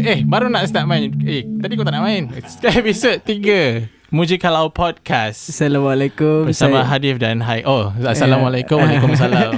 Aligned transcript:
003 0.00 0.08
Eh, 0.08 0.18
baru 0.24 0.48
nak 0.48 0.64
start 0.64 0.86
main. 0.86 1.12
Eh, 1.22 1.44
tadi 1.60 1.72
kau 1.74 1.84
tak 1.84 1.92
nak 1.92 2.04
main. 2.04 2.32
Episod 2.62 3.20
3 3.20 3.90
Muji 4.08 4.36
Kalau 4.36 4.68
Podcast. 4.68 5.48
Assalamualaikum. 5.48 6.44
Bersama 6.44 6.84
Saya- 6.84 6.88
Hadif 6.90 7.16
dan 7.16 7.40
Hai. 7.40 7.64
Oh, 7.64 7.92
Assalamualaikum. 7.96 8.76
Waalaikumsalam. 8.76 9.52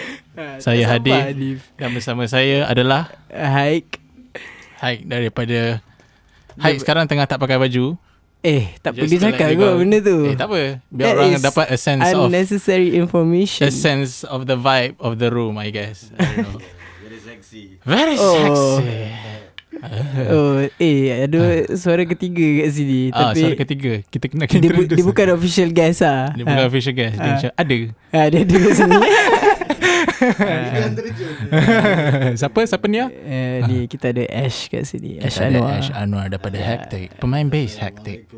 Saya 0.64 0.84
Hadif. 0.88 1.20
Hadif? 1.20 1.58
Dan 1.76 1.92
bersama 1.92 2.24
saya 2.24 2.64
adalah 2.64 3.12
Haik. 3.28 4.00
Hai 4.80 5.04
daripada 5.04 5.84
Hai 6.56 6.80
sekarang 6.80 7.04
tengah 7.04 7.28
tak 7.28 7.36
pakai 7.36 7.60
baju. 7.60 8.00
Eh, 8.40 8.72
tak 8.80 8.96
Just 8.96 9.12
perlu 9.12 9.16
cakap 9.20 9.52
kot 9.52 9.72
benda 9.76 9.98
tu. 10.00 10.16
Eh, 10.24 10.32
tak 10.32 10.48
apa. 10.48 10.80
Biar 10.88 11.12
That 11.12 11.16
orang 11.20 11.44
dapat 11.44 11.66
a 11.68 11.76
sense 11.76 12.08
of 12.08 12.24
Unnecessary 12.24 12.96
information. 12.96 13.68
A 13.68 13.72
sense 13.72 14.24
of 14.24 14.48
the 14.48 14.56
vibe 14.56 14.96
of 14.96 15.20
the 15.20 15.28
room 15.28 15.60
I 15.60 15.68
guess. 15.68 16.08
I 16.16 16.24
don't 16.40 16.48
know. 16.48 16.60
Very 17.04 17.20
sexy. 17.20 17.76
Very 17.84 18.16
Oh. 18.16 18.80
sexy 18.80 18.96
Oh, 20.30 20.60
eh, 20.76 20.98
ada 21.24 21.40
suara 21.72 22.04
ketiga 22.04 22.44
kat 22.60 22.68
sini. 22.70 23.08
Ah, 23.10 23.30
tapi 23.30 23.40
suara 23.40 23.56
ketiga 23.56 23.92
Kita 24.04 24.24
kena 24.26 24.44
dia, 24.44 24.68
bu- 24.68 24.86
dia 24.86 25.02
bukan 25.02 25.26
official 25.32 25.68
guest 25.70 26.00
ah. 26.02 26.30
Dia 26.30 26.44
bukan 26.44 26.66
official 26.66 26.92
guest 26.92 27.14
Dia 27.14 27.22
Ah. 27.22 27.32
macam 27.34 27.50
ada 27.54 27.76
Ah, 28.10 28.26
dia 28.26 28.38
ada 28.40 28.54
kat 28.56 28.72
sini. 28.74 28.96
Siapa? 32.36 32.60
Siapa 32.62 32.84
ni 32.86 32.98
ah? 32.98 33.08
Eh, 33.10 33.56
ni 33.64 33.76
kita 33.86 34.10
ada 34.10 34.24
Ash 34.26 34.68
kat 34.68 34.84
sini. 34.84 35.16
Ash 35.18 35.34
Kita 35.34 35.46
ada 35.46 35.58
Anwar. 35.58 35.72
Ash 35.74 35.90
Anwar 35.92 36.24
daripada 36.26 36.56
Hectic 36.56 37.16
Pemain 37.16 37.46
bass 37.46 37.76
Hectic 37.76 38.28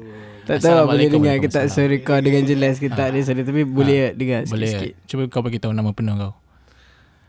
Tak 0.43 0.59
tahu 0.61 0.72
lah 0.72 0.84
boleh 0.84 1.06
dengar 1.09 1.34
ke 1.38 1.49
tak 1.49 1.67
suara 1.69 1.94
kau 1.99 2.19
dengan 2.19 2.43
jelas 2.43 2.77
ke 2.77 2.87
tak 2.88 3.15
dia 3.15 3.22
suara 3.22 3.43
tapi 3.43 3.62
boleh 3.62 4.11
dengar 4.12 4.43
Boleh 4.44 4.69
sikit-sikit. 4.69 4.93
Cuba 5.06 5.22
kau 5.28 5.41
bagi 5.41 5.59
tahu 5.59 5.72
nama 5.72 5.91
penuh 5.91 6.15
kau 6.15 6.33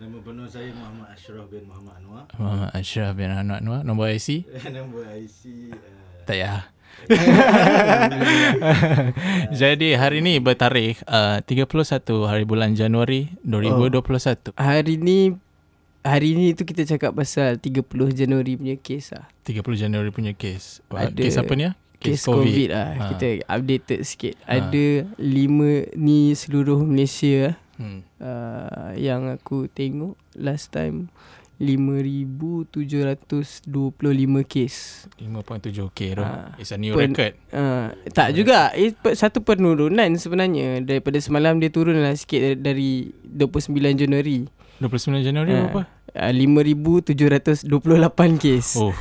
Nama 0.04 0.20
penuh 0.20 0.44
saya 0.52 0.68
Muhammad 0.76 1.16
Ashraf 1.16 1.48
bin 1.48 1.64
Muhammad 1.64 1.96
Anwar. 2.04 2.28
Muhammad 2.36 2.76
Ashraf 2.76 3.16
bin 3.16 3.32
Anwar 3.32 3.64
Anwar 3.64 3.82
Nombor 3.88 4.12
IC 4.12 4.44
Nombor 4.76 5.08
IC 5.16 5.72
uh, 5.72 5.80
Tak 6.28 6.36
ya 6.36 6.68
Jadi 9.64 9.96
hari 9.96 10.20
ni 10.20 10.44
bertarikh 10.44 11.00
uh, 11.08 11.40
31 11.40 12.04
hari 12.28 12.44
bulan 12.44 12.76
Januari 12.76 13.32
2021 13.48 14.52
Hari 14.60 15.00
ni 15.00 15.40
hari 16.04 16.36
ni 16.36 16.52
tu 16.52 16.68
kita 16.68 16.84
cakap 16.84 17.16
pasal 17.16 17.56
30 17.56 17.88
Januari 18.12 18.60
punya 18.60 18.76
kes 18.76 19.16
lah. 19.16 19.32
30 19.48 19.88
Januari 19.88 20.12
punya 20.12 20.36
kes 20.36 20.84
Ada 20.92 21.16
Kes 21.16 21.40
apa 21.40 21.56
ni 21.56 21.72
ah? 21.72 21.80
Kes 22.04 22.28
COVID, 22.28 22.44
COVID 22.44 22.70
lah. 22.76 22.88
Ha. 22.92 23.04
Kita 23.16 23.28
updated 23.48 24.04
sikit. 24.04 24.36
Ha. 24.44 24.60
Ada 24.60 25.08
lima 25.16 25.88
ni 25.96 26.36
seluruh 26.36 26.84
Malaysia 26.84 27.56
hmm. 27.76 28.00
uh, 28.18 28.92
yang 28.94 29.28
aku 29.28 29.68
tengok 29.68 30.16
last 30.36 30.70
time 30.70 31.08
5725 31.64 34.44
kes. 34.44 35.08
5.7k 35.16 36.00
tu 36.12 36.20
Ah. 36.20 36.52
It's 36.58 36.72
a 36.72 36.78
new 36.78 36.94
Pen- 36.94 37.14
record 37.14 37.34
Uh, 37.54 37.94
tak 38.10 38.34
juga 38.34 38.74
eh, 38.74 38.92
pe- 38.92 39.14
Satu 39.14 39.40
penurunan 39.40 40.10
sebenarnya 40.18 40.82
Daripada 40.82 41.18
semalam 41.18 41.58
dia 41.58 41.70
turun 41.70 42.02
lah 42.02 42.14
sikit 42.14 42.58
dari 42.58 43.14
29 43.24 43.70
Januari 43.96 44.44
29 44.82 45.22
Januari 45.22 45.52
Ah. 45.54 45.70
apa? 45.70 45.82
uh, 46.12 46.34
5728 46.34 48.38
kes 48.38 48.68
Oh 48.76 48.92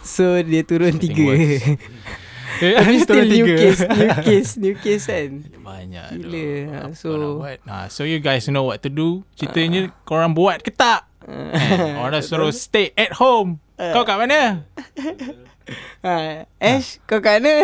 So 0.00 0.40
dia 0.40 0.64
turun 0.64 0.96
Something 0.96 1.12
3 1.14 1.24
worse. 1.24 1.38
Eh, 1.38 1.60
Tapi 2.58 2.90
ni 2.90 2.98
still 2.98 3.22
new 3.22 3.46
tiga. 3.46 3.56
case 3.56 3.80
New 3.86 4.10
case 4.26 4.50
New 4.56 4.74
case 4.74 5.04
kan 5.06 5.30
Banyak 5.56 6.06
Gila. 6.18 6.46
Ha, 6.66 6.78
Apa 6.88 6.94
so- 6.94 7.14
nak 7.14 7.30
buat? 7.36 7.58
Ha, 7.64 7.76
so 7.86 8.02
you 8.02 8.18
guys 8.18 8.44
know 8.46 8.64
what 8.64 8.80
to 8.80 8.88
do. 8.88 9.22
Ceritanya 9.32 9.94
korang 10.02 10.32
buat 10.32 10.58
ke 10.58 10.68
tak? 10.68 11.06
Eh, 11.22 11.94
orang 11.94 12.24
suruh 12.26 12.50
stay 12.50 12.90
at 12.94 13.14
home. 13.14 13.62
Kau 13.76 14.02
kat 14.02 14.16
mana? 14.16 14.66
ha, 16.02 16.44
Ash 16.60 16.98
kau 17.04 17.18
kat 17.18 17.38
mana? 17.38 17.62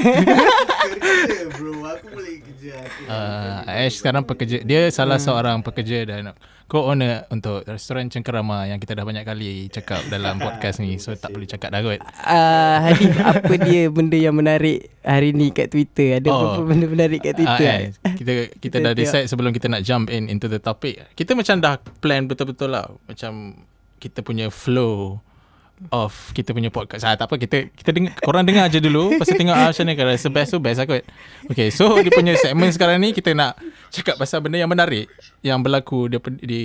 Bro 1.52 1.72
Aku 1.86 2.06
boleh 2.08 2.40
kerja 2.40 2.72
aku 2.78 3.00
Uh, 3.04 3.58
Ash 3.66 3.94
sekarang 3.96 4.22
pekerja. 4.22 4.62
Dia 4.62 4.88
salah 4.88 5.18
seorang 5.18 5.60
pekerja 5.60 6.04
dan 6.04 6.32
co-owner 6.66 7.26
untuk 7.28 7.62
restoran 7.64 8.06
Cengkerama 8.06 8.66
yang 8.66 8.76
kita 8.76 8.92
dah 8.92 9.02
banyak 9.02 9.22
kali 9.22 9.66
cakap 9.68 10.02
dalam 10.06 10.38
podcast 10.44 10.78
ni. 10.78 10.96
So 10.96 11.12
tak 11.12 11.30
perlu 11.30 11.44
cakap 11.44 11.70
dah 11.70 11.80
kot. 11.80 12.02
uh, 12.02 12.76
Hadif 12.82 13.14
apa 13.16 13.54
dia 13.60 13.86
benda 13.86 14.14
yang 14.14 14.32
menarik 14.32 14.90
hari 15.00 15.30
ni 15.30 15.48
kat 15.48 15.68
Twitter 15.68 16.16
Ada 16.16 16.26
Oh. 16.26 16.34
apa-apa 16.36 16.62
benda 16.64 16.86
menarik 16.86 17.20
kat 17.20 17.34
Twitter 17.34 17.66
Ah, 17.66 17.78
eh, 17.80 17.90
kita 18.12 18.12
kita 18.12 18.32
Kita 18.58 18.76
dah 18.80 18.92
tengok. 18.92 18.98
decide 19.00 19.26
sebelum 19.26 19.50
kita 19.50 19.66
nak 19.68 19.82
jump 19.82 20.06
in 20.08 20.26
into 20.26 20.46
the 20.46 20.58
topic. 20.58 20.98
Kita 21.12 21.32
macam 21.32 21.56
dah 21.56 21.74
plan 21.96 22.24
betul-betul 22.24 22.68
lah. 22.68 22.90
Macam 23.04 23.62
kita 23.96 24.20
punya 24.20 24.46
flow 24.48 25.22
of 25.88 26.12
kita 26.32 26.50
punya 26.50 26.68
podcast. 26.68 27.04
Ah, 27.04 27.14
tak 27.14 27.28
apa 27.28 27.36
kita 27.36 27.68
kita 27.70 27.90
dengar 27.90 28.16
korang 28.18 28.42
dengar 28.42 28.66
aja 28.66 28.78
dulu 28.78 29.16
pasal 29.16 29.36
tengok 29.36 29.52
ah, 29.52 29.68
macam 29.68 29.84
ni 29.84 29.92
kalau 29.92 30.10
rasa 30.10 30.28
best 30.28 30.50
tu 30.50 30.58
best 30.58 30.78
lah 30.78 30.86
kot. 30.86 31.04
Okay, 31.48 31.68
so 31.68 31.96
dia 32.00 32.08
punya 32.08 32.32
segmen 32.34 32.68
sekarang 32.68 32.96
ni 32.98 33.12
kita 33.12 33.32
nak 33.32 33.60
cakap 33.88 34.16
pasal 34.16 34.40
benda 34.40 34.56
yang 34.56 34.68
menarik 34.68 35.06
yang 35.40 35.60
berlaku 35.60 36.08
di, 36.08 36.16
di 36.40 36.62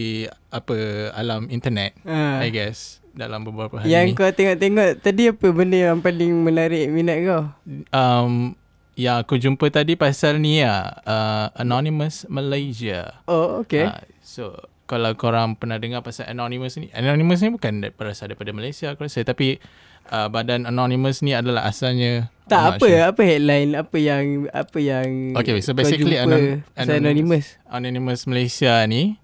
apa 0.47 0.75
alam 1.11 1.47
internet 1.47 1.95
Ah. 2.03 2.39
I 2.39 2.49
guess 2.49 2.99
dalam 3.11 3.44
beberapa 3.44 3.77
hari 3.77 3.91
Yang 3.91 4.05
ni. 4.05 4.16
kau 4.16 4.31
tengok-tengok 4.31 4.89
Tadi 4.99 5.23
apa 5.28 5.47
benda 5.51 5.78
yang 5.78 5.99
paling 5.99 6.31
menarik 6.31 6.88
minat 6.88 7.17
kau? 7.28 7.43
Um, 7.91 8.55
yang 8.96 9.19
aku 9.19 9.35
jumpa 9.35 9.67
tadi 9.67 9.96
pasal 9.96 10.37
ni 10.37 10.63
lah, 10.63 10.96
uh, 11.03 11.47
Anonymous 11.55 12.23
Malaysia. 12.28 13.19
Oh 13.25 13.59
okay 13.59 13.87
Ah, 13.87 13.99
so 14.19 14.55
kalau 14.91 15.16
korang 15.16 15.55
pernah 15.55 15.79
dengar 15.79 16.03
pasal 16.03 16.28
Anonymous 16.28 16.76
ni, 16.76 16.91
Anonymous 16.91 17.40
ni 17.40 17.49
bukan 17.49 17.88
berasal 17.90 18.28
daripada 18.28 18.52
Malaysia 18.52 18.91
aku 18.91 19.08
rasa 19.08 19.23
tapi 19.23 19.64
uh, 20.05 20.28
badan 20.28 20.67
Anonymous 20.67 21.23
ni 21.23 21.32
adalah 21.32 21.64
asalnya 21.64 22.28
Tak 22.46 22.76
apa 22.76 22.84
sure. 22.84 22.99
apa 23.08 23.22
headline 23.23 23.72
apa 23.73 23.96
yang 23.96 24.23
apa 24.52 24.78
yang 24.78 25.32
Okay, 25.34 25.64
so 25.64 25.72
basically 25.72 26.20
anon- 26.20 26.59
pasal 26.70 26.99
anonymous. 26.99 27.55
Anonymous 27.66 28.28
Malaysia 28.28 28.84
ni 28.84 29.16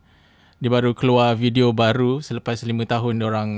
dia 0.57 0.71
baru 0.71 0.95
keluar 0.95 1.35
video 1.35 1.69
baru 1.69 2.17
selepas 2.17 2.57
5 2.57 2.71
tahun 2.87 3.15
orang 3.19 3.49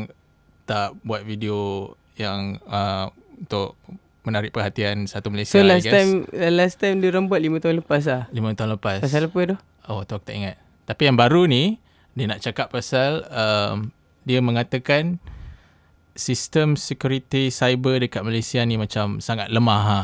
tak 0.66 0.98
buat 1.00 1.22
video 1.22 1.94
yang 2.16 2.58
uh, 2.66 3.08
untuk 3.38 3.78
menarik 4.22 4.50
perhatian 4.50 5.06
satu 5.06 5.30
Malaysia 5.30 5.56
So 5.56 5.64
I 5.64 5.70
last 5.70 5.86
guess. 5.86 5.96
time 5.96 6.12
last 6.52 6.76
time 6.76 7.00
dia 7.00 7.10
orang 7.10 7.26
buat 7.26 7.40
5 7.40 7.64
tahun 7.64 7.76
lepas 7.80 8.04
lah. 8.04 8.24
5 8.30 8.58
tahun 8.58 8.70
lepas. 8.76 8.98
Pasal 9.00 9.30
apa 9.30 9.40
tu? 9.46 9.56
Oh 9.86 10.04
tu 10.04 10.12
aku 10.12 10.22
tak 10.24 10.36
ingat 10.36 10.56
Tapi 10.84 11.02
yang 11.06 11.16
baru 11.16 11.46
ni 11.46 11.78
Dia 12.20 12.28
nak 12.28 12.44
cakap 12.44 12.68
pasal 12.68 13.24
um, 13.32 13.96
Dia 14.28 14.44
mengatakan 14.44 15.24
Sistem 16.20 16.76
security 16.76 17.48
cyber 17.48 18.04
dekat 18.04 18.28
Malaysia 18.28 18.60
ni 18.68 18.76
macam 18.76 19.24
sangat 19.24 19.48
lemah 19.48 19.84
ha. 19.88 20.02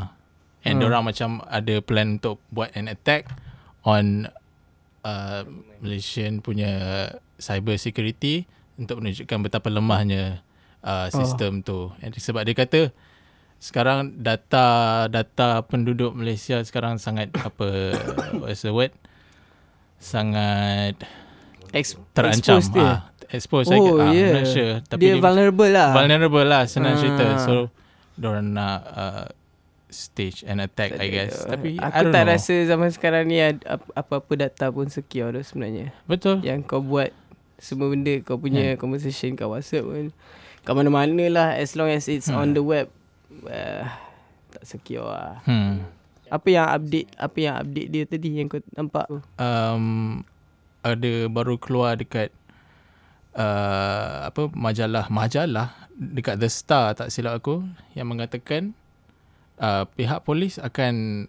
And 0.64 0.80
Hmm. 0.80 0.88
orang 0.88 1.12
macam 1.12 1.44
ada 1.52 1.76
plan 1.84 2.18
untuk 2.24 2.40
buat 2.56 2.72
an 2.72 2.88
attack 2.88 3.28
On 3.84 4.32
uh, 5.04 5.42
Malaysian 5.84 6.40
punya 6.40 6.72
cyber 7.36 7.76
security 7.76 8.48
Untuk 8.80 9.04
menunjukkan 9.04 9.44
betapa 9.44 9.68
lemahnya 9.68 10.40
uh, 10.88 11.12
sistem 11.12 11.60
oh. 11.60 11.64
tu 11.68 11.80
And 12.00 12.16
sebab 12.16 12.48
dia 12.48 12.56
kata 12.56 12.96
sekarang 13.60 14.20
data 14.20 15.08
data 15.08 15.64
penduduk 15.66 16.12
Malaysia 16.14 16.60
sekarang 16.62 17.00
sangat 17.00 17.32
apa 17.40 17.98
what's 18.44 18.62
the 18.62 18.70
word 18.70 18.92
sangat 19.98 21.00
Ex- 21.76 22.00
terancam 22.12 22.56
expose 22.56 22.68
dia. 22.72 22.82
ah 22.82 22.98
expose 23.28 23.68
Oh, 23.70 24.00
ah, 24.00 24.10
yeah. 24.10 24.32
I'm 24.32 24.38
not 24.38 24.48
sure 24.48 24.74
tapi 24.82 25.02
dia, 25.06 25.20
vulnerable 25.20 25.68
lah. 25.68 25.92
vulnerable 25.92 26.46
lah 26.46 26.64
senang 26.64 26.96
Ah. 26.96 27.00
cerita 27.00 27.26
so 27.38 27.68
diorang 28.16 28.48
nak 28.50 28.80
uh, 28.88 29.26
stage 29.88 30.44
an 30.44 30.60
attack 30.60 30.96
I 30.96 31.08
guess 31.10 31.44
tapi 31.44 31.76
I 31.76 31.84
aku 31.84 32.10
tak 32.10 32.24
know 32.24 32.32
rasa 32.32 32.54
zaman 32.64 32.90
sekarang 32.90 33.24
ni 33.26 33.44
apa-apa 33.92 34.32
data 34.38 34.68
pun 34.68 34.88
secure 34.88 35.32
tu 35.32 35.42
sebenarnya. 35.42 35.92
betul 36.04 36.40
Yang 36.40 36.64
kau 36.66 36.80
buat 36.80 37.12
semua 37.58 37.88
benda 37.88 38.12
kau 38.20 38.36
punya 38.36 38.76
conversation 38.76 39.34
kat 39.34 39.46
WhatsApp 39.46 39.84
pun 39.84 40.06
kat 40.62 40.74
mana-mana 40.74 41.24
lah 41.28 41.50
as 41.54 41.74
long 41.74 41.88
as 41.88 42.06
it's 42.06 42.28
on 42.28 42.52
the 42.52 42.60
web 42.60 42.88
uh, 43.46 43.84
tak 44.50 44.64
secure 44.66 45.04
lah. 45.06 45.40
hmm 45.44 45.84
Apa 46.26 46.48
yang 46.50 46.68
update 46.68 47.08
apa 47.16 47.38
yang 47.38 47.56
update 47.58 47.88
dia 47.88 48.04
tadi 48.04 48.30
yang 48.34 48.48
kau 48.48 48.60
nampak 48.72 49.06
tu? 49.08 49.20
um, 49.38 50.20
ada 50.86 51.14
baru 51.34 51.58
keluar 51.58 51.98
dekat 51.98 52.30
uh, 53.34 54.30
apa 54.30 54.54
majalah 54.54 55.10
majalah 55.10 55.74
dekat 55.98 56.38
The 56.38 56.50
Star 56.54 56.94
tak 56.94 57.10
silap 57.10 57.42
aku 57.42 57.66
yang 57.98 58.06
mengatakan 58.06 58.78
uh, 59.58 59.90
pihak 59.98 60.22
polis 60.22 60.62
akan 60.62 61.26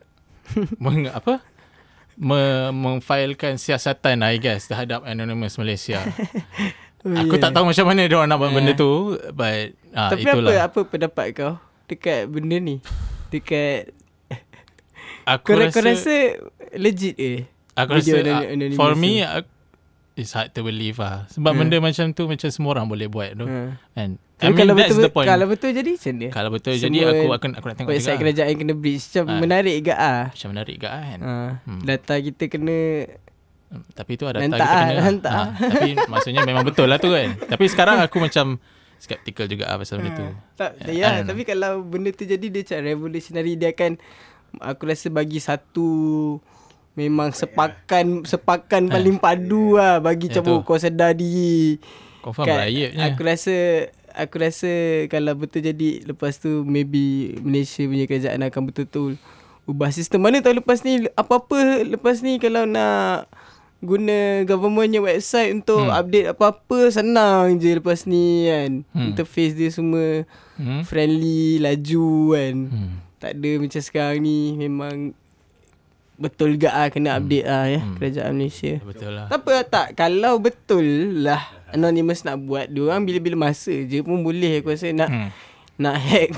meng, 0.84 1.08
apa 1.08 1.40
me, 2.20 2.68
memfailkan 2.70 3.56
siasatan 3.56 4.20
I 4.20 4.36
guess 4.36 4.68
terhadap 4.68 5.08
Anonymous 5.08 5.56
Malaysia. 5.56 6.04
aku 7.06 7.38
tak 7.38 7.54
tahu 7.54 7.70
macam 7.70 7.86
mana 7.86 8.04
dia 8.04 8.16
orang 8.18 8.28
nak 8.28 8.38
buat 8.42 8.50
benda 8.50 8.72
tu 8.74 9.14
but 9.32 9.72
uh, 9.94 10.10
Tapi 10.10 10.26
itulah. 10.26 10.52
apa 10.52 10.68
apa 10.68 10.80
pendapat 10.84 11.26
kau 11.32 11.54
dekat 11.88 12.28
benda 12.28 12.60
ni? 12.60 12.76
Dekat 13.32 13.94
aku 15.24 15.54
kau, 15.54 15.58
rasa, 15.58 15.72
kau 15.72 15.82
rasa 15.86 16.16
legit 16.76 17.16
eh? 17.16 17.55
Aku 17.76 17.90
rasa 17.94 18.16
uh, 18.16 18.42
for 18.72 18.92
me 18.92 19.20
uh, 19.20 19.44
it's 20.14 20.32
hard 20.32 20.50
to 20.50 20.60
believe 20.60 20.96
lah. 20.96 21.28
Sebab 21.28 21.52
Hmm. 21.52 21.60
benda 21.62 21.76
macam 21.78 22.10
tu 22.10 22.24
macam 22.24 22.48
semua 22.48 22.70
orang 22.72 22.86
boleh 22.86 23.06
buat 23.06 23.30
tu. 23.32 23.44
Ha. 23.44 23.76
And 23.94 24.16
I 24.36 24.48
mean 24.48 24.56
kalau 24.58 24.74
that's 24.74 24.90
betul 24.90 25.00
the 25.02 25.08
point. 25.10 25.24
kalau 25.26 25.46
betul 25.46 25.70
jadi 25.70 25.90
macam 25.90 26.12
mana? 26.14 26.26
Kalau 26.30 26.50
betul 26.50 26.72
Semua 26.74 26.84
jadi 26.86 26.98
aku 27.06 27.26
akan 27.30 27.50
aku 27.52 27.66
nak 27.66 27.74
tengok 27.74 27.90
Website 27.90 28.18
kerajaan 28.18 28.54
kena 28.54 28.74
breach 28.74 29.04
macam 29.06 29.24
Ah. 29.26 29.38
menarik 29.38 29.76
gak 29.82 29.96
ah. 29.98 30.22
Macam 30.28 30.48
menarik 30.50 30.76
ke 30.76 30.88
kan. 30.88 31.18
Ha. 31.18 31.32
Hmm. 31.62 31.80
Data 31.82 32.14
kita 32.18 32.44
kena 32.46 32.78
Hmm, 33.66 33.82
Tapi 33.90 34.12
tu 34.14 34.22
ada 34.24 34.38
Hantar 34.38 34.56
kita 34.56 34.70
ah, 34.70 34.86
kena. 34.86 35.02
hantar 35.02 35.34
Ha, 35.34 35.42
tapi 35.74 35.90
maksudnya 36.06 36.42
memang 36.44 36.62
betul 36.62 36.86
lah 36.86 36.96
tu 36.96 37.10
kan. 37.10 37.34
Tapi 37.50 37.64
sekarang 37.66 37.98
aku 37.98 38.22
macam 38.22 38.62
skeptical 38.96 39.44
juga 39.44 39.66
ah 39.66 39.76
pasal 39.76 39.98
benda 39.98 40.14
tu. 40.14 40.26
tak 40.54 40.70
I 40.86 40.96
ya 40.96 41.10
know. 41.18 41.28
tapi 41.28 41.42
kalau 41.42 41.82
benda 41.82 42.08
tu 42.10 42.24
jadi 42.24 42.46
dia 42.46 42.62
macam 42.62 42.78
revolutionary 42.80 43.52
dia 43.54 43.70
akan 43.70 43.98
aku 44.56 44.82
rasa 44.84 45.08
bagi 45.08 45.36
satu 45.38 45.88
memang 46.96 47.30
sepakan 47.30 48.24
sepakan 48.24 48.88
paling 48.88 49.16
padu 49.16 49.76
lah 49.76 50.00
bagi 50.00 50.26
Ya, 50.26 50.40
oh, 50.42 50.64
kau 50.64 50.74
sedar 50.74 51.12
diri. 51.12 51.76
Confirm 52.18 52.48
Kan, 52.48 52.66
riotnya. 52.66 53.04
Aku 53.06 53.20
rasa 53.22 53.56
aku 54.10 54.40
rasa 54.40 54.70
kalau 55.06 55.36
betul 55.36 55.60
jadi 55.60 56.02
lepas 56.02 56.34
tu 56.36 56.64
maybe 56.64 57.36
Malaysia 57.38 57.84
punya 57.84 58.04
kerajaan 58.04 58.42
akan 58.42 58.62
betul-betul 58.64 59.20
ubah 59.62 59.92
sistem. 59.92 60.24
Mana 60.24 60.40
tahu 60.40 60.58
lepas 60.58 60.80
ni 60.80 61.04
apa-apa 61.12 61.84
lepas 61.84 62.18
ni 62.18 62.40
kalau 62.40 62.64
nak 62.64 63.28
guna 63.76 64.40
governmentnya 64.42 64.98
website 64.98 65.52
untuk 65.52 65.84
Hmm. 65.84 65.92
update 65.92 66.32
apa-apa 66.32 66.88
senang 66.88 67.60
je 67.60 67.76
lepas 67.76 68.08
ni 68.08 68.48
kan. 68.48 68.70
Hmm. 68.90 69.12
Interface 69.12 69.52
dia 69.52 69.68
semua 69.68 70.24
Hmm. 70.56 70.80
friendly, 70.82 71.60
laju 71.60 72.08
kan. 72.32 72.54
Hmm. 72.66 72.92
Tak 73.16 73.36
ada 73.36 73.50
macam 73.60 73.82
sekarang 73.82 74.18
ni 74.18 74.38
memang 74.56 75.12
betul 76.16 76.54
juga 76.54 76.72
ah 76.72 76.88
kena 76.88 77.14
update 77.14 77.44
ah 77.44 77.64
ya 77.66 77.78
Hmm. 77.78 77.94
kerajaan 77.94 78.32
Malaysia. 78.32 78.72
Betul 78.80 79.10
lah. 79.12 79.26
Tak 79.26 79.38
apa 79.38 79.54
tak 79.62 79.86
Kalau 79.94 80.36
betul 80.36 80.86
lah 81.20 81.42
Anonymous 81.68 82.22
nak 82.22 82.40
buat 82.40 82.66
Diorang 82.66 83.02
bila-bila 83.02 83.36
masa 83.44 83.70
je 83.70 84.00
pun 84.00 84.20
boleh 84.20 84.58
Aku 84.58 84.70
rasa 84.70 84.88
nak 84.90 85.06
Hmm. 85.06 85.28
Nak 85.76 85.96
hack 85.98 86.30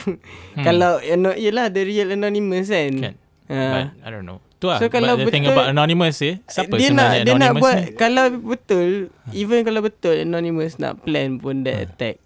Kalau 0.58 0.98
ano, 0.98 1.30
Yelah 1.32 1.68
the 1.68 1.82
real 1.82 2.10
Anonymous 2.10 2.66
kan, 2.66 2.90
Kan. 2.92 3.14
ha. 3.46 3.54
But 3.54 3.86
I 4.00 4.08
don't 4.08 4.24
know. 4.24 4.42
Tu 4.56 4.66
lah. 4.66 4.76
So, 4.76 4.88
kalau 4.88 5.14
But 5.14 5.22
the 5.22 5.30
thing 5.30 5.46
betul- 5.46 5.54
about 5.54 5.70
anonymous 5.70 6.18
eh. 6.20 6.42
Siapa 6.44 6.74
dia 6.74 6.90
sebenarnya 6.90 7.14
nak, 7.14 7.22
Dia 7.22 7.34
nak 7.36 7.52
buat 7.56 7.76
ni? 7.76 7.84
Hmm. 7.84 7.94
Kalau 7.96 8.24
betul 8.36 8.88
Even 9.32 9.58
kalau 9.62 9.80
betul 9.80 10.14
Anonymous 10.18 10.74
nak 10.76 10.98
plan 10.98 11.38
pun 11.38 11.62
That 11.62 11.76
attack 11.84 12.18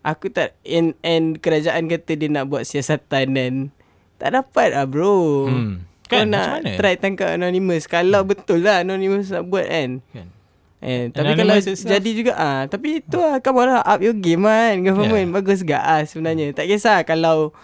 Aku 0.00 0.28
tak 0.28 0.56
and, 0.62 0.96
and 1.00 1.36
kerajaan 1.36 1.84
kata 1.86 2.12
Dia 2.14 2.28
nak 2.30 2.44
buat 2.46 2.62
siasatan 2.62 3.26
dan 3.30 3.52
Tak 4.16 4.32
dapat 4.32 4.72
lah 4.72 4.84
bro 4.84 5.44
Hmm. 5.46 5.84
Kau 6.04 6.20
Kan, 6.20 6.28
nak 6.28 6.60
macam 6.60 6.62
mana? 6.62 6.76
try 6.76 6.94
tangkap 6.94 7.28
Anonymous 7.30 7.84
Kalau 7.84 8.20
betul 8.22 8.60
lah 8.60 8.80
Anonymous 8.80 9.28
nak 9.28 9.44
buat 9.44 9.64
kan 9.64 10.04
Kan. 10.10 10.28
Eh, 10.78 11.08
tapi 11.08 11.32
kalau 11.32 11.56
Anonymous 11.56 11.66
itself. 11.66 11.90
jadi 11.90 12.10
juga 12.12 12.32
ah, 12.36 12.62
tapi 12.64 13.00
tu 13.00 13.16
ah 13.16 13.40
on 13.40 13.66
lah 13.66 13.80
up 13.80 13.98
your 13.98 14.12
game 14.12 14.44
kan 14.44 14.84
government 14.84 15.16
Yeah. 15.16 15.24
yeah. 15.24 15.32
bagus 15.32 15.58
gak 15.62 15.80
ah 15.80 16.04
sebenarnya. 16.04 16.52
Tak 16.52 16.68
kisah 16.68 17.00
kalau 17.02 17.56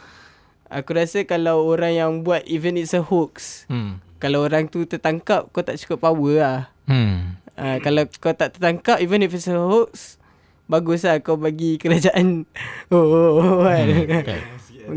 aku 0.67 0.91
rasa 0.91 1.21
kalau 1.23 1.67
orang 1.67 1.93
yang 1.93 2.13
buat 2.21 2.41
even 2.47 2.75
it's 2.75 2.97
a 2.97 3.03
hoax, 3.03 3.67
Hmm. 3.67 4.01
kalau 4.17 4.41
orang 4.41 4.67
tu 4.67 4.85
tertangkap 4.85 5.51
kau 5.51 5.61
tak 5.61 5.77
cukup 5.77 6.01
power 6.03 6.35
lah. 6.35 6.61
Hmm. 6.87 7.37
Ah, 7.53 7.77
kalau 7.77 8.09
kau 8.17 8.33
tak 8.33 8.57
tertangkap 8.57 8.97
even 8.99 9.21
if 9.21 9.31
it's 9.31 9.45
a 9.45 9.59
hoax, 9.59 10.17
bagus 10.65 11.05
lah 11.05 11.21
kau 11.21 11.37
bagi 11.37 11.77
kerajaan 11.83 12.49
oh, 12.89 13.05
oh, 13.05 13.31
oh 13.37 13.59
kan. 13.61 13.85
Hmm. 13.85 14.25
Kan. 14.25 14.41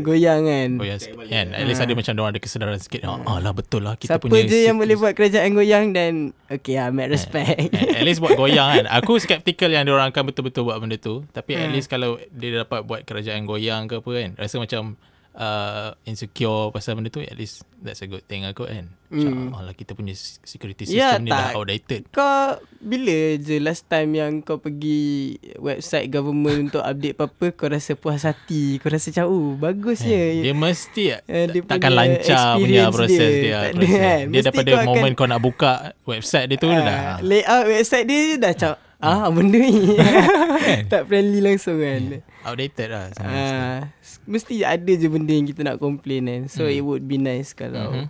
Goyang 0.00 0.42
kan. 0.42 0.70
Oh 0.80 0.86
yes. 0.86 1.06
Kan. 1.06 1.52
At 1.52 1.68
least 1.68 1.78
ada 1.78 1.92
macam 1.92 2.12
orang 2.18 2.32
ada 2.34 2.40
kesedaran 2.40 2.80
sikit. 2.80 3.04
Ah, 3.04 3.20
ah 3.22 3.38
lah 3.38 3.52
betul 3.52 3.84
lah. 3.84 3.94
Kita 3.94 4.16
Siapa 4.16 4.26
punya 4.26 4.48
je 4.48 4.66
yang 4.66 4.80
boleh 4.80 4.96
buat 4.96 5.12
kerajaan 5.12 5.52
goyang 5.52 5.92
dan 5.92 6.34
okay 6.48 6.80
lah, 6.80 6.90
make 6.90 7.12
respect. 7.12 7.70
Eh, 7.70 8.00
at 8.00 8.02
least 8.02 8.18
buat 8.18 8.34
goyang 8.34 8.82
kan. 8.82 8.86
Aku 8.98 9.20
skeptical 9.20 9.70
yang 9.70 9.86
orang 9.86 10.10
akan 10.10 10.32
betul-betul 10.32 10.66
buat 10.66 10.80
benda 10.80 10.96
tu. 10.96 11.22
Tapi 11.30 11.54
at 11.54 11.68
Hmm. 11.68 11.74
least 11.76 11.86
kalau 11.86 12.16
dia 12.32 12.64
dapat 12.64 12.82
buat 12.82 13.04
kerajaan 13.04 13.44
goyang 13.44 13.86
ke 13.86 14.00
apa 14.00 14.10
kan. 14.10 14.30
Rasa 14.34 14.58
macam 14.58 14.96
uh, 15.34 15.94
insecure 16.02 16.70
pasal 16.70 16.94
benda 16.94 17.08
tu. 17.08 17.20
At 17.20 17.34
least 17.34 17.62
that's 17.76 18.00
a 18.00 18.06
good 18.06 18.22
thing 18.22 18.42
aku 18.42 18.64
kan. 18.64 18.88
Macam 19.06 19.30
Hmm. 19.30 19.50
alah 19.52 19.70
kita 19.72 19.92
punya 19.92 20.10
security 20.16 20.88
Ya, 20.88 21.14
system 21.14 21.22
ni 21.22 21.30
dah 21.30 21.38
tak. 21.44 21.54
outdated. 21.54 22.02
Kau 22.08 22.58
bila 22.80 23.14
je 23.36 23.56
last 23.56 23.86
time 23.86 24.10
yang 24.12 24.32
kau 24.40 24.56
pergi 24.56 25.34
website 25.56 26.08
government 26.08 26.68
untuk 26.68 26.82
update 26.90 27.14
apa-apa 27.14 27.46
kau 27.52 27.68
rasa 27.68 27.94
puas 27.94 28.22
hati, 28.22 28.78
kau 28.78 28.88
rasa 28.88 29.10
macam 29.10 29.26
oh 29.28 29.54
bagusnya. 29.54 30.18
Eh, 30.34 30.42
Dia 30.42 30.52
mesti 30.52 31.04
Eh, 31.20 31.46
dia 31.48 31.62
takkan 31.62 31.92
lancar 31.92 32.58
punya 32.58 32.90
proses 32.90 33.18
dia. 33.30 33.38
dia. 33.38 33.54
Tak 33.54 33.62
ada 33.62 33.74
proses. 33.76 33.94
kan? 33.94 34.18
Dia 34.18 34.26
Mesti 34.26 34.42
daripada 34.42 34.66
kau 34.66 34.74
akan- 34.76 34.88
moment 34.88 35.12
kau 35.14 35.28
nak 35.28 35.40
buka 35.40 35.72
website 36.02 36.46
dia 36.48 36.56
tu 36.56 36.66
Ah, 36.66 36.80
dah. 36.80 36.98
layout 37.20 37.64
website 37.68 38.06
dia 38.06 38.20
dah 38.36 38.50
macam 38.50 38.72
ah 39.00 39.28
benda 39.28 39.58
ni. 39.60 39.94
tak 40.90 41.02
friendly 41.04 41.38
langsung 41.38 41.76
kan. 41.76 42.24
Outdated 42.44 42.88
lah. 42.88 43.06
sama 43.10 43.30
Ah, 43.30 43.78
mesti 44.24 44.60
ada 44.60 44.86
je 44.90 45.06
benda 45.06 45.30
yang 45.30 45.44
kita 45.44 45.60
nak 45.62 45.76
complain 45.76 46.22
kan. 46.24 46.42
So 46.46 46.64
Hmm. 46.64 46.72
it 46.72 46.82
would 46.82 47.04
be 47.04 47.16
nice 47.16 47.50
kalau 47.50 47.90
Mhm. 47.94 48.06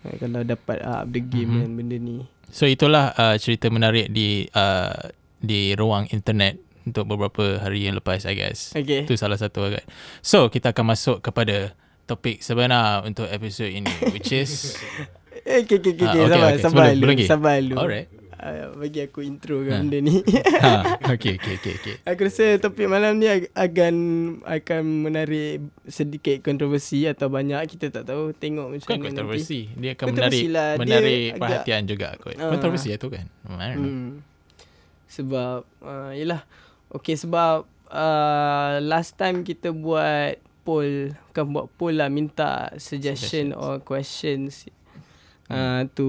uh, 0.00 0.14
kalau 0.16 0.40
dapat 0.42 0.78
uh, 0.80 1.02
up 1.02 1.08
the 1.08 1.20
game 1.20 1.50
Mhm. 1.50 1.60
kan 1.60 1.70
benda 1.74 1.96
ni. 1.96 2.16
So 2.48 2.64
itulah 2.64 3.12
uh, 3.12 3.36
cerita 3.36 3.68
menarik 3.68 4.08
di 4.08 4.46
uh, 4.48 4.94
di 5.36 5.72
ruang 5.72 6.08
internet 6.08 6.56
untuk 6.82 7.04
beberapa 7.06 7.58
hari 7.58 7.84
yang 7.84 7.94
lepas 7.94 8.24
I 8.24 8.34
guess. 8.34 8.72
Okay. 8.72 9.04
Itu 9.04 9.14
salah 9.14 9.36
satu 9.36 9.66
agak. 9.66 9.84
So 10.20 10.48
kita 10.48 10.72
akan 10.72 10.84
masuk 10.88 11.20
kepada 11.20 11.76
topik 12.04 12.40
sebenar 12.40 13.04
untuk 13.04 13.26
episod 13.26 13.68
ini 13.68 13.92
which 14.08 14.32
is 14.32 14.50
Eh, 15.40 15.62
okay, 15.62 15.78
okay, 15.78 15.92
okay, 15.94 16.04
Ah, 16.04 16.10
okay, 16.10 16.20
okay, 16.20 16.28
sabar, 16.28 16.50
okay. 16.50 16.60
sabar 16.60 16.84
Sebelum- 16.84 17.00
dulu, 17.14 17.24
sabar 17.24 17.56
dulu. 17.58 17.76
Alright. 17.78 18.08
Uh, 18.38 18.70
bagi 18.78 19.02
aku 19.02 19.26
intro 19.26 19.66
kan 19.66 19.70
Ha. 19.70 19.82
benda 19.82 19.98
ni. 19.98 20.22
ha, 20.62 20.94
okay, 21.10 21.34
okay, 21.34 21.58
okay, 21.58 21.74
okay. 21.74 21.94
Aku 22.06 22.22
rasa 22.22 22.54
topik 22.56 22.86
malam 22.86 23.18
ni 23.18 23.26
akan 23.50 23.94
akan 24.46 24.82
menarik 25.02 25.58
sedikit 25.84 26.38
kontroversi 26.40 27.02
atau 27.04 27.26
banyak 27.26 27.58
kita 27.66 27.90
tak 27.90 28.06
tahu 28.06 28.30
tengok 28.30 28.70
macam 28.70 28.86
Bukan 28.86 28.98
mana 28.98 29.06
kontroversi. 29.10 29.66
Dia 29.74 29.98
akan 29.98 30.06
menarik 30.14 30.46
lah. 30.54 30.70
Dia 30.70 30.80
menarik 30.80 31.22
agak- 31.28 31.40
perhatian 31.42 31.82
juga 31.84 32.08
kot. 32.16 32.34
Ah. 32.38 32.46
Kontroversi 32.46 32.88
itu 32.94 33.08
kan. 33.10 33.26
Nanti. 33.42 33.74
know. 33.74 33.82
Hmm. 33.82 34.10
Sebab 35.08 35.58
uh, 35.82 36.12
yelah 36.14 36.42
Okay 36.88 37.20
sebab 37.20 37.68
uh, 37.92 38.74
last 38.80 39.20
time 39.20 39.44
kita 39.44 39.74
buat 39.74 40.40
poll 40.64 41.12
bukan 41.32 41.44
buat 41.48 41.66
poll 41.76 41.96
lah 41.96 42.08
minta 42.08 42.72
suggestion 42.76 43.52
or 43.52 43.80
questions 43.80 44.68
uh, 45.52 45.82
to 45.96 46.08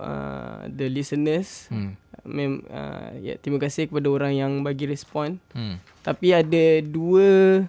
uh, 0.00 0.66
the 0.68 0.88
listeners. 0.88 1.68
Hmm. 1.72 1.96
Mem 2.28 2.60
uh, 2.68 3.14
ya 3.24 3.40
terima 3.40 3.56
kasih 3.62 3.88
kepada 3.88 4.08
orang 4.12 4.36
yang 4.36 4.52
bagi 4.60 4.84
respon. 4.84 5.40
Hmm. 5.56 5.80
Tapi 6.04 6.36
ada 6.36 6.64
dua 6.84 7.64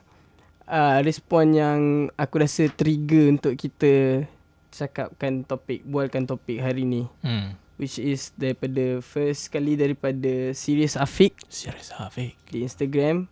uh, 0.67 0.98
respon 1.05 1.55
yang 1.55 1.79
aku 2.19 2.43
rasa 2.43 2.67
trigger 2.67 3.39
untuk 3.39 3.55
kita 3.55 4.25
cakapkan 4.69 5.43
topik, 5.48 5.83
bualkan 5.88 6.27
topik 6.27 6.59
hari 6.59 6.83
ni. 6.83 7.03
Hmm. 7.24 7.55
Which 7.79 7.95
is 7.95 8.36
daripada 8.36 9.00
first 9.00 9.48
kali 9.55 9.79
daripada 9.79 10.51
Sirius 10.51 11.00
Afiq 11.00 11.31
Serius 11.48 11.95
Hafiq. 11.95 12.36
di 12.51 12.67
Instagram. 12.67 13.31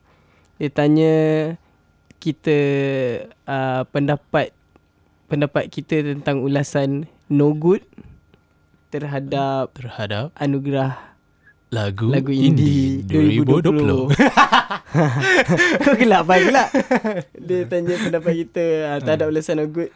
Dia 0.55 0.71
tanya 0.71 1.15
kita 2.17 2.57
uh, 3.43 3.83
pendapat 3.91 4.55
pendapat 5.27 5.67
kita 5.67 5.99
tentang 6.15 6.39
ulasan 6.39 7.11
no 7.27 7.51
good 7.53 7.83
terhadap 8.89 9.75
Terhadap 9.75 10.31
anugerah 10.39 11.07
lagu, 11.67 12.07
lagu 12.07 12.31
indie 12.31 13.03
2020. 13.03 14.07
Kau 15.83 15.95
gelap 15.99 16.23
apa 16.23 16.35
gelap? 16.39 16.69
Dia 17.35 17.67
tanya 17.67 17.95
pendapat 17.99 18.33
kita 18.47 18.65
uh, 18.87 18.99
terhadap 19.03 19.27
ulasan 19.27 19.59
no 19.59 19.67
good. 19.67 19.91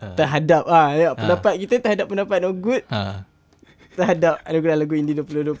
Ah. 0.00 0.16
Terhadap 0.16 0.64
ah 0.64 0.88
ya, 0.96 1.12
pendapat 1.12 1.60
kita 1.60 1.84
terhadap 1.84 2.08
pendapat 2.08 2.40
no 2.40 2.56
good 2.56 2.80
ha. 2.88 3.28
Terhadap 4.00 4.40
anugerah 4.42 4.80
lagu 4.80 4.96
indie 4.96 5.12
2020 5.12 5.60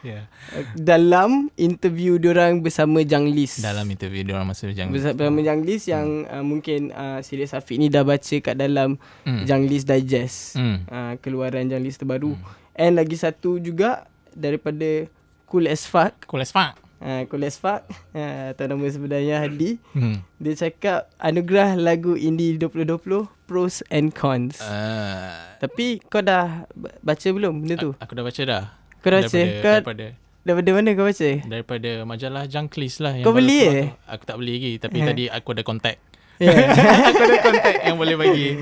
Yeah. 0.00 0.24
dalam 0.72 1.52
interview 1.54 2.16
diorang 2.16 2.58
bersama 2.58 3.04
Jang 3.04 3.28
Lis. 3.28 3.60
Dalam 3.60 3.84
interview 3.84 4.24
dia 4.24 4.32
orang 4.34 4.48
masa 4.48 4.66
jangan 4.66 4.90
bersama 4.90 5.38
Jang 5.38 5.60
Lis 5.60 5.84
yang 5.86 6.24
uh, 6.24 6.40
mungkin 6.40 6.88
uh, 6.90 7.20
Sirius 7.20 7.52
Afiq 7.52 7.76
ni 7.76 7.86
dah 7.86 8.00
baca 8.00 8.36
kat 8.40 8.56
dalam 8.56 8.96
Hmm. 9.22 9.44
Jang 9.44 9.68
Lis 9.68 9.84
Digest. 9.84 10.56
Hmm. 10.56 10.88
Uh, 10.88 11.12
keluaran 11.20 11.68
Jang 11.68 11.84
Lis 11.84 11.94
terbaru. 11.94 12.32
And 12.72 12.96
lagi 12.96 13.14
satu 13.14 13.60
juga 13.60 14.08
daripada 14.32 15.04
Cool 15.44 15.68
as 15.68 15.84
Fuck. 15.84 16.24
Cool 16.24 16.40
as 16.40 16.50
fuck. 16.50 16.80
Uh, 17.00 17.24
cool 17.26 17.40
as 17.42 17.56
Fuck. 17.56 17.82
Uh, 18.10 18.52
atau 18.52 18.64
nama 18.66 18.84
sebenarnya 18.86 19.40
Hadi. 19.40 19.80
Hmm. 19.90 20.20
Dia 20.36 20.52
cakap 20.54 21.08
anugerah 21.16 21.72
lagu 21.74 22.12
indie 22.12 22.54
2020 22.54 23.00
pros 23.42 23.80
and 23.88 24.12
cons. 24.12 24.60
Uh. 24.60 25.56
Tapi 25.58 26.04
kau 26.04 26.20
dah 26.20 26.68
ba- 26.70 26.96
baca 27.00 27.24
belum 27.26 27.52
benda 27.58 27.76
tu? 27.78 27.90
aku 27.94 28.12
dah 28.12 28.22
baca 28.22 28.42
dah. 28.42 28.64
Kau 28.98 29.08
dah 29.08 29.18
baca? 29.18 29.32
Daripada, 29.32 29.56
Kau 29.58 29.72
daripada 29.72 30.06
daripada 30.40 30.70
mana 30.72 30.90
kau 30.90 31.04
baca? 31.04 31.30
daripada 31.42 31.90
majalah 32.02 32.44
Junklis 32.44 32.94
lah 32.98 33.12
yang 33.14 33.24
Kau 33.24 33.32
beli 33.32 33.58
eh? 33.62 33.88
tu. 33.88 34.04
Aku 34.06 34.22
tak 34.22 34.36
beli 34.36 34.52
lagi 34.54 34.72
tapi 34.78 34.98
Eh. 34.98 35.06
tadi 35.06 35.24
aku 35.26 35.48
ada 35.50 35.62
kontak. 35.62 35.96
Yeah. 36.40 36.72
aku 37.12 37.20
ada 37.20 37.36
kontak 37.44 37.74
yang 37.84 37.96
boleh 38.00 38.16
bagi. 38.16 38.56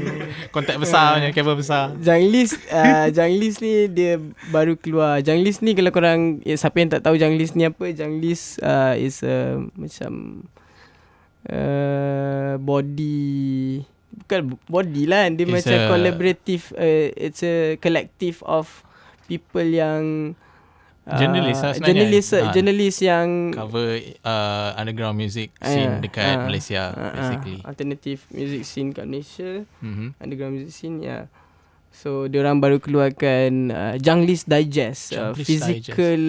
Kontak 0.51 0.83
besar 0.83 1.23
punya 1.23 1.31
kabel 1.31 1.55
besar. 1.55 1.95
Jang 2.03 2.27
Lis 2.27 2.59
uh, 2.75 3.07
Jang 3.15 3.31
Lis 3.39 3.63
ni 3.63 3.87
dia 3.87 4.19
baru 4.51 4.75
keluar. 4.75 5.23
Jang 5.23 5.39
Lis 5.39 5.63
ni 5.63 5.79
kalau 5.79 5.95
korang 5.95 6.43
eh, 6.43 6.59
siapa 6.59 6.75
yang 6.83 6.91
tak 6.91 7.07
tahu 7.07 7.15
Jang 7.15 7.39
Lis 7.39 7.55
ni 7.55 7.71
apa? 7.71 7.87
Jang 7.95 8.19
Lis 8.19 8.59
uh, 8.59 8.99
is 8.99 9.23
a 9.23 9.63
macam 9.79 10.43
uh, 11.47 12.59
body 12.59 13.87
bukan 14.19 14.41
body 14.67 15.05
lah 15.07 15.31
dia 15.31 15.47
It's 15.47 15.55
macam 15.63 15.79
a- 15.79 15.89
collaborative 15.89 16.65
uh, 16.75 17.09
it's 17.15 17.47
a 17.47 17.79
collective 17.79 18.43
of 18.43 18.67
people 19.31 19.63
yang 19.63 20.35
uh, 21.09 21.17
Journalist 21.17 21.59
lah 21.59 21.73
sebenarnya. 21.73 21.89
journalist 21.97 22.29
Ah. 22.31 22.53
journalist 22.53 22.99
yang 23.01 23.29
Cover 23.51 23.89
uh, 24.23 24.69
underground 24.75 25.17
music 25.17 25.49
Ah, 25.57 25.67
scene 25.67 25.93
dekat 25.99 26.35
ah, 26.35 26.45
Malaysia 26.45 26.83
ah, 26.91 27.13
basically. 27.13 27.59
alternative 27.63 28.21
music 28.31 28.63
scene 28.63 28.89
kat 28.91 29.05
Malaysia 29.05 29.65
Mhm. 29.81 30.07
underground 30.17 30.53
music 30.55 30.71
scene 30.71 31.01
ya. 31.01 31.09
Yeah. 31.09 31.23
So 31.91 32.25
diorang 32.25 32.61
baru 32.61 32.79
keluarkan 32.79 33.51
uh, 33.69 33.95
Junglist 33.97 34.47
Digest, 34.47 35.11
uh, 35.13 35.35
physical 35.35 36.23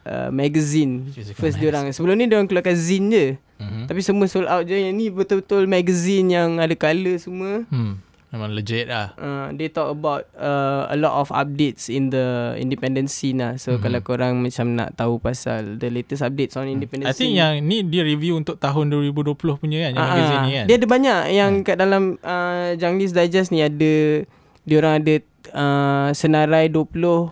uh, 0.00 0.30
magazine. 0.30 1.10
Physical 1.10 1.36
First 1.36 1.58
diorang. 1.58 1.90
Sebelum 1.90 2.14
ni 2.14 2.24
diorang 2.24 2.46
keluarkan 2.46 2.72
zine 2.72 3.10
je. 3.10 3.26
Mhm. 3.56 3.84
Tapi 3.84 4.00
semua 4.00 4.24
sold 4.24 4.46
out 4.46 4.64
je. 4.64 4.72
Yang 4.72 4.94
ni 4.94 5.06
betul-betul 5.08 5.66
magazine 5.66 6.26
yang 6.32 6.56
ada 6.56 6.72
colour 6.72 7.18
semua. 7.18 7.66
Hmm. 7.68 8.00
Memang 8.34 8.50
legit 8.50 8.90
lah. 8.90 9.14
Uh, 9.14 9.54
they 9.54 9.70
talk 9.70 9.88
about 9.88 10.26
uh, 10.34 10.90
a 10.90 10.98
lot 10.98 11.14
of 11.14 11.30
updates 11.30 11.86
in 11.86 12.10
the 12.10 12.26
independent 12.56 13.06
scene 13.06 13.38
lah. 13.38 13.54
So 13.56 13.78
Mhm. 13.78 13.80
kalau 13.80 14.00
korang 14.02 14.34
macam 14.36 14.74
nak 14.74 14.92
tahu 14.92 15.16
pasal 15.16 15.78
the 15.78 15.86
latest 15.86 16.18
updates 16.20 16.52
on 16.52 16.66
independent 16.66 17.06
I 17.06 17.14
think 17.14 17.30
scene. 17.30 17.38
yang 17.38 17.62
ni 17.62 17.80
dia 17.80 18.02
review 18.02 18.34
untuk 18.34 18.58
tahun 18.58 18.90
2020 18.90 19.38
punya 19.54 19.86
kan 19.86 19.90
yang 19.90 19.96
Ah, 19.96 20.08
magazine 20.10 20.34
ah. 20.34 20.42
ni 20.42 20.52
kan. 20.52 20.64
Dia 20.66 20.74
ada 20.74 20.86
banyak 20.88 21.20
yang 21.30 21.52
kat 21.62 21.76
dalam 21.78 22.02
uh, 22.18 22.74
Junglist 22.74 23.14
Digest 23.14 23.48
ni 23.48 23.62
ada 23.62 24.26
diorang 24.64 24.98
ada 24.98 25.14
uh, 25.54 26.08
senarai 26.10 26.66
20 26.66 26.90
uh, 27.06 27.30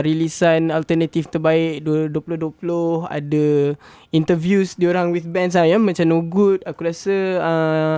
rilisan 0.00 0.70
alternatif 0.70 1.28
terbaik 1.28 1.82
du- 1.82 2.08
2020 2.08 2.64
ada 3.04 3.76
interviews 4.10 4.72
diorang 4.72 5.12
with 5.12 5.26
bands 5.26 5.52
lah 5.52 5.68
ya 5.68 5.76
macam 5.76 6.08
No 6.08 6.22
Good 6.22 6.64
aku 6.64 6.80
rasa 6.82 7.14
uh, 7.38 7.96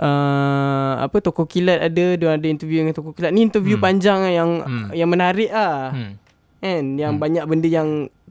uh, 0.00 0.92
apa 0.98 1.16
Toko 1.20 1.44
Kilat 1.44 1.78
ada 1.82 2.04
diorang 2.14 2.36
ada 2.36 2.48
interview 2.48 2.80
dengan 2.80 2.92
Toko 2.92 3.12
Kilat 3.12 3.30
ni 3.30 3.44
interview 3.44 3.76
Hmm. 3.76 3.84
panjang 3.84 4.18
lah 4.18 4.32
yang 4.32 4.50
Hmm. 4.58 4.88
yang 4.92 5.08
menarik 5.08 5.50
ah 5.50 5.92
Hmm. 5.92 6.12
kan 6.58 6.84
yang 6.96 7.12
Hmm. 7.14 7.22
banyak 7.22 7.44
benda 7.44 7.68
yang 7.68 7.88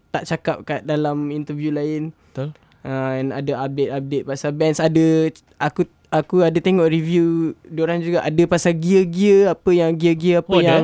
tak 0.09 0.25
cakap 0.25 0.57
kat 0.63 0.81
dalam 0.83 1.29
interview 1.29 1.69
lain 1.69 2.09
Betul. 2.27 2.57
uh, 2.81 3.13
and 3.15 3.29
ada 3.29 3.61
update-update 3.63 4.25
pasal 4.25 4.51
bands 4.51 4.81
ada 4.81 5.29
aku 5.55 5.85
aku 6.09 6.41
ada 6.41 6.57
tengok 6.57 6.89
review 6.89 7.53
diorang 7.63 8.01
juga 8.01 8.25
ada 8.25 8.43
pasal 8.43 8.73
gear-gear 8.73 9.53
apa 9.53 9.69
yang 9.69 9.93
gear-gear 9.93 10.41
apa 10.41 10.49
Oh, 10.49 10.57
ada? 10.57 10.65
yang 10.65 10.83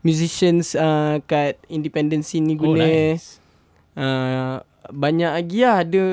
musicians 0.00 0.76
uh, 0.76 1.18
kat 1.24 1.56
independent 1.66 2.22
scene 2.22 2.44
ni 2.44 2.54
Oh 2.54 2.68
guna 2.68 2.84
nice. 2.84 3.40
uh, 3.96 4.60
banyak 4.86 5.32
lagi 5.32 5.58
lah 5.60 5.82
ada 5.82 6.04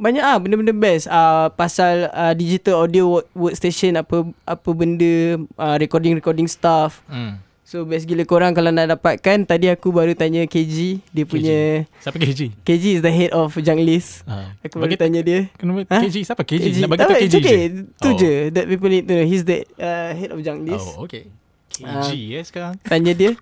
banyak 0.00 0.18
ah 0.18 0.36
benda-benda 0.36 0.72
best 0.72 1.04
uh, 1.06 1.52
pasal 1.52 2.08
uh, 2.08 2.32
digital 2.32 2.80
audio 2.80 3.04
work, 3.12 3.28
workstation 3.30 3.94
apa 3.94 4.16
apa 4.42 4.68
benda 4.70 5.36
uh, 5.54 5.76
recording 5.76 6.12
recording 6.12 6.46
stuff 6.46 7.04
Hmm. 7.04 7.36
so 7.62 7.84
best 7.84 8.02
gila 8.04 8.24
korang 8.24 8.50
kalau 8.50 8.68
nak 8.68 8.88
dapatkan 8.88 9.44
tadi 9.44 9.68
aku 9.68 9.90
baru 9.90 10.10
tanya 10.12 10.42
KG 10.42 11.04
dia 11.06 11.22
punya 11.22 11.84
Siapa 11.98 12.16
KG? 12.16 12.50
KG 12.58 12.84
is 12.96 13.00
the 13.00 13.12
head 13.12 13.30
of 13.30 13.52
Junglist 13.54 14.24
Ha. 14.24 14.56
aku 14.58 14.80
baru 14.80 14.96
tanya 14.96 15.20
dia 15.20 15.46
Kenapa 15.54 15.84
Ha? 15.86 16.02
KG? 16.02 16.24
Siapa 16.24 16.42
KG? 16.42 16.80
Nak 16.80 16.88
bagi 16.88 17.00
tahu 17.00 17.12
KG 17.14 17.34
okay. 17.36 17.44
je? 17.44 17.58
Tu 17.94 18.08
Oh. 18.08 18.16
je 18.16 18.32
that 18.50 18.64
people 18.64 18.88
need 18.88 19.04
to 19.04 19.14
know. 19.14 19.22
He's 19.22 19.44
the 19.44 19.62
uh, 19.76 20.10
head 20.10 20.32
of 20.32 20.40
Junglist. 20.40 20.88
Oh, 20.96 21.04
okay. 21.04 21.28
KG 21.70 22.08
eh 22.32 22.42
sekarang. 22.42 22.74
Tanya 22.82 23.12
dia. 23.12 23.32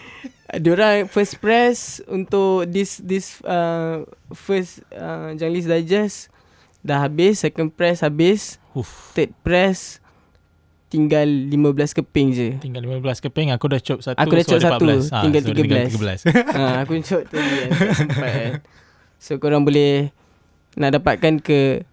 Diorang 0.58 1.06
first 1.06 1.38
press 1.38 2.02
untuk 2.10 2.66
this 2.66 2.98
this 3.06 3.38
uh, 3.46 4.02
first 4.34 4.82
uh, 4.90 5.38
Junglist 5.38 5.70
Digest 5.70 6.34
dah 6.82 7.06
habis, 7.06 7.44
second 7.44 7.70
press 7.70 8.02
habis, 8.02 8.58
Uf. 8.74 9.14
third 9.14 9.36
press 9.46 10.00
tinggal 10.90 11.30
15 11.54 12.02
keping 12.02 12.28
je. 12.34 12.50
Tinggal 12.58 12.82
15 12.82 13.26
keping 13.30 13.54
Aku 13.54 13.70
dah 13.70 13.78
cop 13.78 14.02
satu 14.02 14.18
Aku 14.18 14.34
dah 14.34 14.46
cop 14.46 14.58
satu, 14.58 14.86
14. 14.90 15.14
Ah, 15.14 15.22
tinggal 15.22 15.42
so 15.46 15.50
ada 15.54 15.62
13. 15.62 16.26
13. 16.26 16.58
ha, 16.58 16.64
aku 16.82 16.92
tadi 17.30 17.46
kan, 17.46 17.70
tak 17.70 17.90
sempat 17.94 18.30
kan. 18.34 18.54
So 19.22 19.38
korang 19.38 19.64
boleh 19.68 20.10
nak 20.80 20.98
dapatkan 20.98 21.44
ke 21.44 21.86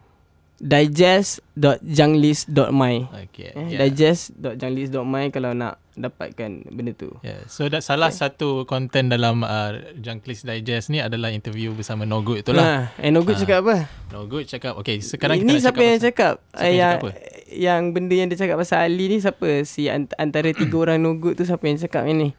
digest.junglist.my 0.56 2.94
okay. 3.12 3.52
eh, 3.52 3.66
yeah. 3.68 3.78
digest.junglist.my 3.82 5.24
kalau 5.28 5.52
nak 5.52 5.76
dapatkan 5.92 6.64
benda 6.68 6.92
tu. 6.92 7.12
Yeah. 7.20 7.44
So 7.48 7.68
that 7.68 7.80
salah 7.80 8.10
satu 8.10 8.64
konten 8.64 9.08
dalam 9.08 9.40
uh, 9.40 9.72
Junklist 9.96 10.44
Digest 10.44 10.88
ni 10.88 11.00
adalah 11.00 11.28
interview 11.28 11.72
bersama 11.72 12.04
No 12.04 12.20
Good 12.20 12.44
tu 12.44 12.52
lah. 12.52 12.92
Ha, 12.92 13.00
eh 13.00 13.08
no 13.08 13.20
good 13.20 13.36
Ah. 13.36 13.40
cakap 13.40 13.58
apa? 13.64 13.76
No 14.12 14.28
Good 14.28 14.44
cakap, 14.46 14.72
okay 14.76 15.00
sekarang 15.00 15.40
Ini 15.40 15.42
kita 15.42 15.50
nak 15.50 15.62
siapa 15.62 15.80
yang 15.80 15.94
pasal- 15.94 16.06
cakap? 16.06 16.34
siapa 16.46 16.62
yang 16.62 16.76
yang, 16.76 16.94
cakap 16.94 17.12
yang 17.48 17.80
benda 17.92 18.14
yang 18.14 18.28
dia 18.28 18.38
cakap 18.38 18.56
pasal 18.60 18.78
Ali 18.82 19.04
ni 19.08 19.16
siapa? 19.18 19.48
Si 19.64 19.88
ant- 19.88 20.14
antara 20.16 20.48
tiga 20.52 20.76
orang 20.78 20.98
no 21.00 21.16
good 21.16 21.34
tu 21.34 21.44
siapa 21.44 21.64
yang 21.64 21.78
cakap 21.78 22.02
ni? 22.06 22.32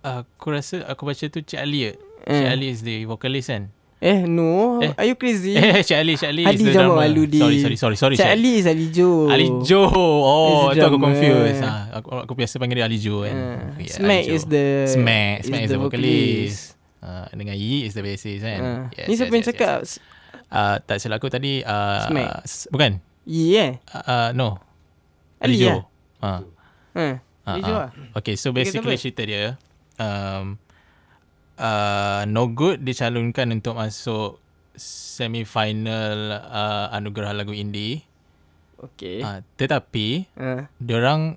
Aku 0.00 0.48
rasa 0.48 0.80
aku 0.84 1.02
baca 1.04 1.24
tu 1.24 1.40
Cik 1.40 1.56
Ali. 1.56 1.88
Eh. 1.88 1.94
Cik 2.26 2.48
Ali 2.50 2.66
is 2.68 2.80
the 2.80 3.04
vocalist 3.04 3.48
kan? 3.48 3.68
Eh 4.00 4.24
no, 4.24 4.80
Eh. 4.80 4.96
are 4.96 5.06
you 5.06 5.14
crazy? 5.14 5.52
Eh, 5.60 5.84
Cik 5.84 5.92
Ali, 5.94 6.16
Cik 6.16 6.32
Ali 6.32 6.42
Hadi 6.48 6.64
is 6.64 6.72
drummer. 6.72 7.04
malu 7.04 7.28
di. 7.28 7.36
Sorry, 7.36 7.60
sorry, 7.60 7.76
sorry, 7.76 7.96
sorry. 7.98 8.16
Cik 8.16 8.32
Ali 8.32 8.52
is 8.56 8.64
Ali 8.64 8.88
Jo. 8.88 9.28
Ali 9.28 9.44
Jo. 9.60 9.84
Oh, 9.84 10.72
He's 10.72 10.74
the 10.74 10.80
tu 10.80 10.86
aku 10.88 10.98
confused. 10.98 11.60
Ha, 11.60 11.72
aku, 11.94 12.08
aku 12.24 12.32
biasa 12.32 12.56
panggil 12.56 12.80
dia 12.80 12.86
Ali 12.88 12.96
Jo 12.96 13.22
kan. 13.22 13.36
Uh, 13.36 13.60
Okay, 13.76 13.92
Smack 13.92 14.08
Ali 14.16 14.24
Jo. 14.24 14.32
is 14.32 14.44
the 14.46 14.64
Smack, 14.88 15.36
Smack 15.44 15.62
is, 15.62 15.68
the 15.68 15.76
vocalist. 15.76 16.60
Uh, 17.00 17.24
dengan 17.30 17.54
Yi 17.54 17.84
is 17.84 17.92
the 17.92 18.00
bassist 18.00 18.40
kan. 18.40 18.60
Uh, 18.88 19.04
ni 19.04 19.14
siapa 19.14 19.32
yang 19.32 19.44
cakap? 19.46 19.78
Uh, 20.48 20.76
tak 20.80 20.96
silap 20.96 21.20
aku 21.20 21.28
tadi 21.28 21.60
uh, 21.60 22.08
Smack. 22.08 22.28
s- 22.42 22.68
bukan. 22.68 23.04
Yeah. 23.22 23.84
Uh, 23.86 24.00
uh, 24.00 24.28
no. 24.32 24.64
Ali 25.38 25.60
Jo. 25.60 25.84
Uh, 26.18 26.40
Ha. 26.96 27.04
uh, 27.04 27.14
Ali 27.46 27.60
Jo 27.62 27.72
uh. 27.72 27.78
lah. 27.84 27.90
Okay, 28.14 28.32
so 28.34 28.48
basically 28.50 28.96
cerita 28.96 29.22
dia 29.22 29.60
um, 29.96 30.56
uh, 31.60 32.24
No 32.24 32.48
Good 32.48 32.82
dicalonkan 32.82 33.52
untuk 33.52 33.76
masuk 33.76 34.40
semi-final 34.80 36.40
uh, 36.40 36.88
anugerah 36.96 37.36
lagu 37.36 37.52
indie. 37.52 38.00
Okay. 38.80 39.20
Uh, 39.20 39.44
tetapi 39.60 40.24
Ha. 40.40 40.72
Diorang 40.80 41.36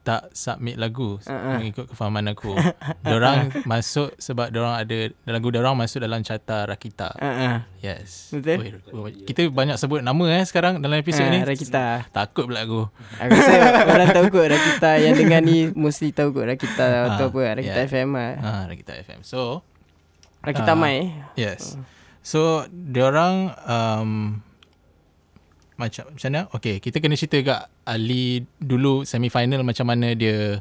tak 0.00 0.32
submit 0.32 0.74
lagu 0.74 1.20
Ah, 1.22 1.32
ah. 1.32 1.56
mengikut 1.56 1.84
kefahaman 1.86 2.28
aku. 2.28 2.56
Diorang 3.04 3.52
masuk 3.62 4.16
sebab 4.16 4.48
diorang 4.48 4.72
ada 4.74 4.96
lagu 5.24 5.48
diorang 5.48 5.72
masuk 5.72 6.00
dalam 6.00 6.20
carta 6.20 6.64
Rakita. 6.64 7.12
Ha. 7.14 7.68
Yes. 7.78 8.32
Betul. 8.32 8.80
Oi, 8.90 9.12
kita 9.22 9.44
banyak 9.46 9.76
sebut 9.76 10.00
nama 10.00 10.24
eh 10.30 10.42
sekarang 10.42 10.78
dalam 10.78 10.96
episod 10.96 11.22
Ha, 11.22 11.30
ni. 11.30 11.40
Rakita. 11.42 12.08
Takut 12.08 12.44
pula 12.44 12.62
aku. 12.62 12.88
Aku 13.18 13.28
rasa 13.30 13.52
orang 13.86 14.08
tahu 14.10 14.26
kot 14.30 14.46
Rakita 14.46 14.90
yang 14.98 15.14
dengar 15.14 15.40
ni 15.40 15.68
mostly 15.70 16.10
tahu 16.10 16.32
kot 16.32 16.48
Rakita 16.48 16.86
atau 17.14 17.28
Ah, 17.28 17.30
apa 17.30 17.40
Rakita 17.54 17.78
yeah. 17.78 17.88
FM 17.88 18.08
lah. 18.10 18.32
Ha, 18.36 18.50
Rakita 18.66 18.92
FM. 18.98 19.20
So, 19.20 19.60
Rakita 20.40 20.72
Ah. 20.72 20.78
Mai. 20.78 21.12
yes. 21.34 21.76
So 22.20 22.64
diorang 22.70 23.52
um, 23.62 24.10
macam 25.80 26.04
macam 26.06 26.28
mana? 26.28 26.40
Okay, 26.52 26.76
kita 26.78 27.00
kena 27.00 27.16
cerita 27.16 27.40
kat 27.40 27.60
Ali 27.82 28.44
dulu 28.56 29.02
semi 29.02 29.26
final 29.26 29.64
macam 29.64 29.88
mana 29.88 30.12
dia 30.12 30.60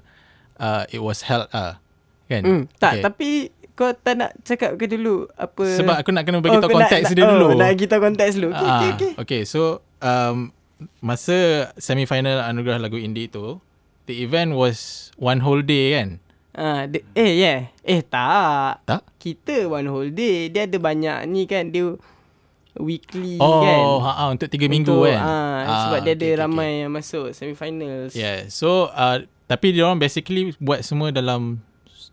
uh, 0.55 0.83
it 0.87 0.97
was 0.97 1.21
held 1.21 1.51
ah. 1.51 1.77
Kan? 2.25 2.41
Hmm, 2.41 2.63
tak, 2.75 2.91
okay. 2.93 3.03
tapi 3.03 3.29
kau 3.73 3.89
tak 3.91 4.15
nak 4.15 4.31
cakap 4.41 4.75
ke 4.75 4.85
dulu 4.85 5.25
apa 5.33 5.65
Sebab 5.65 5.95
aku 5.97 6.11
nak 6.11 6.23
kena 6.23 6.39
bagi 6.39 6.55
tahu 6.55 6.67
kau 6.67 6.77
nak- 6.77 6.87
konteks 6.87 7.05
nak- 7.05 7.15
dia 7.15 7.23
dulu. 7.25 7.45
Oh, 7.45 7.51
nak 7.51 7.59
bagi 7.65 7.85
tahu 7.85 8.01
konteks 8.01 8.33
dulu. 8.37 8.49
Okay, 8.51 8.63
Ah, 8.63 8.77
okay, 8.77 8.89
okay. 8.91 9.11
okay, 9.17 9.41
so 9.43 9.61
um, 9.99 10.51
masa 10.99 11.37
semi 11.75 12.03
final 12.03 12.39
anugerah 12.39 12.77
lagu 12.77 12.95
indie 12.95 13.25
tu, 13.25 13.57
the 14.05 14.19
event 14.19 14.53
was 14.53 15.09
one 15.15 15.39
whole 15.39 15.59
day 15.59 15.95
kan? 15.95 16.19
Ah, 16.51 16.85
de- 16.85 17.05
eh 17.13 17.39
yeah. 17.39 17.71
Eh 17.81 18.03
tak. 18.03 18.83
Tak? 18.83 19.01
Kita 19.15 19.65
one 19.65 19.87
whole 19.87 20.11
day. 20.11 20.49
Dia 20.49 20.67
ada 20.67 20.75
banyak 20.75 21.23
ni 21.25 21.45
kan. 21.45 21.71
Dia 21.71 21.95
weekly 22.75 23.37
kan. 23.37 23.79
Oh, 23.81 23.97
ha, 23.99 24.11
ha, 24.13 24.23
untuk 24.27 24.45
tiga 24.45 24.65
minggu 24.65 24.91
Untuk, 24.91 25.09
kan? 25.09 25.19
Ah, 25.19 25.57
Ah, 25.59 25.79
sebab 25.87 25.99
dia 26.01 26.13
ada 26.13 26.19
okay, 26.19 26.29
okay, 26.29 26.41
ramai 26.41 26.69
yang 26.81 26.91
masuk 26.91 27.31
semi-finals. 27.31 28.13
Yeah. 28.13 28.45
So 28.47 28.89
uh, 28.89 29.21
tapi 29.45 29.73
dia 29.73 29.83
orang 29.83 29.97
basically 29.97 30.53
buat 30.57 30.81
semua 30.81 31.09
dalam 31.09 31.59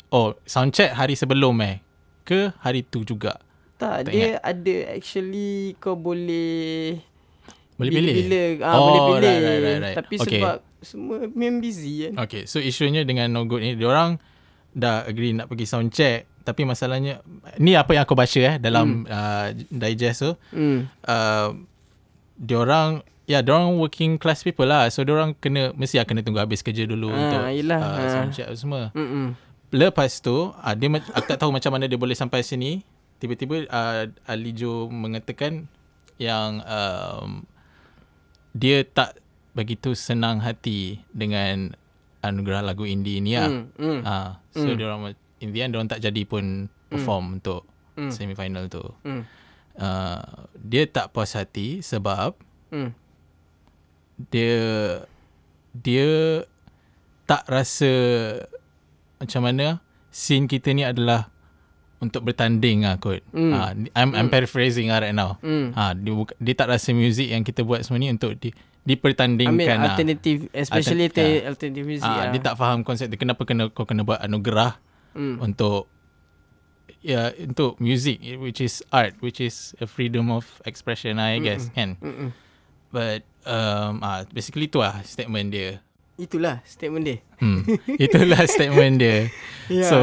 oh 0.08 0.32
soundcheck 0.42 0.92
hari 0.92 1.12
sebelum 1.12 1.52
eh 1.60 1.84
ke 2.22 2.50
hari 2.58 2.82
tu 2.82 3.02
juga. 3.02 3.36
Tak, 3.76 4.02
Tak 4.02 4.10
dia 4.10 4.40
ada 4.40 4.74
actually 4.90 5.76
kau 5.76 5.92
boleh 5.92 6.96
Boleh 7.76 7.92
pilih. 7.92 8.14
bila, 8.16 8.40
ah, 8.64 8.72
Oh, 8.72 8.84
boleh 8.88 9.00
pilih. 9.06 9.20
right, 9.20 9.36
right, 9.38 9.60
right, 9.60 9.80
right. 9.84 9.96
Tapi 9.96 10.14
Okay. 10.16 10.40
sebab 10.40 10.56
semua 10.80 11.16
memang 11.28 11.60
busy 11.60 12.08
kan. 12.08 12.12
Okay, 12.24 12.48
so 12.48 12.56
isunya 12.56 13.04
dengan 13.04 13.28
No 13.28 13.44
Good 13.44 13.60
ni, 13.60 13.70
dia 13.76 13.84
orang 13.84 14.16
dah 14.76 15.08
agree 15.08 15.32
nak 15.32 15.48
pergi 15.48 15.64
sound 15.64 15.88
check. 15.90 16.28
Tapi 16.46 16.62
masalahnya, 16.62 17.24
ni 17.58 17.74
apa 17.74 17.96
yang 17.96 18.06
aku 18.06 18.14
baca 18.14 18.38
eh 18.38 18.54
dalam 18.62 19.02
hmm. 19.02 19.10
uh, 19.10 19.48
digest 19.72 20.22
tu. 20.22 20.32
Hmm. 20.54 20.86
Uh, 21.02 21.58
dia 22.38 22.60
orang, 22.60 23.02
ya, 23.26 23.42
dia 23.42 23.50
orang 23.56 23.74
working 23.80 24.14
class 24.20 24.46
people 24.46 24.68
lah. 24.68 24.86
So, 24.92 25.02
dia 25.02 25.16
orang 25.16 25.34
kena, 25.42 25.74
mesti 25.74 25.98
lah 25.98 26.06
kena 26.06 26.22
tunggu 26.22 26.38
habis 26.38 26.62
kerja 26.62 26.86
dulu 26.86 27.10
Ah, 27.10 27.18
untuk 27.18 27.40
yelah, 27.50 27.80
uh, 27.82 27.98
ah. 27.98 28.10
sound 28.12 28.30
check 28.36 28.46
semua. 28.54 28.94
Mm-mm. 28.94 29.34
Lepas 29.74 30.22
tu, 30.22 30.54
uh, 30.54 30.74
dia, 30.78 30.86
aku 30.86 31.26
tak 31.26 31.40
tahu 31.42 31.50
macam 31.50 31.74
mana 31.74 31.90
dia 31.90 31.98
boleh 31.98 32.14
sampai 32.14 32.46
sini. 32.46 32.86
Tiba-tiba 33.18 33.66
uh, 33.66 34.06
Ali 34.28 34.54
Jo 34.54 34.86
mengatakan 34.92 35.66
yang 36.20 36.62
um, 36.62 37.48
dia 38.52 38.84
tak 38.84 39.18
begitu 39.56 39.96
senang 39.96 40.44
hati 40.44 41.00
dengan 41.10 41.72
anugerah 42.28 42.62
lagu 42.62 42.82
indie 42.82 43.18
ni 43.18 43.34
lah. 43.34 43.46
Hmm, 43.46 43.64
hmm. 43.72 44.00
Ah, 44.02 44.38
so 44.50 44.66
dia 44.68 44.86
orang 44.86 45.12
in 45.38 45.50
the 45.50 45.60
end 45.60 45.70
dia 45.70 45.78
orang 45.78 45.88
tak 45.88 46.00
jadi 46.00 46.22
pun 46.22 46.44
perform 46.86 47.38
untuk 47.38 47.64
Hmm. 47.94 48.12
semi 48.12 48.32
final 48.32 48.66
tu. 48.66 48.84
Hmm. 49.02 49.24
Uh, 49.72 50.20
dia 50.54 50.84
tak 50.84 51.10
puas 51.10 51.32
hati 51.32 51.80
sebab 51.80 52.36
Hmm. 52.68 52.92
dia 54.28 54.56
dia 55.72 56.08
tak 57.24 57.44
rasa 57.46 57.92
macam 59.16 59.42
mana 59.42 59.80
scene 60.08 60.44
kita 60.44 60.72
ni 60.72 60.82
adalah 60.82 61.28
untuk 61.98 62.22
bertanding 62.22 62.84
lah 62.84 62.96
kot. 62.96 63.24
Hmm. 63.32 63.52
Ah, 63.52 63.72
I'm, 63.96 64.12
I'm 64.12 64.28
paraphrasing 64.28 64.88
lah 64.88 65.00
right 65.00 65.16
now. 65.16 65.40
Hmm. 65.40 65.72
Ah, 65.72 65.92
dia, 65.92 66.12
buka- 66.12 66.36
dia 66.36 66.52
tak 66.52 66.68
rasa 66.68 66.92
music 66.92 67.32
yang 67.32 67.40
kita 67.40 67.64
buat 67.64 67.80
semua 67.80 67.96
ni 67.96 68.12
untuk 68.12 68.36
di, 68.36 68.52
I 68.86 68.88
mean 68.88 68.94
dipertandingkan 68.94 69.76
lah. 69.76 69.84
alternative 69.90 70.38
especially 70.52 71.04
Altern- 71.04 71.26
Alter, 71.26 71.42
ah. 71.42 71.48
alternative 71.48 71.84
music 71.84 72.06
Ah, 72.06 72.16
lah. 72.16 72.30
dia 72.30 72.40
tak 72.40 72.54
faham 72.54 72.78
konsep 72.80 73.06
dia 73.06 73.18
kenapa 73.18 73.42
kena 73.42 73.66
kau 73.68 73.82
kena 73.82 74.00
buat 74.00 74.18
anugerah 74.18 74.78
Hmm. 75.10 75.42
untuk 75.42 75.90
ya 77.00 77.30
untuk 77.36 77.78
music 77.78 78.18
which 78.36 78.58
is 78.58 78.84
art 78.90 79.16
which 79.18 79.38
is 79.38 79.54
a 79.76 79.86
freedom 79.86 80.28
of 80.28 80.44
expression 80.62 81.16
I 81.16 81.38
guess 81.38 81.70
kan 81.70 81.96
Mm-mm. 81.98 82.30
but 82.88 83.22
um 83.42 83.98
ah 84.00 84.22
basically 84.28 84.66
tu 84.66 84.78
lah 84.78 85.02
statement 85.02 85.50
dia 85.50 85.82
Itulah 86.16 86.62
statement 86.62 87.04
dia. 87.04 87.18
hmm 87.36 87.60
itulah 88.02 88.40
statement 88.44 88.98
dia 88.98 89.28
Yeah. 89.66 89.86
so 89.86 90.00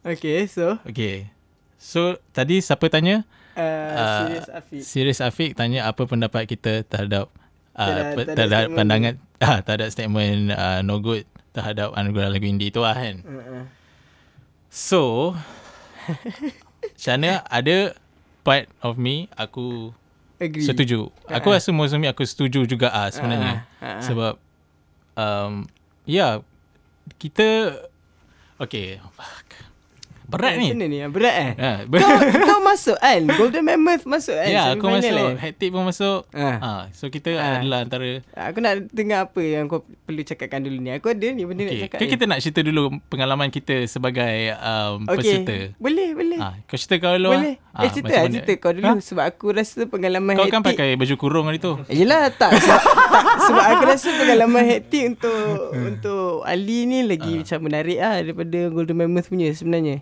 Okay, 0.00 0.44
so 0.44 0.76
okay 0.82 1.32
so 1.76 2.00
tadi 2.30 2.58
siapa 2.58 2.86
tanya 2.86 3.24
uh, 3.52 3.62
Ah, 3.90 4.08
serious 4.22 4.48
Afiq. 4.50 4.80
Sirius 4.82 5.20
Afiq 5.20 5.50
tanya 5.52 5.86
apa 5.86 6.02
pendapat 6.02 6.44
kita 6.46 6.82
terhadap 6.82 7.28
uh, 7.74 8.14
pe- 8.14 8.26
terhadap 8.26 8.34
terhadap 8.34 8.60
statement 8.64 8.76
pandangan 8.78 9.14
ah 9.46 9.58
terhadap 9.62 9.88
statement 9.90 10.40
uh, 10.54 10.80
no 10.82 10.98
good 10.98 11.24
terhadap 11.54 11.94
anugerah 11.94 12.30
lagu 12.30 12.46
indie 12.46 12.70
tu 12.74 12.82
lah 12.82 12.94
kan 12.94 13.22
Uh-uh. 13.22 13.64
So 14.74 15.34
Shana 16.98 17.46
ada 17.48 17.96
part 18.44 18.68
of 18.84 19.00
me 19.00 19.26
aku 19.38 19.94
Agree. 20.36 20.66
setuju. 20.66 21.08
Aku 21.30 21.48
rasa 21.48 21.70
most 21.70 21.94
of 21.94 22.02
me 22.02 22.10
aku 22.10 22.26
setuju 22.26 22.66
juga 22.68 22.90
ah 22.92 23.08
sebenarnya. 23.08 23.64
Ah, 23.80 23.86
ah. 23.86 24.00
Sebab 24.02 24.34
um 25.16 25.64
ya 26.04 26.10
yeah, 26.10 26.32
kita 27.16 27.80
okay. 28.60 28.98
Berat 30.26 30.52
ni. 30.54 30.66
Macam 30.66 30.76
mana 30.76 30.86
ni? 30.86 30.98
Berat 31.06 31.34
eh? 31.36 31.50
Ha, 31.54 31.70
kau, 31.84 32.10
kau 32.48 32.60
masuk 32.60 32.96
kan? 32.96 33.20
Golden 33.30 33.62
Mammoth 33.62 34.04
masuk 34.04 34.32
kan? 34.32 34.48
ya, 34.48 34.62
aku 34.70 34.84
semi-final 34.86 34.96
masuk. 34.96 35.28
eh? 35.28 35.36
Hectic 35.38 35.68
pun 35.68 35.82
masuk. 35.84 36.20
Ah. 36.30 36.56
Ha, 36.56 36.70
so 36.90 37.04
kita 37.06 37.30
Ah. 37.34 37.58
adalah 37.58 37.78
antara 37.80 38.08
Aku 38.32 38.58
nak 38.58 38.72
dengar 38.90 39.26
apa 39.26 39.40
yang 39.40 39.64
kau 39.64 39.80
perlu 40.02 40.20
cakapkan 40.20 40.60
dulu 40.60 40.78
ni. 40.78 40.90
Aku 40.92 41.06
ada 41.06 41.26
ni 41.26 41.42
benda 41.42 41.62
nak 41.62 41.70
Okay. 41.70 41.82
cakap 41.84 41.98
Ke 41.98 42.04
ni. 42.04 42.10
kita 42.10 42.24
nak 42.24 42.38
cerita 42.38 42.60
dulu 42.60 42.80
pengalaman 43.06 43.48
kita 43.48 43.74
sebagai 43.84 44.34
um, 44.56 45.04
peserta. 45.06 45.56
Boleh, 45.76 46.08
boleh. 46.12 46.38
Ha, 46.38 46.48
kau 46.64 46.74
cerita 46.74 46.94
kau 46.98 47.12
dulu. 47.14 47.30
boleh. 47.30 47.54
ah. 47.70 47.80
eh, 47.80 47.90
cerita 47.90 48.04
macam 48.04 48.14
lah, 48.14 48.22
mana? 48.22 48.34
cerita 48.34 48.52
kau 48.56 48.72
dulu. 48.72 48.90
Sebab 48.98 49.24
aku 49.26 49.46
rasa 49.50 49.78
pengalaman 49.84 50.32
Kau 50.34 50.48
kan 50.48 50.62
pakai 50.62 50.88
baju 50.94 51.14
kurung 51.14 51.46
hari 51.46 51.58
tu. 51.58 51.76
Yelah 51.86 52.28
tak 52.30 52.56
sebab, 52.56 52.80
tak 52.80 53.24
sebab 53.44 53.64
aku 53.68 53.84
rasa 53.86 54.08
pengalaman 54.10 54.62
hektik 54.64 55.04
untuk 55.12 55.44
untuk 55.70 56.24
Ali 56.44 56.84
ni 56.84 57.02
lagi 57.02 57.38
macam 57.38 57.58
menarik 57.60 57.98
lah 57.98 58.18
daripada 58.18 58.58
Golden 58.68 58.96
Mammoth 58.96 59.28
punya 59.28 59.50
sebenarnya. 59.50 60.00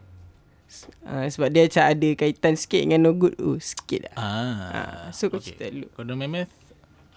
Uh, 1.05 1.27
sebab 1.29 1.49
dia 1.53 1.69
macam 1.69 1.85
ada 1.85 2.09
kaitan 2.17 2.55
sikit 2.57 2.81
dengan 2.83 3.01
no 3.05 3.13
good 3.15 3.37
tu. 3.37 3.61
Sikit 3.61 4.11
lah. 4.11 4.15
Ah, 4.17 5.03
so 5.13 5.29
kau 5.29 5.39
cerita 5.39 5.69
dulu. 5.69 5.87
Golden 5.93 6.17
Mammoth, 6.19 6.53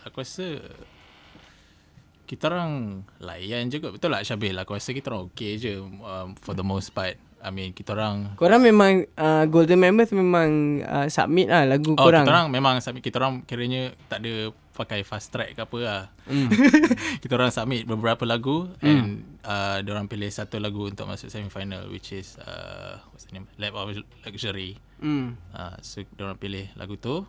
aku 0.04 0.22
rasa 0.22 0.60
kita 2.26 2.50
orang 2.50 3.06
layan 3.22 3.70
je 3.70 3.78
kot. 3.78 3.94
Betul 3.94 4.10
tak 4.18 4.26
Syabil? 4.26 4.56
Aku 4.58 4.74
rasa 4.74 4.90
kita 4.92 5.14
orang 5.14 5.30
okay 5.30 5.62
je 5.62 5.78
um, 5.78 6.34
for 6.42 6.58
the 6.58 6.66
most 6.66 6.90
part. 6.92 7.16
I 7.46 7.54
mean, 7.54 7.78
kita 7.78 7.94
orang... 7.94 8.34
Korang 8.42 8.66
memang 8.66 9.06
uh, 9.22 9.46
Golden 9.46 9.78
Mammoth 9.78 10.10
memang 10.10 10.82
uh, 10.82 11.06
submit 11.14 11.46
lah 11.46 11.62
lagu 11.70 11.94
Oh, 11.94 12.10
korang. 12.10 12.26
kita 12.26 12.34
orang 12.34 12.48
memang 12.50 12.82
submit. 12.82 13.06
Kita 13.06 13.22
orang 13.22 13.46
kiranya 13.46 13.94
tak 14.10 14.26
ada 14.26 14.50
pakai 14.76 15.08
fast 15.08 15.32
track 15.32 15.56
ke 15.56 15.64
apa 15.64 15.78
lah. 15.80 16.02
Hmm. 16.28 16.52
kita 17.24 17.34
orang 17.34 17.50
submit 17.50 17.88
beberapa 17.88 18.28
lagu 18.28 18.68
and 18.84 19.24
uh, 19.42 19.80
dia 19.80 19.96
orang 19.96 20.06
pilih 20.06 20.28
satu 20.28 20.60
lagu 20.60 20.86
untuk 20.86 21.08
masuk 21.08 21.32
semi-final 21.32 21.88
which 21.88 22.12
is 22.12 22.36
uh, 22.44 23.00
what's 23.10 23.24
the 23.26 23.34
name? 23.34 23.48
Lab 23.56 23.74
of 23.74 23.96
Luxury. 24.28 24.76
Hmm. 25.00 25.40
Uh, 25.56 25.80
so 25.80 26.04
orang 26.20 26.36
pilih 26.36 26.68
lagu 26.76 27.00
tu 27.00 27.24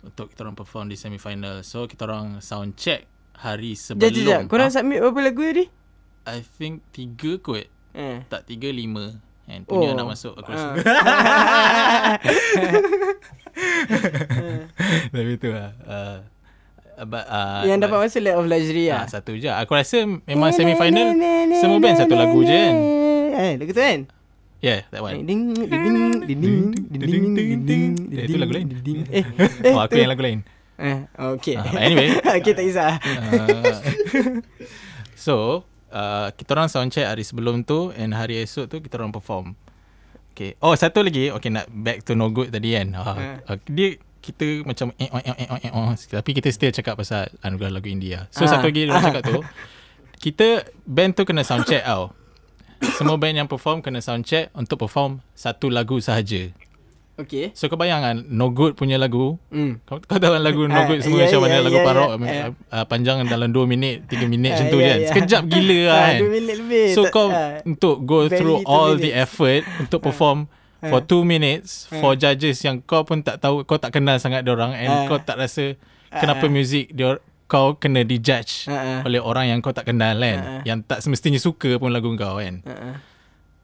untuk 0.00 0.30
kita 0.30 0.46
orang 0.46 0.54
perform 0.54 0.86
di 0.86 0.94
semi-final. 0.94 1.66
So 1.66 1.84
kita 1.84 2.06
orang 2.06 2.38
sound 2.38 2.78
check 2.78 3.10
hari 3.34 3.74
sebelum. 3.74 4.06
Sekejap, 4.06 4.46
sekejap. 4.46 4.50
Korang 4.50 4.70
Ah, 4.70 4.74
submit 4.78 5.02
berapa 5.02 5.20
lagu 5.20 5.42
tadi? 5.42 5.64
I 6.26 6.38
think 6.42 6.86
tiga 6.90 7.38
kot. 7.38 7.66
Eh. 7.92 8.22
Tak 8.30 8.46
tiga, 8.46 8.70
lima. 8.70 9.18
And 9.46 9.62
punya 9.62 9.94
Oh. 9.94 9.96
nak 9.96 10.10
masuk 10.10 10.34
aku 10.34 10.50
rasa. 10.50 10.74
Ah. 10.74 12.18
Tapi 15.14 15.32
tu 15.38 15.48
lah. 15.54 15.70
Uh, 15.86 16.18
but, 16.98 17.24
uh, 17.26 17.62
Yang 17.62 17.78
dapat 17.82 17.96
masuk 18.00 18.20
Lab 18.22 18.34
of 18.36 18.46
Luxury 18.46 18.84
Ah, 18.86 19.04
lah. 19.04 19.04
satu 19.06 19.34
je. 19.34 19.50
Aku 19.50 19.72
rasa 19.72 19.96
memang 20.06 20.50
semi-final 20.50 21.12
semua 21.54 21.76
band 21.76 21.96
satu 21.96 22.14
lagu 22.14 22.40
je 22.40 22.54
kan. 22.54 22.74
Eh, 23.36 23.52
lagu 23.56 23.70
tu 23.70 23.82
kan? 23.82 24.00
Yeah, 24.58 24.88
that 24.88 25.00
one. 25.00 25.20
Ding 25.20 25.52
ding 25.52 25.68
ding 25.68 25.84
ding 26.24 26.42
ding 26.88 27.04
ding 27.04 27.24
ding 27.36 27.60
ding 27.62 27.92
Eh, 28.08 28.24
itu 28.24 28.36
lagu 28.36 28.50
lain. 28.50 28.66
ding. 28.72 29.04
Eh, 29.06 29.22
Oh, 29.68 29.78
aku 29.78 29.94
yang 29.94 30.08
lagu 30.08 30.24
lain. 30.24 30.40
Eh, 30.76 30.98
okay. 31.36 31.54
Ah, 31.54 31.68
anyway. 31.78 32.16
okay, 32.36 32.52
tak 32.52 32.64
kisah. 32.64 32.96
Uh, 32.96 34.40
so, 35.14 35.64
uh, 35.88 36.32
kita 36.32 36.52
orang 36.52 36.68
sound 36.68 36.88
check 36.90 37.04
hari 37.04 37.22
sebelum 37.22 37.62
tu 37.62 37.92
and 37.92 38.12
hari 38.12 38.36
esok 38.38 38.66
tu 38.66 38.76
kita 38.78 38.96
orang 38.96 39.08
perform. 39.10 39.52
Okay. 40.32 40.52
Oh, 40.58 40.72
satu 40.72 41.00
lagi. 41.00 41.32
Okay, 41.32 41.48
nak 41.48 41.64
back 41.70 42.00
to 42.02 42.12
no 42.12 42.28
good 42.28 42.48
tadi 42.50 42.72
kan. 42.72 42.92
Uh, 42.92 43.16
uh, 43.42 43.56
dia 43.66 43.96
kita 44.26 44.66
macam 44.66 44.90
eh, 44.92 45.06
oh, 45.06 45.20
eh, 45.20 45.30
oh, 45.46 45.58
eh, 45.60 45.70
oh, 45.70 45.86
eh, 45.86 45.96
tapi 46.10 46.30
kita 46.32 46.50
still 46.50 46.72
cakap 46.72 46.98
pasal 46.98 47.30
anugerah 47.40 47.70
lagu 47.72 47.86
India. 47.86 48.26
So 48.28 48.42
Ah. 48.42 48.50
satu 48.50 48.66
lagi 48.66 48.84
dia 48.84 48.98
cakap 49.06 49.22
tu, 49.22 49.38
kita 50.18 50.48
band 50.82 51.14
tu 51.14 51.22
kena 51.22 51.40
sound 51.40 51.62
check 51.64 51.80
tau. 51.80 52.10
Semua 52.92 53.14
band 53.14 53.36
yang 53.36 53.46
perform 53.46 53.78
kena 53.78 54.00
sound 54.00 54.22
check 54.22 54.50
untuk 54.52 54.76
perform 54.78 55.22
satu 55.32 55.68
lagu 55.68 55.96
sahaja. 55.98 56.50
Okay. 57.16 57.48
So 57.56 57.72
kau 57.72 57.80
bayangkan 57.80 58.28
No 58.28 58.50
Good 58.50 58.76
punya 58.76 59.00
lagu 59.00 59.40
Hmm. 59.48 59.80
kau, 59.82 59.96
kau 59.98 60.20
tahu 60.20 60.36
kan 60.36 60.42
lagu 60.42 60.68
No 60.68 60.74
Ah, 60.74 60.84
Good 60.84 61.00
semua 61.00 61.18
ya, 61.18 61.32
macam 61.32 61.40
mana 61.40 61.54
ya, 61.54 61.60
lagu 61.64 61.78
ya, 61.78 61.84
parok 61.86 62.10
ya. 62.12 62.16
uh, 62.20 62.50
uh, 62.68 62.84
panjang 62.84 63.16
dalam 63.24 63.48
2 63.48 63.64
minit 63.64 64.04
3 64.04 64.28
minit 64.28 64.52
macam 64.52 64.66
Ah, 64.66 64.68
tu 64.68 64.76
ya, 64.76 64.84
kan 64.84 64.98
ya. 64.98 65.08
sekejap 65.08 65.42
gila 65.46 65.80
Ah, 65.88 65.96
kan 65.96 66.14
dua 66.20 66.30
minit 66.30 66.56
lebih. 66.60 66.86
so 66.92 67.00
kau 67.08 67.32
ah. 67.32 67.56
untuk 67.64 68.04
go 68.04 68.28
through 68.28 68.60
all 68.68 68.92
the 68.92 69.08
minutes. 69.08 69.24
effort 69.24 69.62
untuk 69.80 70.04
perform 70.04 70.44
For 70.78 71.00
2 71.00 71.24
minutes 71.24 71.88
For 71.88 72.12
judges 72.14 72.60
yang 72.60 72.80
kau 72.80 73.02
pun 73.02 73.20
tak 73.20 73.38
tahu 73.38 73.62
Kau 73.62 73.76
tak 73.76 73.90
kenal 73.90 74.16
sangat 74.16 74.44
orang 74.44 74.72
And 74.72 74.86
Ah. 74.86 75.04
kau 75.04 75.18
tak 75.18 75.36
rasa 75.36 75.74
Kenapa 76.10 76.46
music 76.46 76.90
dia 76.90 77.16
Kau 77.46 77.74
kena 77.74 78.02
dijudge 78.02 78.66
Ah, 78.66 79.00
ah. 79.00 79.00
Oleh 79.02 79.18
orang 79.18 79.48
yang 79.48 79.58
kau 79.58 79.70
tak 79.70 79.84
kenal 79.84 80.14
kan 80.14 80.38
Ah, 80.38 80.50
ah. 80.52 80.62
Yang 80.62 80.78
tak 80.84 80.98
semestinya 81.00 81.38
suka 81.38 81.76
pun 81.76 81.88
lagu 81.88 82.12
kau 82.12 82.36
kan 82.36 82.60
Uh-uh. 82.60 82.96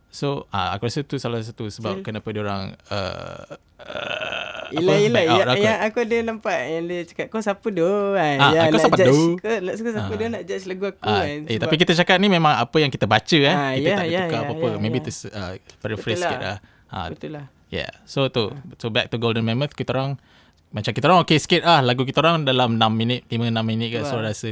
So 0.08 0.44
uh, 0.48 0.68
aku 0.70 0.86
rasa 0.86 1.00
tu 1.02 1.16
salah 1.16 1.40
satu 1.40 1.66
sebab 1.66 2.00
kenapa 2.02 2.28
dia 2.28 2.40
orang 2.40 2.76
uh, 2.88 3.56
uh, 3.80 4.68
Yelah, 4.70 4.96
yelah. 4.98 5.22
Yang, 5.24 5.48
aku. 5.48 5.64
aku 5.84 5.98
ada 6.02 6.16
nampak 6.22 6.58
yang 6.64 6.84
dia 6.84 7.00
cakap, 7.02 7.26
kau 7.28 7.40
siapa 7.40 7.64
doh 7.68 8.12
kan? 8.12 8.36
Ah, 8.38 8.68
kau 8.68 8.72
nak 8.72 8.82
siapa 8.82 8.96
doh? 8.98 9.36
Kau, 9.36 9.56
nak 9.58 9.74
suka 9.74 9.88
siapa 9.90 10.08
Ah. 10.08 10.18
dia 10.18 10.28
nak 10.28 10.42
judge 10.44 10.64
lagu 10.64 10.84
aku 10.86 11.00
Ah, 11.02 11.24
kan? 11.24 11.38
eh, 11.44 11.56
tapi 11.56 11.74
kita 11.76 11.92
cakap 11.94 12.16
ni 12.18 12.28
memang 12.28 12.52
apa 12.54 12.76
yang 12.76 12.88
kita 12.88 13.04
baca 13.04 13.38
eh. 13.38 13.48
Ah, 13.50 13.72
kita 13.72 13.84
ya, 13.84 13.94
tak 13.94 14.04
ada 14.04 14.12
ya, 14.12 14.20
tukar 14.22 14.32
ya, 14.34 14.44
apa-apa. 14.46 14.68
ya, 14.68 14.76
Maybe 14.78 14.98
ya. 14.98 15.04
tu 15.04 15.10
uh, 15.26 15.52
paraphrase 15.78 16.20
sikit 16.20 16.40
lah. 16.40 16.56
Lah. 16.92 17.00
Ha, 17.02 17.10
Betul 17.10 17.30
lah. 17.32 17.46
yeah. 17.68 17.88
So 18.04 18.28
tu. 18.28 18.52
So 18.76 18.88
back 18.88 19.08
to 19.08 19.16
Golden 19.16 19.42
Mammoth 19.42 19.72
kita 19.72 19.90
orang 19.90 20.20
macam 20.68 20.88
kita 20.90 21.04
orang 21.04 21.20
okay 21.20 21.36
sikit 21.36 21.64
ah 21.64 21.80
lagu 21.80 22.02
kita 22.02 22.20
orang 22.20 22.44
dalam 22.44 22.76
6 22.76 22.84
minit 22.90 23.24
5 23.26 23.40
6 23.46 23.60
minit 23.62 23.88
ke 23.90 23.98
Tu 23.98 24.06
so 24.06 24.16
lah. 24.16 24.28
rasa 24.30 24.50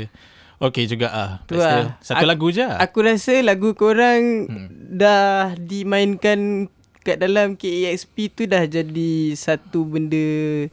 okay 0.58 0.84
juga 0.84 1.08
ah. 1.08 1.30
Tu 1.42 1.54
lah. 1.54 1.96
Satu 1.98 2.16
Aku- 2.18 2.28
lagu 2.28 2.46
je. 2.50 2.64
Aku 2.64 2.98
rasa 3.00 3.34
lagu 3.40 3.72
korang 3.72 4.44
Hmm. 4.46 4.68
dah 4.90 5.52
dimainkan 5.54 6.68
kat 7.00 7.16
dalam 7.16 7.54
KEXP 7.54 8.16
tu 8.30 8.44
dah 8.44 8.60
jadi 8.62 9.12
satu 9.34 9.84
benda 9.84 10.68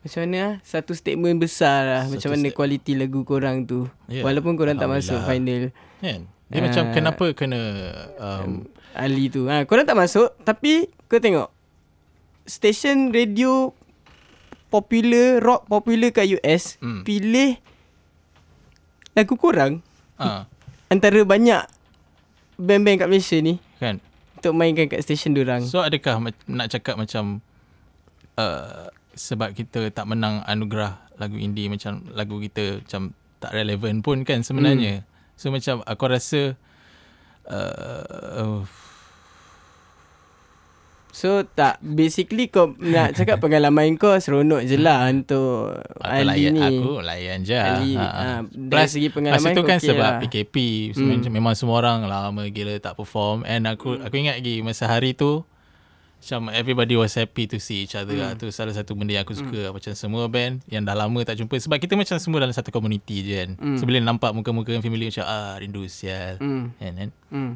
macam 0.00 0.18
mana 0.20 0.38
ah? 0.38 0.52
Satu 0.60 0.92
statement 0.92 1.38
besar 1.38 1.78
lah 1.82 2.02
Satu 2.04 2.12
macam 2.12 2.30
mana 2.32 2.42
step- 2.44 2.56
kualiti 2.56 2.92
lagu 2.92 3.22
korang 3.22 3.62
tu. 3.64 3.86
Ya. 4.06 4.22
Walaupun 4.22 4.54
korang 4.54 4.74
tak 4.74 4.86
masuk 4.88 5.18
final 5.20 5.70
kan. 6.00 6.20
Dia 6.52 6.60
Ah. 6.60 6.64
macam 6.64 6.84
kenapa 6.92 7.26
kena 7.32 7.60
um, 8.16 8.68
Ali 8.92 9.26
tu. 9.26 9.48
Ha, 9.48 9.64
korang 9.64 9.82
tak 9.82 9.96
masuk 9.96 10.36
tapi 10.42 10.86
kau 11.06 11.16
tengok 11.16 11.48
stesen 12.44 13.08
radio 13.08 13.72
popular 14.68 15.38
rock 15.38 15.64
popular 15.64 16.10
kat 16.10 16.28
US 16.34 16.76
Hmm. 16.78 17.00
pilih 17.02 17.56
lagu 19.12 19.32
korang 19.34 19.80
ah, 20.16 20.44
antara 20.88 21.20
banyak 21.22 21.64
band-band 22.54 22.96
kat 22.98 23.08
Malaysia 23.08 23.38
ni 23.38 23.56
kan. 23.76 24.00
untuk 24.34 24.52
mainkan 24.52 24.86
kat 24.86 25.00
stesen 25.00 25.32
diorang. 25.32 25.60
So 25.62 25.80
adakah 25.80 26.18
nak 26.44 26.68
cakap 26.68 26.96
macam 26.96 27.40
uh, 28.34 28.88
sebab 29.12 29.52
kita 29.52 29.88
tak 29.88 30.04
menang 30.04 30.40
anugerah 30.42 31.00
lagu 31.14 31.36
indie 31.36 31.68
macam 31.68 32.08
lagu 32.10 32.36
kita 32.38 32.80
macam 32.80 33.12
tak 33.38 33.52
relevan 33.52 34.00
pun 34.00 34.20
kan 34.22 34.40
sebenarnya. 34.40 35.00
Hmm. 35.00 35.10
So 35.42 35.50
macam 35.50 35.82
aku 35.82 36.04
rasa 36.06 36.54
uh, 37.44 38.62
So 41.12 41.44
tak 41.44 41.76
basically 41.84 42.48
kau 42.48 42.72
nak 42.78 43.12
cakap 43.18 43.36
pengalaman 43.36 44.00
kau 44.00 44.16
seronok 44.16 44.64
je 44.64 44.80
lah 44.80 45.04
untuk 45.06 45.68
aku 45.98 46.08
Ali 46.08 46.24
layan 46.24 46.52
ni. 46.56 46.62
aku 46.64 46.90
layan 47.00 47.38
je. 47.42 47.52
Ali, 47.52 47.92
Ha, 47.92 48.00
ha, 48.00 48.08
ha. 48.08 48.36
dari 48.48 48.88
segi 48.88 49.08
pengalaman 49.10 49.44
masa 49.44 49.52
tu 49.52 49.62
kan 49.62 49.76
okey 49.76 49.88
sebab 49.92 50.08
lah. 50.08 50.20
PKP 50.24 50.56
hmm. 50.96 51.28
memang 51.28 51.52
semua 51.52 51.84
orang 51.84 52.06
lama 52.06 52.48
gila 52.48 52.78
tak 52.78 52.96
perform 52.96 53.44
and 53.44 53.68
aku 53.68 53.92
Hmm. 53.92 54.06
aku 54.08 54.14
ingat 54.16 54.40
lagi 54.40 54.64
masa 54.64 54.88
hari 54.88 55.12
tu 55.12 55.44
macam 56.22 56.54
everybody 56.54 56.94
was 56.94 57.18
happy 57.18 57.50
to 57.50 57.58
see 57.58 57.82
each 57.82 57.98
other 57.98 58.14
lah. 58.14 58.38
Hmm. 58.38 58.38
Tu 58.38 58.46
salah 58.54 58.70
satu 58.70 58.94
benda 58.94 59.18
yang 59.18 59.26
aku 59.26 59.34
suka 59.34 59.58
lah. 59.58 59.72
Macam 59.74 59.90
semua 59.98 60.30
band 60.30 60.62
yang 60.70 60.86
dah 60.86 60.94
lama 60.94 61.18
tak 61.26 61.34
jumpa. 61.34 61.58
Sebab 61.58 61.82
kita 61.82 61.98
macam 61.98 62.14
semua 62.22 62.46
dalam 62.46 62.54
satu 62.54 62.70
community 62.70 63.26
je 63.26 63.34
kan. 63.42 63.50
So 63.74 63.90
bila 63.90 63.98
nampak 63.98 64.30
muka-muka 64.30 64.70
family 64.78 65.10
macam 65.10 65.26
ah 65.26 65.58
rindu 65.58 65.82
sial. 65.90 66.38
Hmm. 66.38 66.70
Kan, 66.78 66.92
kan? 66.94 67.10
Hmm. 67.34 67.52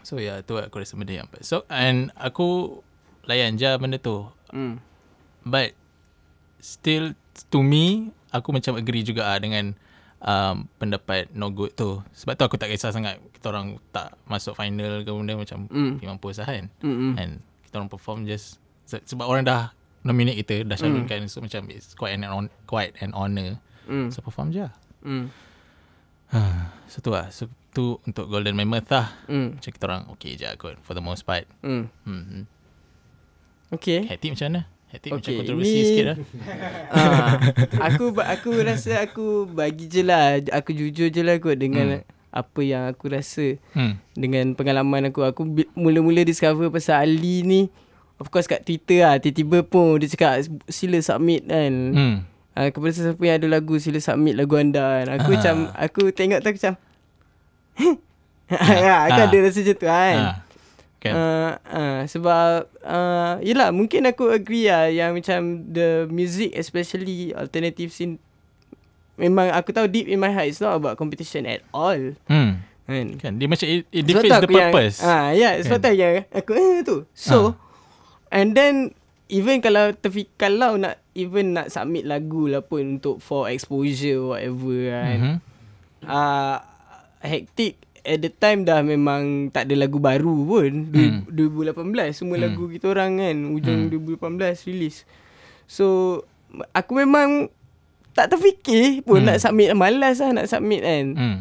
So 0.00 0.16
ya 0.16 0.24
yeah, 0.24 0.36
tu 0.40 0.56
aku 0.56 0.80
rasa 0.80 0.96
benda 0.96 1.20
yang. 1.20 1.28
So 1.44 1.68
and 1.68 2.08
aku 2.16 2.80
layan 3.28 3.60
je 3.60 3.68
benda 3.76 4.00
tu. 4.00 4.24
Hmm. 4.56 4.80
But 5.44 5.76
still 6.64 7.12
to 7.52 7.60
me 7.60 8.16
aku 8.32 8.56
macam 8.56 8.80
agree 8.80 9.04
juga 9.04 9.28
ah 9.28 9.36
dengan 9.36 9.76
um, 10.24 10.64
pendapat 10.80 11.28
no 11.36 11.52
good 11.52 11.76
tu. 11.76 12.00
Sebab 12.16 12.40
tu 12.40 12.44
aku 12.48 12.56
tak 12.56 12.72
kisah 12.72 12.88
sangat 12.88 13.20
kita 13.36 13.52
orang 13.52 13.76
tak 13.92 14.16
masuk 14.24 14.56
final 14.56 15.04
ke 15.04 15.12
benda 15.12 15.36
macam 15.36 15.68
Mm. 15.68 16.00
mm. 16.00 16.08
mampus 16.08 16.40
lah 16.40 16.48
kan. 16.48 16.72
Mm-mm. 16.80 17.12
And 17.20 17.32
kita 17.68 17.76
orang 17.76 17.86
perform 17.86 18.24
just 18.24 18.56
se- 18.82 19.04
sebab 19.04 19.24
orang 19.24 19.44
dah 19.44 19.70
nominate 20.00 20.38
kita 20.38 20.64
dah 20.64 20.74
calonkan 20.74 21.26
so 21.26 21.38
macam 21.38 21.68
it's 21.68 21.92
quite 21.92 22.12
an 22.12 22.24
on, 22.24 22.48
quite 22.64 22.96
an 22.98 23.12
honour. 23.12 23.60
Hmm. 23.84 24.08
So 24.08 24.20
perform 24.20 24.50
je. 24.50 24.64
lah. 24.64 24.72
Hmm. 25.00 25.28
Ha, 26.28 26.40
so 26.90 26.98
tu 26.98 27.08
lah. 27.08 27.28
So 27.28 27.46
tu 27.70 28.00
untuk 28.02 28.26
Golden 28.26 28.52
Mammoth 28.52 28.88
lah. 28.88 29.12
Hmm. 29.24 29.54
Macam 29.54 29.70
kita 29.70 29.84
orang 29.86 30.02
okay 30.08 30.32
je 30.34 30.48
kot 30.54 30.80
for 30.80 30.92
the 30.92 31.00
most 31.00 31.22
part. 31.22 31.44
Hmm. 31.60 31.92
Hmm. 32.02 32.48
Okay. 33.70 34.04
Hectic 34.06 34.32
macam 34.32 34.46
mana? 34.48 34.62
Macam 34.88 35.20
Okay, 35.20 35.36
kontroversi 35.36 35.68
ni- 35.70 35.84
sikit 35.86 36.04
lah. 36.06 36.16
ah, 36.96 37.32
aku 37.84 38.16
aku 38.16 38.50
rasa 38.58 39.04
aku 39.04 39.44
bagi 39.44 39.84
je 39.84 40.00
lah 40.00 40.40
Aku 40.54 40.72
jujur 40.72 41.12
je 41.12 41.20
lah 41.20 41.36
kot 41.36 41.54
dengan 41.54 42.00
Hmm. 42.00 42.17
Apa 42.38 42.60
yang 42.60 42.86
aku 42.86 43.08
rasa 43.08 43.58
Hmm. 43.72 43.98
Dengan 44.12 44.52
pengalaman 44.52 45.08
aku 45.08 45.22
Aku 45.24 45.42
mula-mula 45.72 46.22
discover 46.22 46.68
pasal 46.68 47.02
Ali 47.02 47.42
ni 47.42 47.60
Of 48.16 48.28
course 48.28 48.46
kat 48.46 48.62
Twitter 48.62 49.02
lah 49.02 49.16
Tiba-tiba 49.16 49.62
pun 49.62 49.96
dia 49.96 50.06
cakap 50.06 50.38
sila 50.66 50.98
submit 50.98 51.44
kan 51.44 51.74
Hmm. 51.90 52.16
Ah, 52.52 52.68
kepada 52.68 52.90
sesiapa 52.90 53.22
yang 53.22 53.38
ada 53.38 53.48
lagu 53.48 53.78
sila 53.78 53.98
submit 53.98 54.34
lagu 54.34 54.54
anda 54.54 54.82
kan. 54.98 55.14
Aku 55.14 55.30
Ah. 55.30 55.32
macam 55.32 55.54
aku 55.72 56.10
tengok 56.10 56.38
tu 56.38 56.48
aku 56.48 56.58
macam 56.58 56.74
ya, 58.82 58.96
aku 59.06 59.20
ada 59.22 59.36
rasa 59.40 59.58
macam 59.60 59.76
tu 59.76 59.86
kan. 59.86 60.16
Ha. 60.18 60.32
Kan? 60.98 61.14
Uh, 61.14 61.52
uh, 61.70 61.98
sebab 62.04 62.66
uh, 62.82 63.38
Yelah 63.38 63.70
mungkin 63.70 64.02
aku 64.02 64.34
agree 64.34 64.66
lah 64.66 64.90
Yang 64.90 65.10
macam 65.14 65.40
The 65.70 66.10
music 66.10 66.58
especially 66.58 67.30
Alternative 67.30 67.94
scene 67.94 68.18
Memang 69.18 69.50
aku 69.50 69.70
tahu 69.70 69.84
deep 69.84 70.06
in 70.06 70.16
my 70.16 70.30
heart 70.30 70.46
It's 70.46 70.58
not 70.58 70.72
about 70.72 70.94
competition 70.94 71.42
at 71.44 71.66
all 71.68 72.14
Hmm. 72.24 72.62
Kan 72.86 73.18
Kan 73.18 73.32
dia 73.36 73.44
macam 73.44 73.66
it, 73.66 73.84
it 73.90 74.02
defeats 74.02 74.32
the 74.32 74.46
yang- 74.46 74.72
purpose. 74.72 74.96
Ah, 75.00 75.28
ya, 75.30 75.60
sebab 75.60 75.76
tu 75.76 75.92
yang 75.92 76.24
aku 76.30 76.50
eh, 76.54 76.80
tu. 76.80 77.04
So, 77.12 77.52
and 78.28 78.54
then 78.54 78.96
even 79.28 79.60
kalau 79.60 79.92
terfi, 79.92 80.24
kalau 80.32 80.80
nak 80.80 80.96
even 81.12 81.52
nak 81.52 81.68
submit 81.68 82.08
lagu 82.08 82.48
lah 82.48 82.62
pun 82.62 82.96
untuk 82.96 83.18
for 83.18 83.44
exposure 83.46 84.32
whatever 84.32 84.88
kan. 84.88 85.18
Ah, 86.00 86.64
hectic 87.20 87.76
at 88.00 88.24
the 88.24 88.30
time 88.30 88.64
dah 88.64 88.80
memang 88.80 89.52
tak 89.52 89.68
ada 89.68 89.74
lagu 89.76 90.00
baru 90.00 90.48
pun. 90.48 90.88
Hmm. 90.88 91.28
2018 91.28 91.84
semua 92.14 92.40
Hmm. 92.40 92.44
lagu 92.46 92.72
kita 92.72 92.88
orang 92.88 93.20
kan 93.20 93.36
hujung 93.52 93.78
Hmm. 93.84 94.16
2018 94.16 94.64
release. 94.64 95.04
So, 95.68 96.24
aku 96.72 96.96
memang 96.96 97.52
tak 98.18 98.28
terfikir 98.28 99.00
pun 99.00 99.20
Hmm. 99.20 99.28
nak 99.28 99.38
submit 99.38 99.70
malas 99.72 100.18
lah 100.18 100.30
nak 100.32 100.46
submit 100.46 100.82
kan. 100.82 101.06
Hmm. 101.14 101.38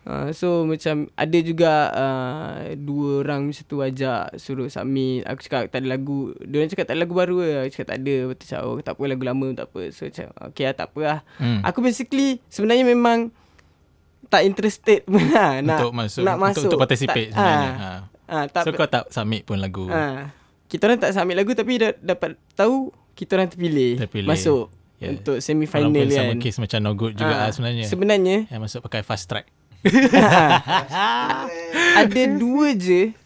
Uh, 0.00 0.32
so 0.32 0.64
macam 0.64 1.12
ada 1.12 1.38
juga 1.40 1.72
uh, 1.92 2.56
dua 2.74 3.20
orang 3.20 3.46
macam 3.46 3.62
tu 3.62 3.78
ajak 3.78 4.32
suruh 4.36 4.66
submit. 4.66 5.22
Aku 5.24 5.38
cakap 5.40 5.68
tak 5.68 5.84
ada 5.84 5.92
lagu. 5.92 6.32
Dia 6.40 6.56
orang 6.56 6.68
cakap 6.68 6.86
tak 6.86 6.94
ada 6.94 7.02
lagu 7.02 7.12
baru 7.12 7.36
ke. 7.36 7.50
Aku 7.60 7.70
cakap 7.70 7.88
tak 7.88 7.98
ada. 8.00 8.14
Lepas 8.16 8.34
tu 8.34 8.44
cakap 8.44 8.62
oh 8.64 8.78
tak 8.80 8.92
apa 8.92 9.02
lagu 9.04 9.22
lama 9.22 9.46
tak 9.52 9.66
apa. 9.66 9.82
So 9.90 10.00
macam 10.04 10.26
okay 10.42 10.64
lah 10.64 10.74
tak 10.74 10.86
apa 10.88 11.00
lah. 11.04 11.18
Hmm. 11.36 11.60
Aku 11.62 11.78
basically 11.80 12.28
sebenarnya 12.46 12.84
memang 12.84 13.28
tak 14.26 14.42
interested 14.42 15.02
pun 15.04 15.20
lah 15.28 15.58
nak, 15.60 15.78
untuk 15.80 15.92
masuk, 15.92 16.22
nak 16.22 16.36
masuk. 16.38 16.48
untuk, 16.56 16.64
untuk 16.70 16.80
participate 16.80 17.28
tak, 17.28 17.36
sebenarnya. 17.36 17.70
Ah, 17.72 18.00
Ha. 18.24 18.32
ah, 18.32 18.44
tak 18.46 18.62
So 18.62 18.70
kau 18.72 18.86
tak 18.86 19.04
submit 19.10 19.42
pun 19.42 19.58
lagu. 19.58 19.84
ah, 19.86 20.30
kita 20.64 20.86
orang 20.86 20.98
tak 20.98 21.12
submit 21.12 21.34
lagu 21.34 21.50
tapi 21.52 21.72
da- 21.76 21.98
dapat 22.00 22.38
tahu 22.52 22.88
kita 23.12 23.34
orang 23.34 23.50
terpilih, 23.50 23.98
Terpilih. 23.98 24.30
masuk 24.30 24.70
Yeah. 25.00 25.16
untuk 25.16 25.40
semi 25.40 25.64
final 25.64 25.88
kan. 25.90 26.12
sama 26.12 26.34
case 26.36 26.58
macam 26.58 26.78
no 26.78 26.92
good 26.92 27.12
juga 27.14 27.32
Ah, 27.32 27.40
lah 27.42 27.50
sebenarnya. 27.50 27.84
Sebenarnya 27.84 28.36
Yang 28.46 28.60
masuk 28.62 28.80
pakai 28.84 29.00
fast 29.00 29.24
track. 29.26 29.48
ada 31.96 32.22
dua 32.30 32.66
je 32.74 33.16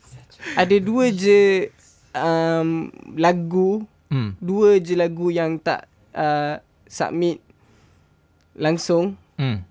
ada 0.54 0.76
dua 0.78 1.10
je 1.10 1.68
um, 2.12 2.88
lagu 3.14 3.82
Hmm. 4.06 4.38
dua 4.38 4.78
je 4.78 4.94
lagu 4.94 5.26
yang 5.28 5.58
tak 5.58 5.90
uh, 6.12 6.62
submit 6.86 7.42
langsung 8.54 9.18
Hmm. 9.34 9.66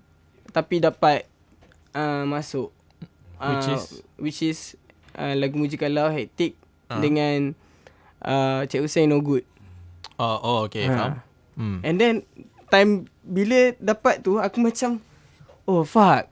tapi 0.50 0.76
dapat 0.78 1.24
uh, 1.90 2.28
masuk 2.28 2.68
Which 3.34 3.64
Uh, 3.64 3.72
is? 3.72 3.84
which 4.16 4.40
is 4.42 4.58
uh, 5.14 5.32
lagu 5.32 5.56
Mujikalau 5.56 6.08
Hectic 6.08 6.52
Ah. 6.84 7.00
dengan 7.00 7.56
uh, 8.20 8.60
Cik 8.62 8.84
Hussein 8.84 9.08
No 9.08 9.18
Good 9.18 9.48
Oh, 10.14 10.36
oh 10.38 10.58
okay, 10.62 10.84
Ha. 10.84 10.92
faham. 10.92 11.12
Hmm. 11.54 11.78
and 11.80 11.96
then 11.96 12.14
time 12.66 12.90
bila 13.20 13.72
dapat 13.76 14.20
tu 14.20 14.36
aku 14.36 14.58
macam 14.58 14.98
oh 15.64 15.82
fuck 15.82 16.26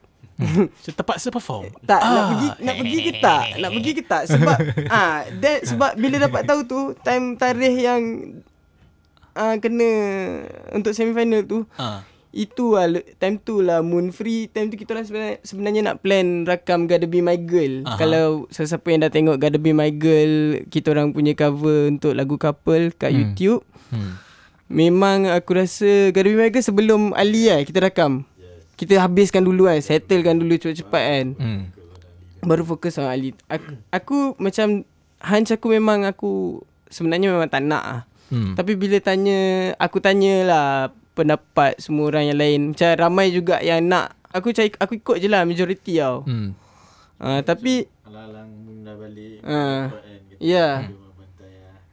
So 0.80 0.90
terpaksa 0.98 1.30
perform. 1.30 1.70
Tak 1.86 2.00
ah. 2.00 2.08
nak 2.08 2.24
pergi 2.26 2.48
nak 2.58 2.74
pergi 2.74 2.98
ke 2.98 3.12
tak? 3.16 3.42
Nak 3.56 3.70
pergi 3.70 3.90
ke 3.92 4.02
tak? 4.02 4.22
Sebab 4.26 4.56
ah 4.90 5.22
that 5.38 5.58
sebab 5.62 5.92
bila 5.94 6.16
dapat 6.18 6.42
tahu 6.42 6.60
tu 6.64 6.80
time 6.98 7.38
tarikh 7.38 7.76
yang 7.78 8.02
ah 9.32 9.54
kena 9.56 9.88
untuk 10.72 10.92
semi 10.92 11.14
final 11.14 11.40
tu 11.42 11.62
Ah. 11.78 12.02
itu 12.32 12.74
lah 12.74 12.90
time 13.16 13.38
tu 13.38 13.60
lah 13.60 13.80
moon 13.80 14.10
free 14.10 14.44
time 14.46 14.66
tu 14.66 14.74
kita 14.74 14.92
orang 14.92 15.06
sebenarnya, 15.06 15.36
sebenarnya 15.42 15.80
nak 15.84 15.96
plan 16.00 16.42
rakam 16.42 16.84
Gotta 16.84 17.06
Be 17.06 17.20
My 17.20 17.38
Girl 17.38 17.86
Aha. 17.86 17.96
kalau 17.96 18.48
sesiapa 18.48 18.88
yang 18.88 19.04
dah 19.04 19.12
tengok 19.12 19.36
Gotta 19.36 19.56
Be 19.56 19.70
My 19.70 19.88
Girl 19.88 20.64
kita 20.66 20.90
orang 20.90 21.12
punya 21.12 21.32
cover 21.32 21.86
untuk 21.86 22.12
lagu 22.12 22.34
couple 22.34 22.90
kat 22.90 23.08
Hmm. 23.08 23.20
YouTube 23.20 23.62
Hmm. 23.88 24.16
Memang 24.72 25.28
aku 25.28 25.50
rasa 25.54 26.08
My 26.10 26.48
Girl 26.48 26.58
sebelum 26.58 27.12
Ali 27.12 27.46
lah 27.46 27.60
kita 27.60 27.78
rakam 27.78 28.24
kita 28.74 28.98
habiskan 28.98 29.44
dulu 29.44 29.68
kan 29.68 29.78
settlekan 29.78 30.34
dulu 30.34 30.56
cepat-cepat 30.56 31.02
kan 31.04 31.26
Hmm. 31.36 31.62
baru 32.40 32.64
fokus 32.64 32.96
sama 32.96 33.12
Ali 33.12 33.36
aku, 33.46 33.70
aku 33.92 34.16
macam 34.36 34.82
hunch 35.20 35.52
aku 35.52 35.66
memang 35.70 36.02
aku 36.02 36.58
sebenarnya 36.88 37.30
memang 37.30 37.46
tak 37.46 37.62
nak 37.62 37.84
lah 37.84 38.02
Hmm. 38.32 38.56
tapi 38.56 38.80
bila 38.80 38.96
tanya 38.96 39.70
Aku 39.76 40.00
tanyalah 40.00 40.88
Pendapat 41.12 41.76
semua 41.76 42.08
orang 42.08 42.32
yang 42.32 42.40
lain 42.40 42.60
Macam 42.72 42.88
ramai 42.96 43.28
juga 43.28 43.60
yang 43.60 43.84
nak 43.84 44.16
Aku 44.32 44.56
cari 44.56 44.72
Aku 44.72 44.96
ikut 44.96 45.20
je 45.20 45.28
lah 45.28 45.44
Majority 45.44 46.00
tau 46.00 46.24
Hmm. 46.24 46.56
uh, 47.20 47.44
Tapi 47.44 47.84
Alang-alang 48.08 48.48
balik. 48.96 49.44
Ah. 49.44 49.92
kita 50.24 50.40
Ya 50.40 50.88
dua 50.88 51.01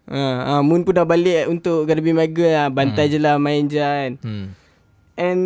uh, 0.09 0.37
uh, 0.57 0.61
Moon 0.65 0.81
pun 0.83 0.97
dah 0.97 1.05
balik 1.05 1.47
Untuk 1.47 1.85
Gotta 1.85 2.01
Be 2.01 2.11
My 2.11 2.27
Girl 2.27 2.51
lah 2.51 2.67
Bantai 2.73 3.07
je 3.07 3.21
lah 3.21 3.37
Main 3.37 3.69
je 3.69 3.77
kan 3.79 4.11
Hmm. 4.25 4.45
And 5.15 5.43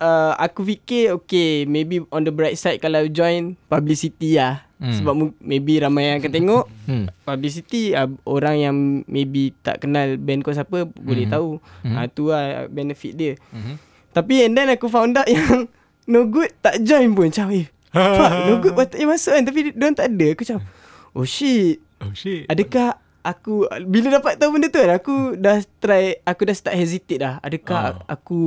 uh, 0.00 0.34
Aku 0.40 0.64
fikir 0.64 1.14
Okay 1.22 1.68
Maybe 1.68 2.02
on 2.08 2.24
the 2.24 2.32
bright 2.32 2.56
side 2.56 2.80
Kalau 2.80 3.04
join 3.12 3.54
Publicity 3.68 4.40
lah 4.40 4.72
Hmm. 4.82 4.98
Sebab 4.98 5.14
maybe 5.38 5.78
ramai 5.78 6.10
yang 6.10 6.18
akan 6.18 6.32
tengok 6.34 6.64
Hmm. 6.90 7.06
publicity 7.22 7.94
uh, 7.94 8.10
orang 8.26 8.56
yang 8.58 8.76
maybe 9.06 9.54
tak 9.62 9.78
kenal 9.78 10.18
band 10.18 10.42
kau 10.42 10.50
siapa 10.50 10.82
mm-hmm. 10.82 10.98
boleh 11.06 11.26
tahu. 11.30 11.62
Mm-hmm. 11.62 11.94
Uh, 11.94 12.06
tu 12.10 12.24
lah 12.34 12.66
benefit 12.66 13.12
dia. 13.14 13.32
Mhm. 13.54 13.78
Tapi 14.10 14.34
and 14.42 14.58
then 14.58 14.66
aku 14.74 14.90
found 14.90 15.14
out 15.14 15.30
yang 15.30 15.70
no 16.10 16.26
good 16.26 16.50
tak 16.58 16.82
join 16.82 17.14
pun 17.14 17.30
macam 17.30 17.54
eh. 17.54 17.70
Fuck, 17.94 18.32
no 18.50 18.58
good 18.58 18.74
patutnya 18.74 19.06
masuk 19.14 19.30
kan 19.38 19.42
tapi 19.46 19.70
dia 19.70 19.88
tak 19.94 20.10
ada. 20.10 20.26
Aku 20.34 20.42
macam 20.42 20.58
oh 21.14 21.22
shit. 21.22 21.78
Oh 22.02 22.10
shit. 22.10 22.50
Adakah 22.50 22.98
aku 23.22 23.54
bila 23.82 24.18
dapat 24.18 24.34
tahu 24.34 24.50
benda 24.52 24.66
tu 24.66 24.76
kan 24.76 24.92
aku 24.92 25.14
dah 25.34 25.58
try 25.78 26.18
aku 26.20 26.42
dah 26.44 26.54
start 26.54 26.74
hesitate 26.74 27.18
dah. 27.18 27.38
Adakah 27.38 27.82
Oh. 27.94 28.04
aku 28.06 28.38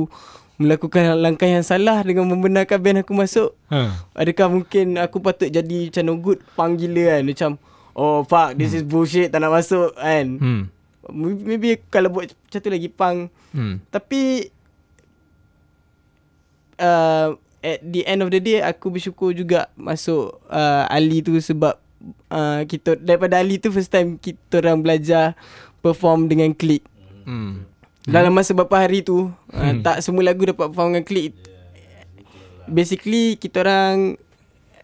melakukan 0.56 1.16
langkah 1.16 1.44
yang 1.44 1.60
salah 1.60 2.00
dengan 2.00 2.24
membenarkan 2.26 2.78
band 2.78 3.00
aku 3.00 3.12
masuk? 3.12 3.52
Huh. 3.66 3.92
Adakah 4.12 4.48
mungkin 4.50 4.96
aku 4.96 5.18
patut 5.18 5.48
jadi 5.48 5.88
macam 5.88 6.02
no 6.02 6.14
good 6.16 6.40
pang 6.52 6.72
gila 6.74 7.04
kan 7.10 7.22
Macam 7.22 7.50
Oh 7.92 8.20
fuck 8.22 8.52
this 8.54 8.72
is 8.72 8.80
bullshit 8.80 9.28
tak 9.28 9.40
nak 9.40 9.52
masuk 9.52 9.92
kan 9.92 10.26
Hmm. 10.36 10.62
Maybe 11.38 11.78
kalau 11.86 12.08
buat 12.10 12.28
macam 12.28 12.58
tu 12.58 12.68
lagi 12.68 12.88
pang 12.88 13.28
Hmm. 13.52 13.80
Tapi 13.86 14.52
uh, 16.78 17.36
At 17.58 17.80
the 17.82 18.04
end 18.04 18.20
of 18.20 18.28
the 18.28 18.38
day 18.38 18.60
Aku 18.60 18.88
bersyukur 18.88 19.32
juga 19.32 19.68
Masuk 19.74 20.40
uh, 20.46 20.84
Ali 20.86 21.20
tu 21.20 21.34
sebab 21.34 21.76
uh, 22.30 22.62
kita 22.66 22.98
Daripada 22.98 23.40
Ali 23.40 23.58
tu 23.58 23.70
first 23.70 23.90
time 23.90 24.18
Kita 24.18 24.62
orang 24.62 24.82
belajar 24.82 25.34
Perform 25.80 26.26
dengan 26.26 26.50
klik. 26.50 26.82
Hmm. 27.26 27.66
dalam 28.06 28.30
masa 28.30 28.54
beberapa 28.54 28.78
hari 28.78 29.02
tu 29.02 29.34
uh, 29.34 29.74
tak 29.82 29.98
semua 29.98 30.22
lagu 30.22 30.46
dapat 30.46 30.70
perform 30.70 30.94
dengan 30.94 31.06
klik. 31.06 31.34
Basically 32.70 33.34
kita 33.34 33.66
orang 33.66 34.14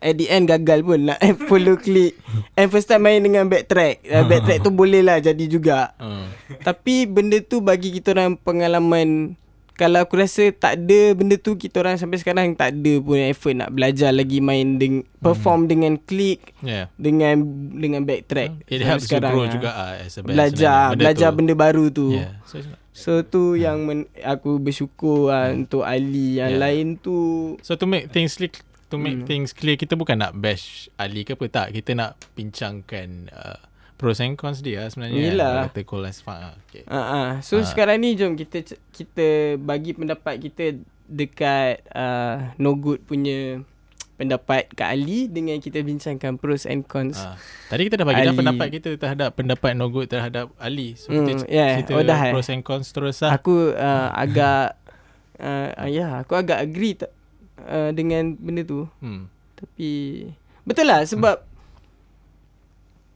at 0.02 0.18
the 0.18 0.26
end 0.26 0.50
gagal 0.50 0.82
pun 0.82 1.06
nak 1.06 1.22
follow 1.50 1.78
klik. 1.78 2.18
And 2.58 2.66
first 2.66 2.90
time 2.90 3.06
main 3.06 3.22
dengan 3.22 3.46
backtrack 3.46 4.02
uh, 4.10 4.26
backtrack 4.26 4.66
tu 4.66 4.74
boleh 4.74 5.06
lah 5.06 5.22
jadi 5.22 5.44
juga. 5.46 5.94
Uh. 6.02 6.26
tapi 6.66 7.06
benda 7.06 7.38
tu 7.38 7.62
bagi 7.62 7.94
kita 7.94 8.10
orang 8.14 8.34
pengalaman 8.34 9.38
kalau 9.82 9.98
aku 9.98 10.14
rasa 10.16 10.48
tak 10.50 10.78
ada 10.78 11.00
benda 11.12 11.34
tu 11.34 11.54
kita 11.54 11.76
orang 11.76 11.96
sampai 11.96 12.16
sekarang 12.16 12.54
tak 12.54 12.70
ada 12.72 12.92
pun 12.98 13.18
effort 13.18 13.52
nak 13.52 13.68
belajar 13.68 14.10
lagi 14.10 14.38
main 14.38 14.76
deng- 14.76 15.02
perform 15.18 15.66
dengan 15.66 15.98
klik 15.98 16.54
Yeah. 16.60 16.86
dengan 16.94 17.42
dengan 17.72 18.02
backtrack 18.02 18.62
It 18.64 18.78
Sampai 18.78 18.86
helps 18.88 19.06
you 19.08 19.18
grow 19.20 19.42
ah. 19.42 19.50
juga 19.50 19.70
ah, 19.70 19.92
as 19.96 20.14
a 20.14 20.20
belajar 20.20 20.54
sebenarnya. 20.88 20.96
belajar 20.96 21.28
tu. 21.28 21.36
benda 21.36 21.54
baru 21.56 21.84
tu 21.88 22.06
Yeah. 22.12 22.32
So, 22.44 22.56
So 22.92 23.12
tu 23.22 23.56
yang 23.56 23.82
men, 23.82 24.00
aku 24.16 24.56
bersyukur 24.56 25.28
lah 25.28 25.50
untuk 25.50 25.82
Ali 25.82 26.36
Yang 26.36 26.52
Yeah. 26.52 26.62
lain 26.62 26.86
tu 26.96 27.16
so 27.58 27.74
to 27.74 27.84
make 27.84 28.08
things 28.08 28.34
clear, 28.34 28.52
to 28.86 28.96
make 28.96 29.18
Hmm. 29.18 29.26
things 29.26 29.50
clear 29.50 29.74
kita 29.74 29.94
bukan 29.94 30.20
nak 30.20 30.32
bash 30.34 30.92
Ali 30.94 31.24
ke 31.24 31.32
apa 31.32 31.48
tak. 31.48 31.66
Kita 31.72 31.90
nak 31.92 32.14
bincangkan 32.32 33.08
uh, 33.28 33.58
pros 34.02 34.18
and 34.18 34.34
cons 34.34 34.58
dia 34.58 34.82
sebenarnya. 34.90 35.14
Yelah. 35.30 35.70
Kata 35.70 35.86
cool 35.86 36.02
as 36.02 36.18
fuck. 36.18 36.34
ah. 36.34 36.58
Okay. 36.66 36.82
uh, 36.84 36.98
uh. 36.98 37.28
So 37.38 37.56
Ah. 37.56 37.64
sekarang 37.64 38.02
ni 38.02 38.18
jom 38.18 38.34
kita 38.34 38.60
kita 38.90 39.54
bagi 39.56 39.94
pendapat 39.94 40.42
kita 40.42 40.82
dekat 41.06 41.86
uh, 41.88 42.50
No 42.56 42.74
Good 42.74 43.04
punya 43.04 43.62
pendapat 44.12 44.70
Kak 44.70 44.86
Ali 44.88 45.26
Dengan 45.26 45.58
kita 45.58 45.80
bincangkan 45.80 46.36
pros 46.36 46.62
and 46.64 46.82
cons 46.82 47.16
Ah. 47.16 47.34
Tadi 47.68 47.86
kita 47.86 47.96
dah 47.96 48.06
bagi 48.06 48.22
dah 48.22 48.34
pendapat 48.34 48.66
kita 48.70 48.88
terhadap 48.96 49.28
pendapat 49.32 49.70
no 49.72 49.86
good 49.86 50.06
terhadap 50.06 50.50
Ali. 50.58 50.94
So 50.94 51.10
Hmm, 51.10 51.22
kita 51.22 51.46
yeah. 51.46 51.78
cerita 51.78 51.94
Oh, 51.94 52.02
dah, 52.02 52.18
eh? 52.26 52.32
pros 52.32 52.48
and 52.48 52.62
cons 52.62 52.90
terus 52.90 53.22
lah. 53.22 53.34
Aku 53.34 53.70
uh, 53.70 54.08
agak 54.12 54.74
uh, 55.38 55.70
uh, 55.80 55.86
Ya 55.86 55.94
yeah, 55.94 56.12
aku 56.20 56.34
agak 56.34 56.58
agree 56.58 56.94
tak, 56.94 57.10
uh, 57.62 57.90
dengan 57.90 58.34
benda 58.34 58.62
tu 58.62 58.90
Hmm. 58.98 59.30
Tapi 59.54 59.90
Betul 60.62 60.86
lah 60.86 61.02
sebab 61.02 61.42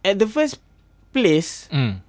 At 0.02 0.18
the 0.18 0.26
first 0.26 0.62
place 1.16 1.72
Hmm. 1.72 2.04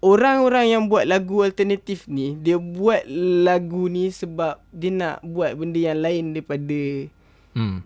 Orang-orang 0.00 0.64
yang 0.66 0.82
buat 0.88 1.04
lagu 1.04 1.44
alternatif 1.44 2.08
ni 2.08 2.32
Dia 2.32 2.56
buat 2.56 3.04
lagu 3.44 3.84
ni 3.84 4.08
sebab 4.08 4.56
Dia 4.72 4.88
nak 4.88 5.20
buat 5.20 5.52
benda 5.52 5.76
yang 5.76 6.00
lain 6.00 6.32
daripada 6.32 6.80
Hmm. 7.52 7.84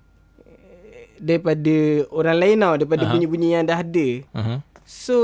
Daripada 1.17 1.75
orang 2.09 2.37
lain 2.39 2.57
tau 2.61 2.75
Daripada 2.77 3.03
Aha. 3.03 3.11
bunyi-bunyi 3.11 3.49
yang 3.51 3.67
dah 3.67 3.83
ada 3.83 4.09
Uh-huh. 4.31 4.59
So 4.87 5.17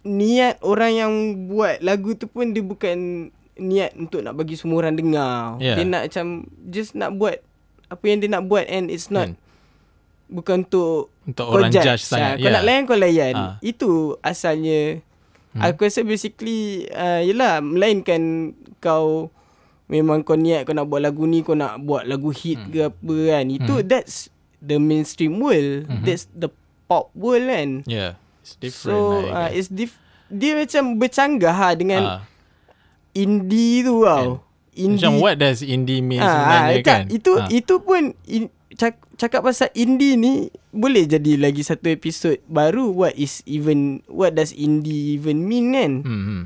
Niat 0.00 0.60
orang 0.60 0.92
yang 0.92 1.12
buat 1.46 1.80
lagu 1.80 2.12
tu 2.12 2.26
pun 2.26 2.52
Dia 2.52 2.60
bukan 2.60 3.28
niat 3.56 3.92
untuk 3.94 4.20
nak 4.20 4.32
bagi 4.34 4.56
semua 4.56 4.80
orang 4.80 4.96
dengar 4.96 5.56
Yeah. 5.60 5.76
Dia 5.76 5.84
nak 5.86 6.02
macam 6.08 6.26
Just 6.68 6.92
nak 6.92 7.16
buat 7.16 7.40
Apa 7.86 8.04
yang 8.04 8.20
dia 8.20 8.28
nak 8.28 8.44
buat 8.44 8.64
And 8.64 8.88
it's 8.88 9.08
not 9.08 9.32
Kan? 9.32 9.40
Bukan 10.28 10.54
untuk 10.62 11.08
Untuk 11.30 11.46
kau 11.46 11.54
orang 11.56 11.70
judge. 11.70 11.86
judge 11.86 12.04
sangat. 12.04 12.36
Ah, 12.36 12.42
Kau 12.42 12.50
nak 12.50 12.64
layan 12.66 12.82
kau 12.84 12.98
layan. 12.98 13.34
Ah. 13.34 13.54
Itu 13.62 13.90
asalnya. 14.20 14.98
Hmm. 15.50 15.62
Aku 15.66 15.82
rasa 15.82 16.02
basically 16.02 16.86
uh, 16.90 17.22
yelah 17.22 17.58
melainkan 17.58 18.52
kau 18.78 19.30
memang 19.86 20.22
kau 20.22 20.34
niat 20.34 20.62
kau 20.62 20.74
nak 20.74 20.86
buat 20.86 21.02
lagu 21.02 21.26
ni 21.26 21.42
kau 21.42 21.54
nak 21.54 21.82
buat 21.82 22.06
lagu 22.06 22.30
hit 22.30 22.58
hmm. 22.58 22.70
ke 22.70 22.78
apa 22.86 23.16
kan. 23.30 23.44
Itu 23.48 23.74
Hmm. 23.78 23.86
that's 23.86 24.30
the 24.58 24.76
mainstream 24.76 25.40
world. 25.40 25.88
Mhm. 25.88 26.04
That's 26.04 26.28
the 26.30 26.52
pop 26.84 27.10
world 27.16 27.48
kan. 27.48 27.82
Yeah. 27.88 28.20
It's 28.42 28.54
different. 28.54 28.94
So 28.94 29.24
lah, 29.26 29.46
uh, 29.46 29.50
it's 29.50 29.66
diff 29.66 29.96
dia 30.30 30.54
macam 30.54 30.94
bercanggah 30.94 31.50
ha, 31.50 31.68
dengan 31.74 32.02
Ah. 32.06 32.20
indie 33.12 33.82
tu 33.82 34.06
tau. 34.06 34.42
Indie 34.70 35.02
Macam 35.02 35.12
what 35.18 35.34
does 35.34 35.60
indie 35.60 35.98
mean 35.98 36.22
Ah, 36.22 36.30
sebenarnya 36.30 36.78
ah, 36.78 36.86
kan? 36.86 37.02
Itu 37.10 37.32
Ah. 37.36 37.50
itu 37.50 37.74
pun 37.82 38.14
in, 38.24 38.46
cak, 38.80 38.96
cakap 39.14 39.44
pasal 39.44 39.68
indie 39.72 40.16
ni 40.16 40.32
boleh 40.70 41.04
jadi 41.04 41.36
lagi 41.36 41.60
satu 41.60 41.86
episod 41.86 42.40
baru 42.46 42.88
what 42.88 43.12
is 43.14 43.44
even 43.44 44.00
what 44.06 44.32
does 44.32 44.50
indie 44.50 45.14
even 45.14 45.44
mean 45.44 45.70
kan? 45.70 45.92
Hmm. 46.00 46.22
hmm. 46.22 46.42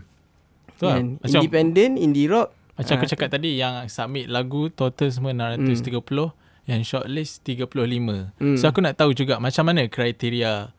Betul 0.67 0.85
lah. 0.85 0.95
kan? 0.97 1.07
Macam, 1.17 1.41
Independent, 1.41 1.93
indie 1.97 2.27
rock. 2.27 2.51
macam 2.75 2.93
aku 2.93 3.07
Ah. 3.07 3.11
cakap 3.15 3.29
tadi 3.31 3.51
yang 3.55 3.87
submit 3.87 4.27
lagu 4.27 4.67
total 4.69 5.07
semua 5.09 5.31
630 5.31 6.35
yang 6.65 6.83
shortlist 6.83 7.47
35. 7.47 8.35
Hmm. 8.35 8.59
So 8.59 8.67
aku 8.67 8.83
nak 8.83 8.97
tahu 8.97 9.13
juga 9.13 9.39
macam 9.39 9.63
mana 9.65 9.87
kriteria 9.87 10.75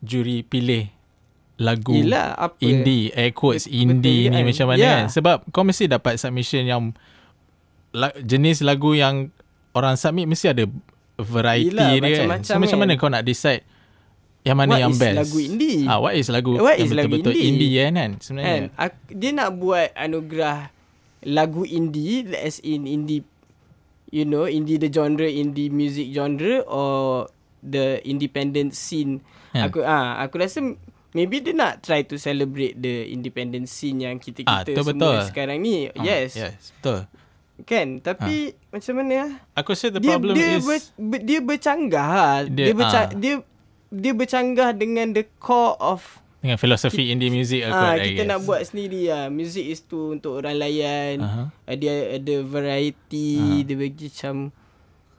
juri 0.00 0.42
pilih 0.42 0.90
lagu 1.56 1.94
Yelah 1.94 2.34
apa 2.34 2.58
indie 2.58 3.08
air 3.12 3.30
quotes 3.30 3.64
Bet- 3.64 3.72
indie 3.72 4.26
betul 4.26 4.34
ni 4.34 4.36
kan? 4.36 4.44
macam 4.44 4.66
mana 4.66 4.78
Ya. 4.78 4.92
kan 4.92 5.04
sebab 5.08 5.36
kau 5.48 5.62
mesti 5.62 5.86
dapat 5.86 6.18
submission 6.18 6.62
yang 6.62 6.82
la, 7.92 8.12
jenis 8.18 8.60
lagu 8.60 8.92
yang 8.92 9.30
orang 9.72 9.94
submit 9.94 10.26
mesti 10.26 10.50
ada 10.50 10.66
variety 11.18 11.72
Yelah, 11.72 11.88
dia 11.88 11.96
kan 11.96 12.08
macam-macam 12.28 12.44
so 12.46 12.58
macam 12.58 12.76
kan. 12.76 12.82
mana 12.86 12.92
kau 12.94 13.08
nak 13.08 13.22
decide 13.22 13.62
yang 14.42 14.54
mana 14.54 14.70
What 14.70 14.80
yang 14.80 14.92
is 14.92 15.00
best 15.00 15.16
lagu 15.18 15.38
indie? 15.40 15.80
ah 15.84 15.98
what 15.98 16.12
is 16.12 16.26
lagu 16.28 16.52
What 16.54 16.76
yang 16.76 16.86
is 16.86 16.92
lagu 16.92 17.08
betul-betul 17.10 17.32
indie? 17.34 17.48
indie 17.48 17.72
kan 17.74 17.82
kan 17.82 17.94
kan? 17.96 18.10
sebenarnya 18.20 18.58
Ak- 18.76 19.10
dia 19.10 19.30
nak 19.32 19.50
buat 19.54 19.88
anugerah 19.92 20.58
lagu 21.24 21.62
indie 21.62 22.22
as 22.32 22.60
in 22.60 22.84
indie 22.84 23.26
you 24.08 24.22
know 24.22 24.46
indie 24.46 24.76
the 24.76 24.86
genre 24.86 25.26
indie 25.26 25.66
music 25.68 26.08
genre 26.08 26.62
or 26.64 27.26
the 27.60 27.98
independent 28.02 28.70
scene 28.72 29.18
Kan? 29.50 29.66
aku 29.66 29.82
ah 29.82 30.20
aku 30.20 30.38
rasa 30.38 30.62
maybe 31.10 31.40
dia 31.40 31.50
nak 31.50 31.80
try 31.80 32.04
to 32.04 32.14
celebrate 32.14 32.76
the 32.76 33.08
independent 33.08 33.66
scene 33.66 33.98
yang 33.98 34.16
kita 34.16 34.44
Ah, 34.44 34.62
semua 34.62 34.84
betul. 34.84 35.16
sekarang 35.26 35.58
ni 35.58 35.88
Ah, 35.90 36.04
yes, 36.04 36.36
yes 36.36 36.76
betul 36.76 37.08
kan 37.64 37.98
tapi 37.98 38.52
macam 38.76 38.94
mana 39.00 39.14
ah? 39.16 39.30
aku 39.56 39.68
rasa 39.72 39.88
the 39.88 40.00
dia 40.00 40.10
problem 40.12 40.34
dia 40.36 40.60
is 40.60 40.64
ber, 40.64 40.78
ber, 41.00 41.20
dia 41.24 41.38
bercanggah 41.40 42.08
ah. 42.08 42.38
Dia- 42.44 42.66
dia, 42.68 42.74
berca, 42.76 43.00
ah. 43.00 43.06
dia 43.16 43.34
dia 43.86 44.12
bercanggah 44.12 44.70
dengan 44.74 45.06
the 45.14 45.24
core 45.38 45.78
of 45.78 46.20
Dengan 46.44 46.60
filosofi 46.60 47.10
indie 47.10 47.32
music 47.32 47.64
aku 47.64 47.74
Ah, 47.74 47.98
kita 47.98 48.22
guess. 48.22 48.28
nak 48.28 48.40
buat 48.46 48.62
sendiri 48.62 49.10
lah. 49.10 49.26
Music 49.32 49.66
is 49.66 49.82
to 49.82 50.14
untuk 50.14 50.38
orang 50.38 50.54
layan. 50.54 51.18
Aha. 51.18 51.42
Uh, 51.66 51.74
dia 51.74 52.22
ada 52.22 52.34
variety, 52.46 53.66
dia 53.66 53.74
bagi 53.74 54.06
macam 54.06 54.54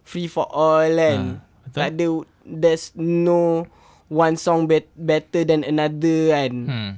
free 0.08 0.32
for 0.32 0.48
all 0.48 0.88
kan. 0.88 1.44
Ah, 1.44 1.68
betul. 1.68 1.80
tak 1.84 1.90
ada 1.92 2.06
there's 2.48 2.96
no 2.96 3.68
one 4.08 4.40
song 4.40 4.72
bet, 4.72 4.88
better 4.96 5.44
than 5.44 5.68
another 5.68 6.32
kan. 6.32 6.54
Hmm. 6.64 6.92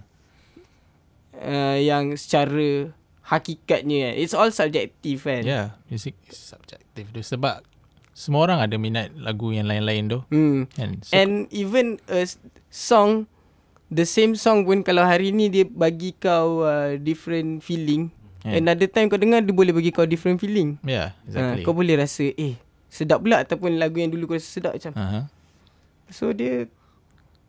Uh, 1.33 1.77
yang 1.79 2.13
secara 2.13 2.91
hakikatnya 3.29 3.97
kan. 4.03 4.13
It's 4.17 4.33
all 4.33 4.49
subjective 4.49 5.21
kan. 5.21 5.45
Yeah, 5.45 5.77
music 5.85 6.17
is 6.25 6.41
subjective 6.41 7.07
tu 7.09 7.21
sebab 7.21 7.61
semua 8.11 8.43
orang 8.43 8.59
ada 8.59 8.75
minat 8.75 9.13
lagu 9.15 9.53
yang 9.53 9.69
lain-lain 9.69 10.09
tu. 10.09 10.19
Hmm. 10.27 10.65
Kan? 10.73 10.99
So, 11.05 11.13
And 11.13 11.45
even 11.49 12.01
a 12.09 12.25
song 12.67 13.29
The 13.89 14.05
same 14.05 14.37
song 14.37 14.69
pun 14.69 14.85
Kalau 14.85 15.01
hari 15.01 15.33
ni 15.33 15.49
dia 15.49 15.65
bagi 15.65 16.13
kau 16.13 16.61
uh, 16.61 16.93
Different 16.95 17.63
feeling 17.63 18.13
Yeah. 18.39 18.63
Another 18.63 18.87
time 18.87 19.11
kau 19.11 19.19
dengar 19.19 19.43
Dia 19.43 19.51
boleh 19.51 19.75
bagi 19.75 19.91
kau 19.91 20.07
different 20.07 20.39
feeling 20.39 20.79
yeah, 20.87 21.11
exactly. 21.27 21.59
exactly. 21.59 21.63
Kau 21.67 21.75
boleh 21.75 21.95
rasa 21.99 22.23
Eh 22.39 22.55
sedap 22.87 23.19
pula 23.19 23.43
Ataupun 23.43 23.75
lagu 23.75 23.99
yang 23.99 24.07
dulu 24.07 24.31
kau 24.31 24.37
rasa 24.39 24.47
sedap 24.47 24.79
macam 24.79 24.95
uh-huh. 24.95 25.23
So 26.07 26.31
dia 26.31 26.63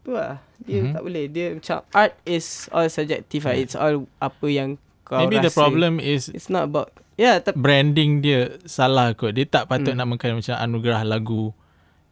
Tu 0.02 0.10
lah 0.10 0.42
Dia 0.58 0.82
Mhm. 0.82 0.90
tak 0.90 1.02
boleh 1.04 1.24
Dia 1.30 1.46
macam 1.54 1.76
Art 1.94 2.18
is 2.24 2.66
all 2.70 2.90
subjective 2.90 3.46
lah 3.46 3.54
Yeah. 3.54 3.62
It's 3.62 3.78
all 3.78 4.02
Apa 4.18 4.46
yang 4.50 4.82
kau 5.10 5.18
Maybe 5.18 5.36
rasa 5.36 5.44
the 5.44 5.52
problem 5.52 5.98
is 5.98 6.30
It's 6.30 6.46
not 6.46 6.64
about 6.64 6.94
Yeah 7.14 7.36
tapi 7.36 7.58
branding 7.58 8.22
dia 8.22 8.56
salah 8.64 9.12
kot. 9.12 9.34
Dia 9.34 9.44
tak 9.44 9.66
patut 9.66 9.90
Hmm. 9.90 10.00
namakan 10.00 10.38
macam 10.38 10.54
anugerah 10.54 11.02
lagu 11.02 11.50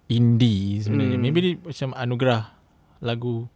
indie 0.06 0.80
sebenarnya. 0.80 1.14
Hmm. 1.14 1.22
Maybe 1.22 1.38
dia 1.40 1.52
macam 1.56 1.88
anugerah 1.94 2.42
lagu 3.00 3.46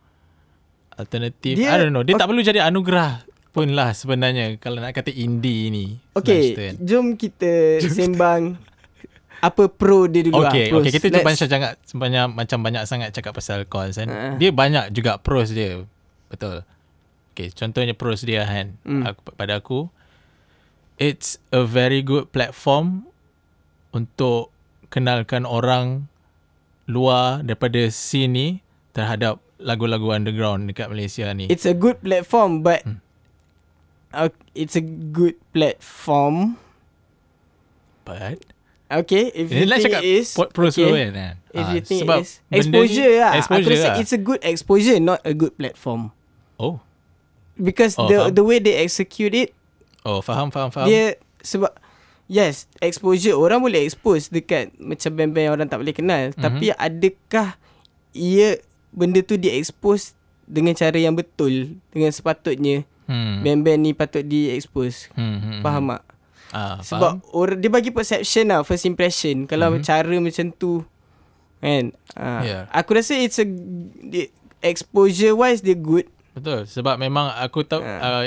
alternatif. 0.93 1.55
Dia- 1.55 1.73
I 1.73 1.79
don't 1.79 1.91
know. 1.91 2.01
Dia 2.01 2.15
tak 2.15 2.25
ok- 2.25 2.31
perlu 2.31 2.43
jadi 2.43 2.61
anugerah 2.63 3.25
pun 3.51 3.69
lah 3.69 3.93
sebenarnya 3.93 4.57
kalau 4.57 4.79
nak 4.79 4.93
kata 4.93 5.11
indie 5.11 5.69
ni. 5.69 5.87
Okay 6.15 6.55
Semester. 6.55 6.81
Jom 6.89 7.07
kita 7.15 7.53
Sembang 7.85 8.57
Apa 9.39 9.67
pro 9.67 10.07
dia 10.07 10.23
dulu 10.23 10.39
Okay, 10.41 10.71
lah 10.71 10.71
pros. 10.71 10.81
okay 10.81 10.93
kita 10.95 11.07
cuba 11.11 11.27
macam 11.27 11.49
jangan 11.51 11.71
sebanyak 11.83 12.25
macam 12.31 12.59
banyak 12.63 12.83
sangat 12.87 13.09
cakap 13.11 13.35
pasal 13.35 13.67
cons 13.67 13.99
kan. 13.99 14.07
Ha. 14.07 14.39
Dia 14.39 14.49
banyak 14.49 14.89
juga 14.89 15.19
pros 15.19 15.51
dia. 15.51 15.83
Betul. 16.31 16.63
Okay, 17.33 17.49
contohnya 17.49 17.97
pros 17.97 18.23
dia 18.23 18.45
kan. 18.45 18.77
Hmm. 18.85 19.09
Aku, 19.09 19.21
pada 19.33 19.57
aku 19.57 19.89
it's 21.01 21.41
a 21.51 21.65
very 21.65 21.99
good 21.99 22.31
platform 22.31 23.09
untuk 23.91 24.53
kenalkan 24.87 25.43
orang 25.43 26.07
luar 26.85 27.41
daripada 27.41 27.89
scene 27.89 28.31
ni 28.31 28.49
terhadap 28.93 29.41
lagu-lagu 29.57 30.13
underground 30.13 30.69
dekat 30.69 30.93
Malaysia 30.93 31.33
ni. 31.33 31.49
It's 31.49 31.65
a 31.65 31.73
good 31.73 31.99
platform 32.01 32.61
but 32.61 32.85
Hmm. 32.85 33.01
uh, 34.13 34.29
it's 34.53 34.77
a 34.77 34.85
good 34.85 35.41
platform. 35.51 36.61
But 38.05 38.45
Okay, 38.93 39.33
if 39.33 39.49
you 39.49 39.65
think 39.65 39.89
it 39.89 40.05
is 40.05 40.37
pros 40.53 40.77
okay. 40.77 41.09
kan. 41.09 41.41
If 41.49 41.65
Ah, 41.65 41.73
you 41.73 41.81
think 41.81 42.05
sebab 42.05 42.21
it 42.21 42.29
is 42.29 42.69
benda 42.69 42.77
ni- 42.77 42.85
exposure 42.85 43.13
lah. 43.17 43.33
Exposure 43.33 43.65
Aku 43.65 43.73
rasa 43.73 43.89
lah. 43.89 43.97
it's 43.97 44.13
a 44.13 44.21
good 44.21 44.41
exposure, 44.45 44.99
not 45.01 45.21
a 45.25 45.33
good 45.33 45.57
platform. 45.57 46.13
Oh. 46.61 46.85
Because 47.55 47.95
Oh, 47.95 48.07
the 48.07 48.19
faham. 48.23 48.33
the 48.33 48.43
way 48.43 48.59
they 48.59 48.77
execute 48.77 49.33
it, 49.33 49.53
Oh, 50.03 50.19
faham 50.19 50.49
faham 50.49 50.69
faham. 50.69 50.87
dia 50.87 51.15
sebab 51.39 51.71
yes, 52.27 52.65
exposure 52.79 53.35
orang 53.35 53.61
boleh 53.61 53.83
expose 53.83 54.27
dekat 54.27 54.73
macam 54.77 55.13
band-band 55.13 55.45
yang 55.45 55.55
orang 55.55 55.69
tak 55.69 55.79
boleh 55.79 55.93
kenal. 55.93 56.23
Mhm. 56.31 56.39
Tapi 56.39 56.67
adakah 56.73 57.49
ia 58.11 58.57
benda 58.89 59.21
tu 59.21 59.37
dia 59.37 59.53
expose 59.53 60.13
dengan 60.45 60.73
cara 60.73 60.95
yang 60.95 61.13
betul 61.13 61.77
dengan 61.89 62.09
sepatutnya 62.09 62.85
hmm. 63.05 63.41
band-band 63.41 63.81
ni 63.81 63.93
patut 63.93 64.21
di 64.21 64.49
expose. 64.49 65.09
Hmm, 65.13 65.39
hmm, 65.39 65.61
Faham 65.61 65.85
tak? 65.91 66.03
Ah, 66.51 66.77
Sebab 66.79 67.25
orang 67.31 67.57
dia 67.57 67.69
bagi 67.69 67.89
perception 67.89 68.45
lah 68.47 68.61
first 68.61 68.85
impression 68.85 69.45
kalau 69.47 69.73
Mhm. 69.73 69.75
mm-hmm. 69.79 69.89
cara 69.89 70.15
macam 70.19 70.47
tu 70.51 70.73
kan. 71.59 71.85
Uh, 72.13 72.43
Yeah. 72.43 72.63
Aku 72.71 72.93
rasa 72.93 73.15
it's 73.15 73.37
a 73.37 73.47
exposure 74.61 75.33
wise 75.33 75.61
dia 75.61 75.73
good. 75.75 76.12
Betul 76.33 76.65
sebab 76.65 76.97
memang 76.97 77.29
aku 77.35 77.63
tahu 77.63 77.81
Ha. 77.81 77.97
uh, 78.01 78.25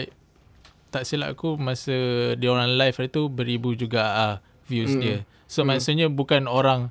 tak 0.90 1.04
silap 1.04 1.34
aku 1.34 1.58
masa 1.58 1.92
dia 2.34 2.48
orang 2.48 2.74
live 2.74 2.96
hari 2.96 3.10
tu 3.10 3.28
beribu 3.28 3.74
juga 3.74 4.04
uh, 4.06 4.36
views 4.64 4.94
Hmm. 4.94 5.02
dia. 5.02 5.18
So 5.46 5.62
Hmm. 5.62 5.74
maksudnya 5.74 6.08
bukan 6.08 6.46
orang 6.46 6.90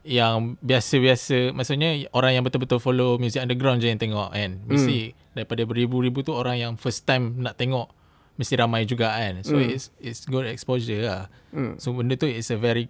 yang 0.00 0.56
biasa-biasa 0.60 1.52
maksudnya 1.52 2.08
orang 2.10 2.34
yang 2.34 2.42
betul-betul 2.42 2.80
follow 2.80 3.16
music 3.16 3.38
underground 3.38 3.78
je 3.78 3.88
yang 3.88 4.00
tengok 4.00 4.32
kan. 4.32 4.58
Hmm. 4.58 4.66
Mesti 4.66 5.12
daripada 5.32 5.62
beribu-ribu 5.62 6.20
tu 6.20 6.32
orang 6.32 6.56
yang 6.56 6.72
first 6.74 7.04
time 7.04 7.38
nak 7.38 7.54
tengok 7.54 7.92
mesti 8.34 8.56
ramai 8.56 8.84
juga 8.84 9.12
kan. 9.12 9.44
So 9.44 9.54
Hmm. 9.54 9.68
it's 9.68 9.92
it's 9.98 10.24
good 10.24 10.44
exposure 10.44 11.00
lah. 11.00 11.22
Hmm. 11.52 11.76
So 11.76 11.92
benda 11.92 12.16
tu 12.16 12.24
it's 12.24 12.48
a 12.48 12.56
very 12.56 12.88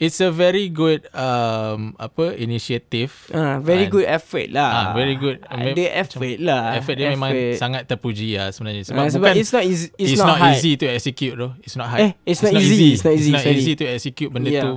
it's 0.00 0.18
a 0.18 0.32
very 0.32 0.72
good 0.72 1.04
um 1.12 1.92
apa 2.00 2.32
initiative. 2.34 3.12
Ah, 3.30 3.60
very 3.60 3.86
And- 3.86 3.92
good 3.92 4.06
effort 4.08 4.48
lah. 4.50 4.70
Ah, 4.72 4.86
very 4.96 5.14
good. 5.14 5.44
Dia 5.76 6.00
effort 6.00 6.40
lah. 6.40 6.80
Effort 6.80 6.96
dia 6.96 7.12
memang 7.12 7.30
sangat 7.54 7.84
terpuji 7.84 8.40
lah 8.40 8.48
sebenarnya. 8.50 8.88
Sebab, 8.88 9.02
Ah, 9.04 9.08
sebab 9.12 9.28
bukan, 9.30 9.36
it's 9.38 9.52
not 9.52 9.64
easy. 9.68 9.92
It's, 10.00 10.16
it's, 10.16 10.24
not, 10.24 10.40
hard. 10.40 10.56
easy 10.56 10.72
to 10.80 10.86
execute 10.88 11.34
though. 11.36 11.52
It's 11.60 11.76
not 11.76 11.92
hard. 11.92 12.00
Eh, 12.00 12.12
it's 12.24 12.40
not 12.40 12.56
easy. 12.56 12.96
It's 12.96 13.04
not 13.04 13.12
easy, 13.14 13.30
It's 13.30 13.36
not 13.36 13.44
sorry. 13.44 13.60
easy 13.60 13.72
to 13.76 13.84
execute 13.86 14.30
benda 14.32 14.48
Yeah. 14.50 14.64
tu. 14.64 14.72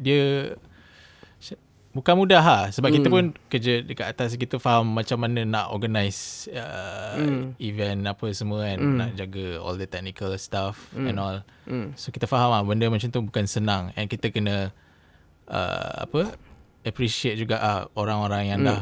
Dia 0.00 0.22
bukan 1.96 2.14
mudah 2.14 2.38
ha 2.38 2.58
sebab 2.68 2.88
kita 2.90 3.08
Hmm. 3.08 3.14
pun 3.14 3.24
kerja 3.46 3.80
dekat 3.80 4.06
atas 4.06 4.34
kita 4.34 4.56
faham 4.56 4.84
macam 4.90 5.16
mana 5.18 5.42
nak 5.42 5.66
organize 5.70 6.44
uh, 6.48 7.16
Hmm. 7.16 7.56
event 7.58 8.04
apa 8.04 8.28
semua 8.30 8.66
kan 8.66 8.76
Hmm. 8.76 8.96
nak 8.96 9.10
jaga 9.14 9.56
all 9.58 9.74
the 9.74 9.84
technical 9.84 10.36
stuff 10.36 10.92
Hmm. 10.92 11.06
and 11.06 11.16
all 11.16 11.36
Hmm. 11.64 11.90
so 11.94 12.08
kita 12.08 12.24
faham 12.24 12.50
lah 12.50 12.60
benda 12.60 12.86
macam 12.86 13.08
tu 13.08 13.20
bukan 13.20 13.44
senang 13.44 13.90
and 13.92 14.06
kita 14.06 14.28
kena 14.28 14.70
uh, 15.46 16.02
apa 16.02 16.36
appreciate 16.82 17.34
juga 17.34 17.56
ah 17.56 17.80
orang-orang 17.92 18.44
yang 18.48 18.60
Hmm. 18.60 18.68
dah 18.68 18.80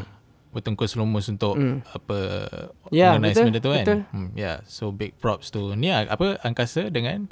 bertungkus 0.51 0.95
lumus 0.95 1.27
untuk 1.27 1.55
Hmm. 1.55 1.83
apa 1.89 2.19
Ya, 2.89 3.11
organize 3.13 3.35
betul, 3.35 3.45
benda 3.45 3.59
tu 3.59 3.71
kan 3.71 3.85
betul. 3.85 4.01
hmm, 4.09 4.29
yeah 4.35 4.57
so 4.65 4.89
big 4.89 5.15
props 5.17 5.49
tu 5.49 5.75
ni 5.75 5.89
ah, 5.89 6.07
apa 6.07 6.39
angkasa 6.41 6.89
dengan 6.89 7.27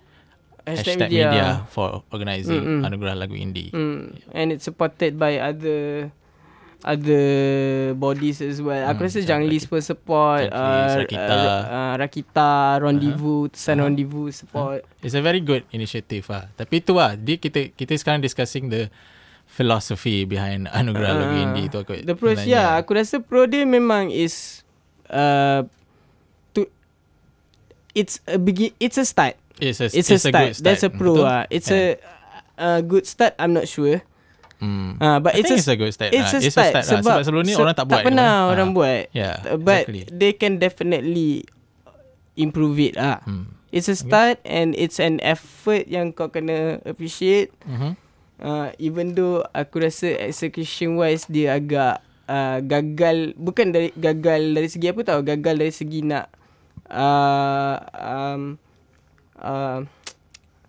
Hashtag, 0.63 0.97
hashtag, 0.97 1.11
media. 1.11 1.27
media. 1.29 1.49
for 1.67 2.07
organising 2.09 2.61
Mm-mm. 2.61 2.81
anugerah 2.83 3.15
lagu 3.17 3.35
indie 3.35 3.69
Hmm. 3.69 4.15
And 4.31 4.51
it's 4.51 4.63
supported 4.63 5.17
by 5.17 5.37
other 5.37 6.11
other 6.83 7.25
bodies 7.95 8.43
as 8.43 8.59
well. 8.59 8.83
Aku 8.85 8.99
Hmm, 8.99 9.07
rasa 9.07 9.19
macam 9.19 9.31
Janglis 9.31 9.65
pun 9.65 9.79
support. 9.81 10.51
Janglis, 10.51 10.95
Rakita. 11.01 11.31
Uh, 11.31 11.63
uh, 11.63 11.93
Rakita, 11.97 12.53
Rendezvous, 12.81 13.43
Tusan 13.49 13.71
Uh-huh. 13.73 13.87
Rendezvous 13.87 14.29
support. 14.33 14.81
It's 14.99 15.15
a 15.15 15.23
very 15.23 15.39
good 15.39 15.63
initiative 15.71 16.27
lah. 16.27 16.51
Tapi 16.53 16.83
tu 16.83 16.95
lah, 16.95 17.15
dia, 17.15 17.39
kita 17.39 17.71
kita 17.71 17.95
sekarang 17.95 18.19
discussing 18.19 18.67
the 18.67 18.91
philosophy 19.47 20.25
behind 20.25 20.67
anugerah 20.67 21.13
lagu 21.17 21.35
Ah. 21.35 21.45
indie 21.45 21.67
tu 21.67 21.79
aku. 21.79 22.03
The 22.03 22.15
pros, 22.15 22.43
ya. 22.43 22.51
Yeah, 22.51 22.71
aku 22.75 22.97
rasa 22.97 23.19
pro 23.19 23.47
dia 23.47 23.63
memang 23.63 24.11
is 24.11 24.67
uh, 25.07 25.63
to 26.51 26.67
it's 27.93 28.19
a 28.27 28.39
begin 28.39 28.75
it's 28.79 28.97
a 28.97 29.05
start. 29.05 29.39
It's 29.59 29.79
a, 29.79 29.87
It's, 29.89 30.09
a, 30.09 30.17
start. 30.17 30.33
good 30.33 30.55
start. 30.55 30.65
That's 30.65 30.83
a 30.83 30.91
pro 30.91 31.13
Betul? 31.15 31.27
ah. 31.27 31.45
It's 31.49 31.69
Yeah. 31.69 31.99
a 32.57 32.79
a 32.79 32.81
good 32.81 33.05
start. 33.05 33.35
I'm 33.37 33.53
not 33.53 33.67
sure. 33.67 34.01
Hmm. 34.57 34.95
Ah, 34.97 35.19
but 35.19 35.35
I 35.35 35.43
it's 35.43 35.51
think 35.51 35.59
a, 35.59 35.61
it's 35.61 35.69
a 35.69 35.77
good 35.77 35.93
start. 35.93 36.11
it's 36.11 36.31
lah. 36.31 36.39
a 36.39 36.49
start, 36.49 36.73
lah. 36.73 36.83
sebab, 36.87 37.03
sebab 37.03 37.21
sebelum 37.27 37.43
ni 37.43 37.53
se- 37.53 37.59
orang 37.59 37.75
tak 37.75 37.87
buat. 37.87 37.99
Tak 37.99 38.07
pernah 38.07 38.31
kan? 38.31 38.51
orang 38.55 38.69
Ah. 38.71 38.75
buat. 38.75 39.03
Yeah, 39.11 39.35
But 39.59 39.83
exactly. 39.91 40.03
they 40.09 40.33
can 40.33 40.53
definitely 40.57 41.43
improve 42.35 42.79
it 42.79 42.95
ah. 42.95 43.21
Hmm. 43.23 43.51
It's 43.69 43.89
a 43.89 43.97
start 43.97 44.39
and 44.45 44.73
it's 44.75 44.97
an 44.97 45.17
effort 45.19 45.89
yang 45.89 46.13
kau 46.13 46.29
kena 46.29 46.79
appreciate. 46.85 47.51
Mhm. 47.65 47.97
Uh, 48.37 48.69
even 48.77 49.15
though 49.15 49.43
aku 49.51 49.81
rasa 49.81 50.13
execution 50.21 50.95
wise 50.95 51.25
dia 51.25 51.55
agak 51.55 51.99
uh, 52.27 52.59
gagal 52.61 53.33
bukan 53.35 53.71
dari 53.71 53.91
gagal 53.95 54.53
dari 54.53 54.67
segi 54.67 54.87
apa 54.87 55.01
tau 55.03 55.23
gagal 55.23 55.57
dari 55.57 55.71
segi 55.71 56.03
nak 56.03 56.27
uh, 56.87 57.77
um, 57.95 58.43
uh, 59.43 59.83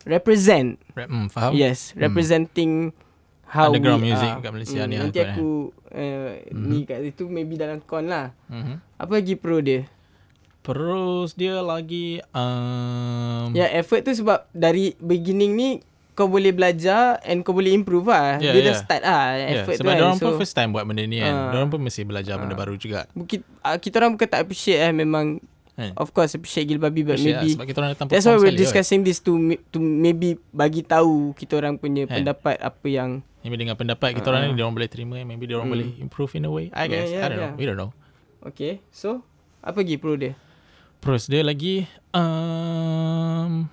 represent 0.04 0.76
Rap, 0.92 1.08
hmm, 1.08 1.28
faham? 1.28 1.52
yes 1.54 1.94
representing 1.96 2.92
how 3.46 3.70
Underground 3.70 4.02
we 4.02 4.10
music 4.10 4.28
are. 4.28 4.42
kat 4.42 4.52
Malaysia 4.52 4.80
Hmm, 4.80 4.90
ni 4.90 4.96
nanti 4.98 5.20
aku, 5.22 5.50
uh, 5.88 6.30
ni 6.52 6.84
kat 6.84 7.00
situ 7.04 7.26
maybe 7.26 7.54
dalam 7.54 7.80
con 7.80 8.06
lah 8.06 8.34
Mhm. 8.48 8.82
apa 8.98 9.12
lagi 9.14 9.36
pro 9.36 9.60
dia 9.60 9.86
Terus 10.62 11.36
dia 11.36 11.60
lagi 11.60 12.24
um, 12.32 13.52
Ya 13.52 13.68
effort 13.74 14.00
tu 14.02 14.16
sebab 14.16 14.48
dari 14.50 14.96
beginning 14.98 15.52
ni 15.52 15.70
kau 16.14 16.24
boleh 16.26 16.50
belajar 16.50 17.20
and 17.22 17.42
kau 17.42 17.52
boleh 17.52 17.74
improve 17.74 18.08
lah. 18.08 18.38
Yeah, 18.38 18.54
Dia 18.54 18.62
dah 18.62 18.68
yeah. 18.70 18.80
start 18.80 19.02
lah 19.04 19.24
yeah, 19.34 19.50
effort 19.60 19.76
sebab 19.76 19.84
tu 19.84 19.92
kan. 19.92 20.06
orang 20.06 20.18
pun 20.22 20.32
first 20.38 20.56
time 20.56 20.70
buat 20.72 20.86
benda 20.86 21.04
ni 21.04 21.20
kan. 21.20 21.36
Ah. 21.36 21.50
Dia 21.50 21.58
orang 21.58 21.68
pun 21.68 21.82
mesti 21.82 22.02
belajar 22.04 22.38
benda 22.38 22.54
Ah. 22.54 22.60
baru 22.60 22.74
juga. 22.76 23.12
Kita, 23.12 23.44
uh, 23.62 23.76
kita 23.78 23.96
orang 23.98 24.16
bukan 24.16 24.28
tak 24.30 24.40
appreciate 24.40 24.80
eh 24.80 24.94
memang 24.94 25.44
Kan? 25.74 25.90
of 25.98 26.14
course 26.14 26.34
appreciate 26.34 26.70
gila 26.70 26.86
babi 26.86 27.02
but 27.02 27.18
Appreciate 27.18 27.34
lah, 27.34 27.42
maybe 27.42 27.54
sebab 27.58 27.66
kita 27.66 27.78
orang 27.82 27.92
datang 27.98 28.08
that's 28.08 28.26
why 28.26 28.38
we're 28.38 28.54
discussing 28.54 29.02
this 29.02 29.18
to 29.18 29.34
to 29.70 29.82
maybe 29.82 30.38
bagi 30.50 30.82
tahu 30.82 31.34
kita 31.34 31.58
orang 31.58 31.76
punya 31.76 32.06
Kan? 32.06 32.22
pendapat 32.22 32.62
apa 32.62 32.86
yang 32.86 33.26
Maybe 33.42 33.60
dengan 33.60 33.76
pendapat 33.76 34.16
kita 34.16 34.30
orang 34.30 34.42
Ah. 34.42 34.48
ni 34.48 34.56
dia 34.56 34.64
orang 34.64 34.78
boleh 34.78 34.88
terima 34.88 35.20
maybe 35.20 35.44
dia 35.44 35.58
orang 35.58 35.68
Hmm. 35.68 35.76
boleh 35.76 35.90
improve 36.00 36.32
in 36.34 36.46
a 36.46 36.52
way. 36.54 36.72
I 36.72 36.86
Yeah, 36.86 36.88
guess. 36.88 37.08
yeah, 37.10 37.20
I 37.20 37.28
don't 37.28 37.36
yeah. 37.36 37.52
know. 37.52 37.60
We 37.60 37.66
don't 37.66 37.76
know. 37.76 37.92
Okay. 38.46 38.80
So, 38.88 39.20
apa 39.60 39.84
lagi 39.84 40.00
pro 40.00 40.16
dia? 40.16 40.38
Pros 41.00 41.28
dia 41.28 41.44
lagi 41.44 41.84
um, 42.16 43.68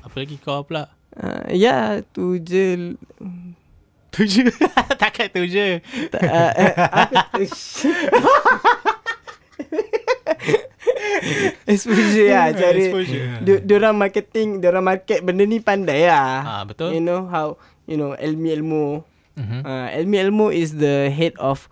apa 0.00 0.16
lagi 0.16 0.40
kau 0.40 0.64
pula? 0.64 0.88
Uh, 1.12 1.52
ya, 1.52 2.00
tu 2.06 2.40
je. 2.40 2.96
Tu 4.08 4.20
je. 4.24 4.48
Takat 5.02 5.28
tu 5.28 5.44
je. 5.44 5.84
Tak, 6.08 6.22
uh, 6.24 6.52
uh, 6.56 6.72
apa 7.04 7.42
Exposure 11.70 12.28
lah 12.30 12.46
cara 12.54 12.78
Exposure. 12.78 13.24
dia, 13.44 13.56
dia 13.62 13.74
orang 13.78 13.96
marketing, 13.96 14.48
dia 14.60 14.68
orang 14.72 14.86
market 14.96 15.18
benda 15.22 15.44
ni 15.44 15.60
pandai 15.62 16.08
lah. 16.08 16.42
Ah, 16.42 16.62
betul. 16.66 16.96
You 16.96 17.02
know 17.02 17.28
how 17.28 17.56
you 17.86 17.96
know 17.96 18.16
Elmi 18.18 18.56
Elmo. 18.56 19.04
Mhm. 19.38 19.60
Uh, 19.64 19.88
Elmi 19.94 20.16
Elmo 20.18 20.46
is 20.50 20.76
the 20.76 21.08
head 21.08 21.32
of 21.38 21.70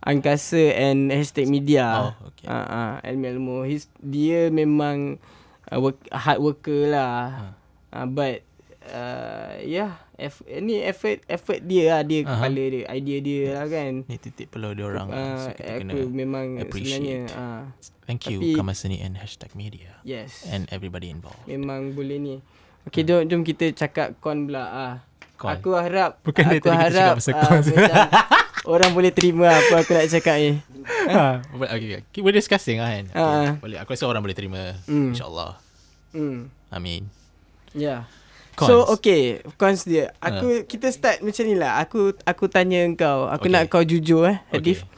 Angkasa 0.00 0.72
and 0.72 1.12
hashtag 1.12 1.50
media. 1.50 2.08
Oh, 2.08 2.12
okay. 2.32 2.48
Uh, 2.48 2.66
uh, 2.66 2.94
Elmi 3.04 3.36
Elmo. 3.36 3.68
He's, 3.68 3.84
dia 4.00 4.48
memang 4.48 5.20
uh, 5.68 5.76
work, 5.76 6.00
hard 6.08 6.40
worker 6.40 6.88
lah. 6.88 7.52
Uh, 7.92 8.08
but 8.08 8.40
uh, 8.88 9.60
yeah, 9.60 10.00
eff, 10.20 10.44
ni 10.44 10.84
effort 10.84 11.24
effort 11.24 11.64
dia 11.64 11.96
lah 11.96 12.00
dia 12.04 12.22
Aha. 12.22 12.36
kepala 12.36 12.62
dia, 12.68 12.82
idea 12.92 13.18
dia 13.24 13.42
lah 13.56 13.66
kan. 13.66 13.92
Ni 14.04 14.16
titik 14.20 14.52
peluh 14.52 14.76
dia 14.76 14.84
orang. 14.84 15.08
Uh, 15.08 15.36
so 15.40 15.48
kita 15.56 15.72
kena 15.80 15.92
aku 15.96 16.00
memang 16.12 16.46
appreciate. 16.60 17.00
sebenarnya 17.00 17.20
uh, 17.32 17.62
Thank 18.04 18.28
you 18.28 18.38
tapi- 18.44 18.56
Kamaseni 18.58 18.98
and 19.00 19.16
hashtag 19.16 19.54
media 19.56 19.96
yes. 20.04 20.44
and 20.44 20.68
everybody 20.68 21.08
involved. 21.08 21.40
Memang 21.48 21.96
boleh 21.96 22.20
ni. 22.20 22.36
Okay, 22.90 23.04
jom, 23.04 23.24
jom 23.28 23.40
kita 23.44 23.72
cakap 23.72 24.16
con 24.20 24.48
pula. 24.48 24.64
Ah. 24.68 24.94
Con. 25.40 25.56
Aku 25.56 25.72
harap 25.72 26.20
Bukan 26.20 26.44
aku 26.44 26.52
tadi 26.52 26.60
kita 26.60 26.70
harap 26.76 27.16
cakap 27.16 27.16
pasal 27.16 27.32
ah, 27.32 27.50
macam 27.56 27.76
orang 28.76 28.90
boleh 28.92 29.12
terima 29.12 29.48
apa 29.48 29.74
aku 29.80 29.90
nak 29.96 30.06
cakap 30.12 30.36
ni. 30.36 30.52
Ha, 31.10 31.38
okay, 31.54 32.02
okay. 32.02 32.20
We're 32.20 32.34
discussing 32.34 32.82
lah 32.82 32.90
kan. 32.90 33.04
Okay. 33.14 33.46
Ah. 33.46 33.54
Boleh. 33.62 33.76
Aku 33.78 33.94
rasa 33.94 34.10
orang 34.10 34.26
boleh 34.26 34.34
terima. 34.34 34.74
Hmm. 34.90 35.14
InsyaAllah. 35.14 35.56
Hmm. 36.10 36.50
Amin. 36.72 37.06
Ya. 37.72 37.78
Yeah. 37.78 38.00
Cons. 38.60 38.68
So 38.68 38.84
okay, 38.90 39.22
cons 39.56 39.82
dia. 39.82 40.12
Aku 40.18 40.62
kita 40.64 40.86
start 40.88 41.20
macam 41.20 41.42
ni 41.42 41.56
lah. 41.56 41.80
Aku 41.80 42.12
aku 42.20 42.44
tanya 42.46 42.84
kau. 42.92 43.24
Aku 43.26 43.48
Okay. 43.48 43.50
nak 43.50 43.62
kau 43.66 43.80
jujur 43.80 44.28
eh, 44.28 44.36
Hadif. 44.50 44.84
Okay. 44.84 44.88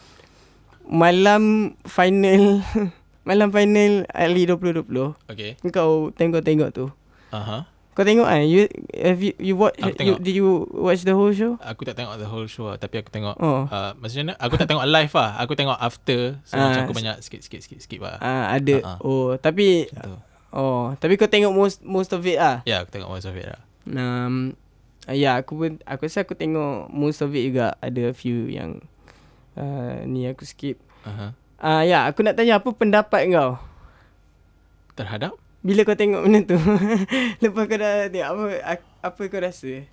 Malam 0.84 1.42
final 1.84 2.60
malam 3.28 3.48
final 3.48 4.02
Ali 4.10 4.44
2020. 4.44 5.14
Okay. 5.30 5.54
Kau 5.70 6.10
tengok-tengok 6.10 6.70
tu. 6.70 6.90
Aha. 7.30 7.70
Kau 7.92 8.02
tengok 8.02 8.24
kan? 8.24 8.40
You 8.42 8.66
have 8.90 9.20
you, 9.20 9.36
you 9.38 9.54
watch 9.54 9.76
Aku 9.76 10.00
you, 10.00 10.16
did 10.16 10.32
you 10.32 10.48
watch 10.72 11.04
the 11.04 11.12
whole 11.12 11.30
show? 11.30 11.60
Aku 11.60 11.84
tak 11.84 11.92
tengok 11.94 12.16
the 12.16 12.24
whole 12.24 12.48
show 12.48 12.72
lah, 12.72 12.80
tapi 12.80 12.98
aku 12.98 13.12
tengok 13.12 13.36
Oh. 13.36 13.68
uh, 13.68 13.92
maksudnya 13.94 14.32
aku 14.36 14.56
tak 14.56 14.64
tengok 14.66 14.88
live 14.88 15.12
lah. 15.12 15.36
Aku 15.38 15.52
tengok 15.52 15.76
after 15.76 16.40
so 16.42 16.56
Ah, 16.56 16.72
macam 16.72 16.82
aku 16.82 16.96
banyak 16.96 17.16
sikit-sikit 17.20 17.60
sikit-sikit 17.60 18.00
lah. 18.00 18.16
Ah 18.18 18.50
ada. 18.50 18.76
Ah. 18.82 18.98
Oh, 18.98 19.36
tapi 19.36 19.86
tu. 19.86 20.16
Oh, 20.52 20.92
tapi 20.96 21.16
kau 21.16 21.26
tengok 21.26 21.50
most 21.50 21.78
most 21.82 22.12
of 22.12 22.22
it 22.22 22.36
ah. 22.36 22.60
Ya, 22.62 22.84
aku 22.84 22.92
tengok 22.92 23.10
most 23.10 23.26
of 23.26 23.34
it 23.34 23.48
lah. 23.48 23.60
Um, 23.88 24.54
ya, 25.08 25.40
aku 25.40 25.52
pun 25.58 25.70
aku 25.82 26.06
rasa 26.06 26.22
aku 26.22 26.36
tengok 26.36 26.86
most 26.88 27.20
of 27.20 27.32
it 27.32 27.48
juga. 27.48 27.74
Ada 27.80 28.12
few 28.12 28.46
yang 28.46 28.84
uh, 29.56 30.04
ni 30.04 30.28
aku 30.28 30.44
skip. 30.44 30.78
Aha. 31.02 31.34
Ah 31.58 31.82
ya, 31.82 32.06
aku 32.06 32.22
nak 32.22 32.34
tanya 32.34 32.58
apa 32.58 32.68
pendapat 32.70 33.26
kau 33.30 33.58
Terhadap? 34.92 35.34
bila 35.62 35.86
kau 35.86 35.94
tengok 35.94 36.26
benda 36.26 36.40
tu. 36.42 36.58
Lepas 37.42 37.64
kau 37.70 37.78
dah 37.78 38.10
tengok 38.10 38.28
apa 38.28 38.44
apa 38.98 39.20
kau 39.30 39.38
rasa? 39.38 39.86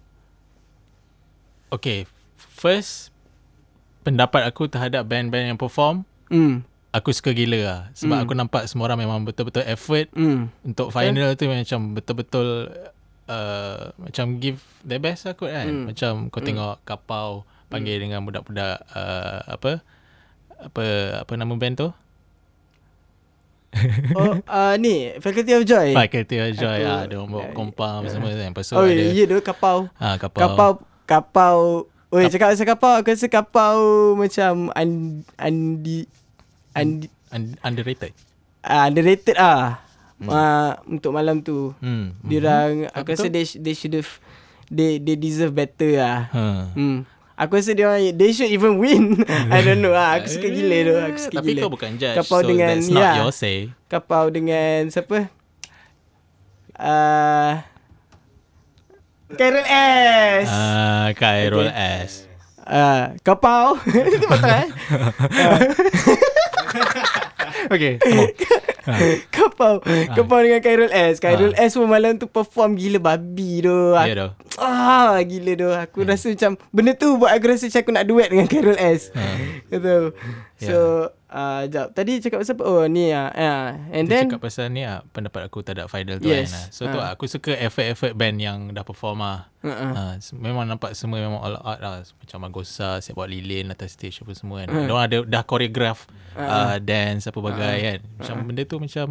Okay. 1.70 2.10
First, 2.36 3.14
pendapat 4.02 4.50
aku 4.50 4.66
terhadap 4.66 5.06
band-band 5.06 5.54
yang 5.54 5.60
perform, 5.60 6.04
Hmm. 6.30 6.62
Aku 6.92 7.10
suka 7.10 7.32
gila 7.32 7.60
lah. 7.60 7.80
Sebab 7.94 8.16
Hmm. 8.16 8.24
aku 8.24 8.34
nampak 8.34 8.64
semua 8.66 8.86
orang 8.86 9.00
memang 9.00 9.20
betul-betul 9.22 9.64
effort 9.64 10.10
Hmm. 10.12 10.50
untuk 10.62 10.90
final 10.90 11.34
tu 11.34 11.46
macam 11.46 11.94
betul-betul 11.94 12.48
uh, 13.26 13.94
macam 13.96 14.38
give 14.38 14.58
their 14.82 14.98
best 14.98 15.24
lah 15.24 15.34
kot 15.34 15.50
kan. 15.50 15.66
Hmm. 15.66 15.86
Macam 15.88 16.12
kau 16.28 16.42
tengok 16.42 16.82
Kapau 16.84 17.44
panggil 17.68 18.00
dengan 18.00 18.22
budak-budak 18.22 18.82
uh, 18.90 19.46
apa 19.48 19.86
apa 20.60 20.84
apa 21.20 21.32
nama 21.34 21.54
band 21.54 21.76
tu? 21.78 21.90
Oh, 24.18 24.42
uh, 24.44 24.74
ni 24.76 25.14
Faculty 25.20 25.54
of 25.54 25.64
Joy. 25.64 25.94
Faculty 25.94 26.42
of 26.42 26.58
Joy 26.58 26.80
Aku- 26.80 26.90
ah, 26.90 27.04
dia 27.06 27.16
orang 27.16 27.30
bawa 27.30 27.44
ya, 27.44 27.54
kompam 27.54 28.00
ya. 28.02 28.10
semua 28.10 28.30
kan. 28.32 28.50
Lepas 28.50 28.66
tu 28.66 28.74
oh, 28.74 28.82
ada 28.82 29.04
ya 29.06 29.24
tu 29.24 29.38
kapau. 29.40 29.78
ah 29.96 30.16
kapau. 30.18 30.40
Kapau 30.42 30.72
kapau 31.06 31.58
Oi, 32.10 32.26
Kap- 32.26 32.34
cakap 32.34 32.48
pasal 32.50 32.66
kapau, 32.66 32.94
aku 32.98 33.10
rasa 33.14 33.28
kapau 33.30 33.78
macam 34.18 34.74
andi, 35.38 36.10
andi, 36.72 37.08
Un- 37.30 37.58
underrated. 37.62 38.14
uh, 38.62 38.84
underrated 38.86 39.38
ah. 39.38 39.80
Hmm. 40.18 40.28
Uh, 40.28 40.72
untuk 40.90 41.12
malam 41.12 41.40
tu. 41.40 41.72
Hmm. 41.80 42.12
Dia 42.22 42.40
orang 42.42 42.72
Ah, 42.88 43.00
aku 43.00 43.14
rasa 43.14 43.28
they, 43.28 43.46
they 43.56 43.72
should 43.72 43.94
have 43.94 44.12
they 44.68 44.98
they 44.98 45.16
deserve 45.16 45.54
better 45.54 45.96
ah. 45.98 46.28
Ha. 46.28 46.44
Hmm. 46.74 47.08
Aku 47.34 47.56
rasa 47.56 47.72
dia 47.72 47.88
orang 47.88 48.12
they 48.14 48.30
should 48.30 48.50
even 48.50 48.76
win. 48.76 49.24
I 49.54 49.62
don't 49.62 49.80
know 49.80 49.96
ah. 49.96 50.20
Aku 50.20 50.28
suka 50.28 50.50
gila 50.50 50.78
tu. 50.82 50.94
Aku 50.98 51.18
suka 51.22 51.36
Tapi 51.40 51.50
gila. 51.56 51.62
kau 51.64 51.72
bukan 51.72 51.92
judge. 51.96 52.18
Kapau 52.18 52.40
so 52.40 52.48
dengan- 52.48 52.78
that's 52.78 52.92
not 52.92 53.00
ya. 53.02 53.14
your 53.18 53.32
say. 53.32 53.72
Kapau 53.88 54.28
dengan 54.28 54.92
siapa? 54.92 55.32
Uh, 56.76 57.64
Carol 59.32 59.64
S. 59.64 60.48
Ah, 60.48 61.08
Khairul 61.14 61.70
Okay. 61.70 62.04
S. 62.04 62.12
Uh, 62.66 63.16
kapau. 63.22 63.80
Itu 64.10 64.26
betul 64.26 64.52
eh? 64.52 64.68
Okay, 67.76 68.00
on. 68.00 68.30
kapau. 69.36 69.84
Kapau 70.16 70.40
dengan 70.42 70.64
Khairul 70.64 70.94
S. 70.94 71.20
Khairul 71.20 71.54
S 71.60 71.76
pun 71.76 71.90
malam 71.92 72.16
tu 72.16 72.26
perform 72.26 72.80
gila 72.80 72.98
babi 72.98 73.62
tu. 73.62 73.94
Ya 73.94 74.16
dah. 74.16 74.32
Ah, 74.56 75.20
gila 75.22 75.52
tu. 75.60 75.70
Aku 75.70 75.98
rasa 76.08 76.32
macam 76.32 76.56
benda 76.72 76.96
tu 76.96 77.20
buat 77.20 77.36
aku 77.36 77.46
rasa 77.52 77.68
macam 77.68 77.82
aku 77.84 77.92
nak 77.94 78.06
duet 78.08 78.28
dengan 78.32 78.48
Carol 78.48 78.80
S. 78.80 79.12
Ha. 79.14 79.24
Gitu. 79.70 79.96
So, 80.64 80.76
ah, 81.12 81.19
uh, 81.30 81.64
jap. 81.66 81.92
Tadi 81.92 82.20
cakap 82.20 82.38
pasal 82.40 82.54
apa? 82.54 82.64
Oh, 82.64 82.84
ni 82.84 83.10
ah. 83.10 83.30
Uh, 83.30 83.70
and 83.92 84.06
Dia 84.06 84.20
then 84.20 84.24
cakap 84.28 84.42
pasal 84.42 84.68
ni 84.68 84.82
lah 84.82 85.06
Pendapat 85.08 85.46
aku 85.46 85.62
tak 85.62 85.76
ada 85.76 85.86
final 85.86 86.18
tu 86.18 86.26
Yes. 86.26 86.50
kan 86.50 86.52
lah. 86.52 86.66
So 86.70 86.82
tu 86.86 86.98
Ah. 86.98 87.14
aku 87.14 87.26
suka 87.26 87.54
effort-effort 87.56 88.14
band 88.14 88.38
yang 88.38 88.58
dah 88.70 88.82
perform 88.82 89.22
uh-uh. 89.22 89.92
uh, 89.92 90.14
Memang 90.36 90.66
nampak 90.66 90.94
semua 90.94 91.18
memang 91.18 91.38
all 91.38 91.56
out 91.56 91.78
lah 91.78 92.02
Macam 92.04 92.38
Magosa 92.42 92.98
Siap 92.98 93.14
buat 93.14 93.26
lilin 93.26 93.70
atas 93.70 93.94
stage 93.94 94.20
apa 94.20 94.34
semua 94.34 94.62
kan 94.62 94.70
Hmm. 94.70 94.86
Diorang 94.86 95.06
ada 95.06 95.18
dah 95.24 95.44
choreograph 95.44 96.10
Ah. 96.34 96.42
uh, 96.42 96.78
Dance 96.78 97.26
apa 97.26 97.40
bagai 97.40 97.76
kan 97.80 98.00
Macam 98.16 98.36
benda 98.44 98.64
tu 98.64 98.78
macam 98.78 99.08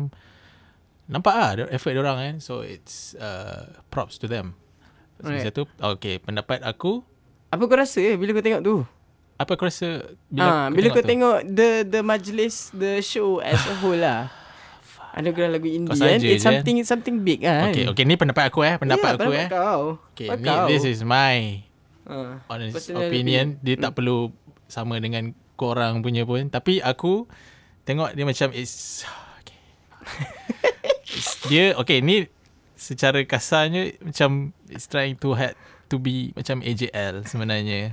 Nampak 1.06 1.34
dia- 1.56 1.70
effort 1.70 1.92
diorang 1.92 2.16
kan 2.16 2.34
So 2.38 2.60
it's 2.60 3.14
uh, 3.14 3.64
props 3.88 4.18
to 4.18 4.26
them 4.26 4.52
So, 5.18 5.28
Right. 5.28 5.42
Satu 5.42 5.66
Okay 5.76 6.16
pendapat 6.16 6.62
aku 6.62 7.02
apa 7.48 7.64
kau 7.64 7.74
rasa 7.74 7.98
eh 7.98 8.14
bila 8.14 8.30
kau 8.30 8.44
tengok 8.44 8.60
tu? 8.60 8.76
Apa 9.38 9.54
kau 9.54 9.64
rasa 9.64 10.02
Bila, 10.26 10.42
ah, 10.42 10.66
kau 10.66 10.74
bila 10.74 10.86
kau 10.90 11.00
tu? 11.00 11.08
tengok 11.08 11.36
the 11.46 11.68
the 11.86 12.00
majlis, 12.02 12.74
the 12.74 12.98
show 12.98 13.38
as 13.38 13.58
a 13.64 13.74
whole 13.78 13.94
lah. 13.94 14.26
Anugerah 15.16 15.50
lagu 15.52 15.66
indie 15.66 15.94
kan. 15.94 16.18
It's 16.20 16.36
je. 16.36 16.42
something 16.42 16.76
something 16.84 17.16
big 17.22 17.40
kan. 17.40 17.70
Okay, 17.70 17.86
okay 17.86 18.02
ni 18.02 18.14
pendapat 18.14 18.50
aku 18.50 18.62
eh 18.62 18.76
Pendapat 18.76 19.08
Ya, 19.08 19.16
aku 19.16 19.22
pendapat 19.24 19.40
eh 19.40 19.48
Kau. 19.48 19.82
Okay, 20.12 20.28
Pendapat 20.28 20.42
ni, 20.44 20.50
kau. 20.52 20.66
this 20.68 20.84
is 20.84 21.00
my 21.00 21.62
Ah. 22.04 22.40
honest 22.46 22.72
Personal 22.72 23.04
opinion 23.04 23.60
dia 23.60 23.76
tak 23.76 23.92
perlu 23.92 24.32
sama 24.64 24.96
dengan 24.96 25.28
korang 25.54 26.00
punya 26.00 26.24
pun 26.24 26.48
tapi 26.48 26.80
aku 26.80 27.28
tengok 27.82 28.12
dia 28.12 28.24
macam 28.24 28.48
it's 28.50 29.04
okay. 29.36 29.60
it's, 31.10 31.36
dia 31.44 31.76
okay 31.76 32.00
ni 32.00 32.24
secara 32.72 33.20
kasarnya 33.22 33.92
macam 34.00 34.50
it's 34.66 34.86
trying 34.86 35.14
to 35.14 35.32
had 35.32 35.52
to 35.84 35.96
be 35.96 36.32
macam 36.32 36.60
AJL 36.60 37.24
sebenarnya 37.24 37.92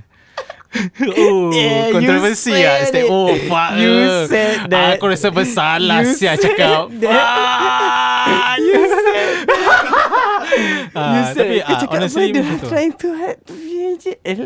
oh, 1.18 1.48
Yeah, 1.48 1.88
kontroversi 1.90 2.52
lah. 2.52 2.84
said 2.84 3.06
oh, 3.06 3.32
fuck. 3.46 3.70
You 3.76 3.94
said 4.26 4.66
that. 4.68 4.96
Aku 4.96 5.06
rasa 5.06 5.28
bersalah 5.30 6.02
You 6.02 6.12
sia 6.12 6.34
said 6.34 6.42
cakap. 6.42 6.90
Fuck. 6.96 8.56
You 8.58 8.80
said 8.84 9.28
Ah, 10.92 11.12
You 11.12 11.22
said 11.30 11.36
tapi 11.38 11.56
Kau 11.58 11.68
ah, 11.68 11.78
cakap 11.78 11.94
honestly 11.94 12.26
dia 12.28 12.42
macam 12.42 12.56
tu. 12.56 12.66
trying 12.66 12.94
to 12.94 13.08
to 13.40 13.52
VJL 13.54 14.42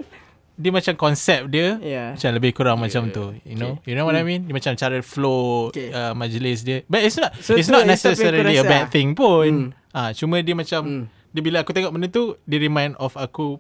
dia 0.61 0.69
macam 0.71 0.93
konsep 0.95 1.41
dia 1.49 1.81
Yeah. 1.81 2.09
macam 2.13 2.31
lebih 2.37 2.53
kurang 2.53 2.77
macam 2.77 3.09
tu 3.09 3.33
you 3.43 3.57
know 3.57 3.81
you 3.83 3.97
know 3.97 4.05
what 4.05 4.13
I 4.13 4.21
mean 4.21 4.45
dia 4.45 4.53
macam 4.53 4.77
cara 4.77 5.01
flow 5.01 5.73
Okay. 5.73 5.89
uh, 5.89 6.13
majlis 6.13 6.61
dia 6.61 6.85
but 6.85 7.01
it's 7.01 7.17
not 7.17 7.33
So 7.39 7.57
it's 7.57 7.73
not 7.73 7.89
necessarily 7.89 8.55
a 8.55 8.65
bad 8.65 8.87
ah? 8.87 8.89
thing 8.89 9.17
pun 9.17 9.73
ah 9.91 10.13
cuma 10.13 10.39
dia 10.39 10.53
macam 10.53 10.81
Hmm. 10.83 11.05
dia 11.33 11.41
bila 11.41 11.65
aku 11.65 11.73
tengok 11.73 11.89
benda 11.91 12.07
tu 12.07 12.37
dia 12.45 12.61
remind 12.61 12.93
of 12.99 13.17
aku 13.17 13.57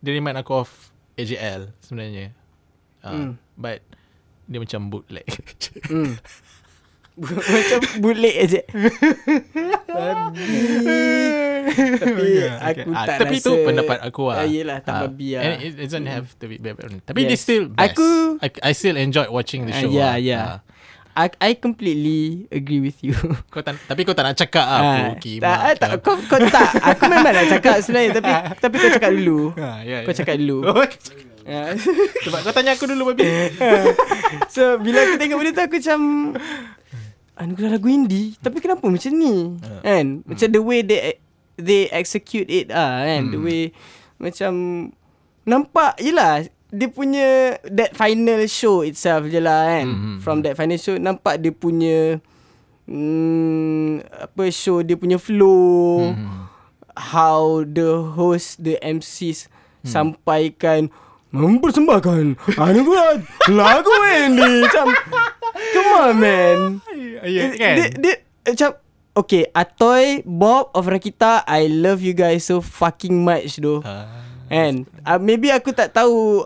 dia 0.00 0.10
remind 0.10 0.34
aku 0.36 0.58
of 0.58 0.70
AJL 1.18 1.74
sebenarnya 1.80 2.30
ah 3.00 3.10
Hmm. 3.10 3.32
but 3.54 3.82
dia 4.46 4.58
macam 4.58 4.88
bootleg 4.88 5.26
Hmm. 5.84 6.14
Macam 7.18 7.82
bulik 7.98 8.30
aje. 8.38 8.62
Tapi 11.98 12.26
aku 12.46 12.88
Ah, 12.94 13.04
tak 13.04 13.16
tapi 13.18 13.36
rasa 13.36 13.44
tu 13.44 13.52
pendapat 13.60 13.98
aku 14.00 14.22
lah. 14.30 14.38
Ah, 14.38 14.46
yelah, 14.46 14.78
tak 14.78 14.92
Ah, 14.94 15.00
babi 15.02 15.34
lah. 15.34 15.42
And 15.42 15.52
it 15.60 15.74
doesn't 15.76 16.06
have 16.06 16.30
to 16.38 16.44
be. 16.46 16.56
Tapi 16.56 17.18
Yes. 17.18 17.28
they 17.28 17.38
still 17.38 17.64
best. 17.68 17.82
Aku- 17.92 18.38
I, 18.38 18.48
I 18.62 18.72
still 18.72 18.94
enjoyed 18.94 19.30
watching 19.30 19.66
the 19.66 19.74
Ah, 19.74 19.80
show. 19.80 19.90
yeah, 19.90 20.14
lah. 20.14 20.16
yeah. 20.16 20.44
Ah. 20.44 20.58
I, 21.18 21.26
I 21.42 21.50
completely 21.52 22.46
agree 22.48 22.78
with 22.78 23.02
you. 23.02 23.10
Kau 23.52 23.58
tak, 23.58 23.74
tapi 23.82 24.06
kau 24.06 24.14
tak 24.14 24.22
nak 24.22 24.38
cakap 24.38 24.62
ah, 24.62 24.78
Ah, 24.78 24.84
aku 25.10 25.42
tak, 25.42 25.58
ah, 25.58 25.74
tak, 25.74 25.88
kau, 25.98 26.14
kau 26.22 26.38
tak. 26.38 26.70
Aku 26.78 27.02
memang 27.06 27.34
nak 27.34 27.50
cakap 27.50 27.82
sebenarnya 27.82 28.10
tapi 28.14 28.30
tapi 28.62 28.74
kau 28.76 28.90
cakap 28.92 29.10
dulu. 29.12 29.50
Ha, 29.52 29.82
ya, 29.82 29.98
Kau 30.02 30.14
ya. 30.14 30.16
cakap 30.16 30.34
dulu. 30.38 30.58
Oh, 30.64 30.86
Ah. 31.48 31.72
Sebab 32.28 32.44
kau 32.44 32.52
tanya 32.52 32.76
aku 32.76 32.84
dulu 32.84 33.10
babi. 33.10 33.24
so 34.46 34.76
bila 34.76 35.00
aku 35.02 35.16
tengok 35.16 35.36
benda 35.38 35.50
tu 35.50 35.62
aku 35.62 35.76
macam 35.80 36.00
anugerah 37.34 37.70
lagu 37.72 37.88
indie 37.88 38.36
tapi 38.36 38.58
kenapa 38.58 38.84
macam 38.84 39.10
ni 39.10 39.56
Ah. 39.62 39.80
kan 39.80 40.06
macam 40.22 40.44
the 40.44 40.60
way 40.60 40.80
they 40.82 41.16
they 41.56 41.88
execute 41.88 42.46
it 42.46 42.68
ah 42.68 43.00
kan 43.00 43.32
the 43.32 43.38
Hmm. 43.38 43.46
way 43.46 43.62
macam 44.18 44.52
nampak 45.42 45.96
yelah 45.98 46.44
dia 46.68 46.86
punya 46.86 47.28
that 47.64 47.92
final 47.92 48.44
show 48.44 48.80
itself 48.80 49.24
je 49.24 49.38
lah 49.38 49.64
kan 49.70 49.86
Hmm, 49.86 49.98
hmm, 49.98 50.16
from 50.20 50.42
that 50.42 50.52
final 50.52 50.76
show 50.76 50.94
nampak 50.94 51.36
dia 51.36 51.48
punya 51.48 52.20
hmm, 52.84 54.00
apa 54.04 54.42
show 54.50 54.80
dia 54.80 54.94
punya 54.94 55.16
flow 55.16 56.12
Hmm. 56.12 56.48
how 56.94 57.62
the 57.62 57.88
host 58.10 58.58
the 58.58 58.76
MCs 58.80 59.46
Hmm. 59.78 59.86
sampaikan 60.12 60.90
mempersembahkan 61.30 62.34
anugerah 62.50 63.20
lagu 63.48 63.92
ini 64.18 64.64
macam 64.64 64.86
come 65.70 65.90
on 65.94 66.12
man 66.16 66.58
Ya, 67.18 67.20
dia, 67.22 67.46
kan? 67.54 67.74
dia, 67.76 67.86
dia 67.94 68.14
macam 68.44 68.70
okay 69.14 69.42
Atoy 69.52 70.22
Bob 70.22 70.72
of 70.72 70.84
Rakita 70.84 71.44
I 71.44 71.68
love 71.68 72.00
you 72.00 72.12
guys 72.12 72.44
so 72.44 72.58
fucking 72.58 73.14
much 73.18 73.56
though 73.58 73.80
Ah. 73.82 74.08
And 74.48 74.88
uh, 75.04 75.20
maybe 75.20 75.52
aku 75.52 75.70
tak 75.70 75.92
tahu 75.92 76.40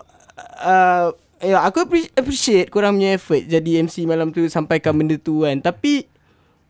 uh, 0.58 1.06
ya, 1.38 1.62
Aku 1.64 1.82
appre- 1.82 2.12
appreciate 2.12 2.68
korang 2.68 2.96
punya 2.96 3.16
effort 3.16 3.42
Jadi 3.42 3.78
MC 3.78 4.04
malam 4.04 4.30
tu 4.30 4.44
Sampaikan 4.46 4.94
benda 4.94 5.16
tu 5.16 5.42
kan 5.42 5.58
Tapi 5.58 6.06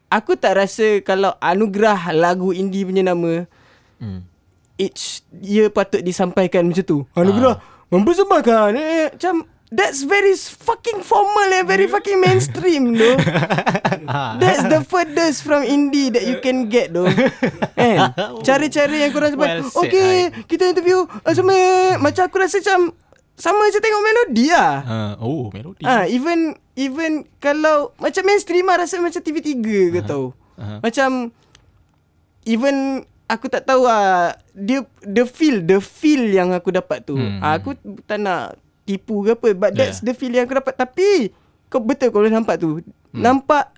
Aku 0.08 0.36
tak 0.36 0.56
rasa 0.56 1.00
Kalau 1.00 1.32
anugerah 1.38 2.12
lagu 2.12 2.52
indie 2.52 2.84
punya 2.84 3.02
nama 3.02 3.48
Hmm. 4.02 4.26
Each 4.74 5.22
year 5.38 5.70
patut 5.70 6.02
disampaikan 6.02 6.66
macam 6.66 6.82
tu 6.82 6.98
Anugerah 7.14 7.62
Mempersembahkan 7.86 8.74
eh, 8.74 9.14
Macam 9.14 9.46
That's 9.72 10.04
very 10.04 10.36
fucking 10.36 11.00
formal 11.00 11.48
and 11.48 11.64
very 11.64 11.88
fucking 11.88 12.20
mainstream 12.20 12.92
though. 12.92 13.16
That's 14.44 14.68
the 14.68 14.84
furthest 14.84 15.48
from 15.48 15.64
indie 15.64 16.12
that 16.12 16.28
you 16.28 16.44
can 16.44 16.68
get 16.68 16.92
though. 16.92 17.08
Kan? 17.08 18.12
Cara-cara 18.46 18.92
yang 18.92 19.16
korang 19.16 19.32
sebut, 19.32 19.48
Well 19.48 19.64
said, 19.64 19.88
okay, 19.88 20.12
kita 20.44 20.76
interview 20.76 21.08
uh, 21.08 21.32
sama 21.32 21.56
macam 21.96 22.28
aku 22.28 22.36
rasa 22.36 22.60
macam 22.60 22.92
sama 23.42 23.66
je 23.68 23.82
tengok 23.82 23.98
melodi 24.00 24.46
lah. 24.48 24.74
Ah, 24.80 25.12
oh, 25.18 25.50
melodi. 25.50 25.82
Ah, 25.82 26.06
even 26.06 26.54
even 26.72 27.26
kalau 27.36 27.90
macam 27.98 28.22
mainstream 28.22 28.62
lah 28.62 28.78
rasa 28.78 29.02
macam 29.02 29.18
TV3 29.18 29.50
ke 29.90 30.00
tahu. 30.00 30.30
aha. 30.54 30.78
Macam 30.78 31.34
even 32.44 33.02
aku 33.26 33.46
tak 33.48 33.64
tahu 33.64 33.82
ah 33.82 34.30
dia 34.52 34.84
the 35.00 35.24
feel 35.24 35.58
the 35.58 35.80
feel 35.80 36.22
yang 36.22 36.52
aku 36.52 36.70
dapat 36.70 37.02
tu. 37.02 37.16
Hmm. 37.16 37.40
Ah, 37.40 37.56
aku 37.56 37.74
tak 38.04 38.18
nak 38.18 38.54
tipu 38.82 39.22
ke 39.22 39.34
apa 39.34 39.48
but 39.52 39.70
that's 39.72 39.98
Yeah. 39.98 40.06
the 40.06 40.14
feel 40.14 40.30
yang 40.30 40.44
aku 40.44 40.54
dapat 40.54 40.74
tapi 40.74 41.30
kau 41.66 41.80
betul 41.80 42.10
kau 42.10 42.20
boleh 42.20 42.30
nampak 42.30 42.58
tu. 42.58 42.78
Hmm. 43.10 43.18
Nampak 43.18 43.74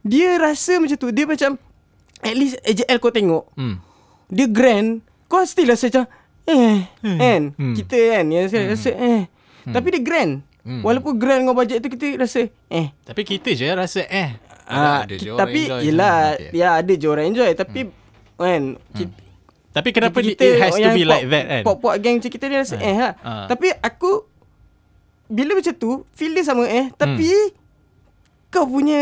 dia 0.00 0.38
rasa 0.38 0.78
macam 0.78 0.94
tu. 0.94 1.10
Dia 1.10 1.26
macam 1.26 1.58
at 2.20 2.34
least 2.34 2.54
AJL 2.62 2.98
kau 2.98 3.10
tengok 3.10 3.50
Hmm. 3.54 3.82
dia 4.26 4.46
grand 4.46 4.98
kau 5.26 5.42
still 5.42 5.66
rasa 5.66 5.86
macam 5.88 6.06
eh 6.48 6.78
kan 6.96 7.42
Hmm. 7.52 7.74
kita 7.74 7.98
kan 8.10 8.24
yang 8.26 8.42
rasa, 8.44 8.58
rasa 8.66 8.90
eh 8.92 9.22
tapi 9.66 9.86
dia 9.90 10.00
grand 10.00 10.32
Hmm. 10.60 10.80
walaupun 10.80 11.12
grand 11.14 11.40
dengan 11.40 11.52
bajet 11.54 11.78
tu 11.78 11.88
kita 11.88 12.16
rasa 12.18 12.44
eh 12.66 12.86
Tapi 13.02 13.20
kita 13.22 13.52
je 13.52 13.64
rasa 13.68 14.00
eh. 14.02 14.36
Ah, 14.64 15.00
Ada- 15.00 15.16
ki- 15.16 15.32
tapi 15.32 15.60
yelah 15.80 16.36
Okay. 16.36 16.52
ya 16.52 16.76
ada 16.76 16.92
je 16.92 17.06
orang 17.06 17.26
enjoy 17.26 17.48
tapi 17.52 17.88
kan 18.34 18.76
kita, 18.90 19.16
Tapi 19.70 19.88
kenapa 19.90 20.18
kita, 20.18 20.42
it 20.42 20.56
has 20.58 20.72
to 20.74 20.88
be 20.90 21.02
pop- 21.02 21.08
like 21.10 21.26
that 21.26 21.44
kan? 21.46 21.62
Pop-pop 21.62 21.94
gang 21.96 22.16
macam 22.16 22.28
kita 22.28 22.44
ni 22.46 22.56
rasa 22.56 22.74
Ah. 22.74 22.84
eh 22.84 22.96
ha. 22.98 23.08
Ah. 23.18 23.46
Tapi 23.46 23.72
aku 23.74 24.28
bila 25.26 25.52
macam 25.52 25.72
tu 25.72 25.90
feel 26.10 26.32
dia 26.32 26.42
sama 26.42 26.64
eh 26.64 26.88
tapi 26.94 27.28
kau 28.48 28.64
punya 28.64 29.00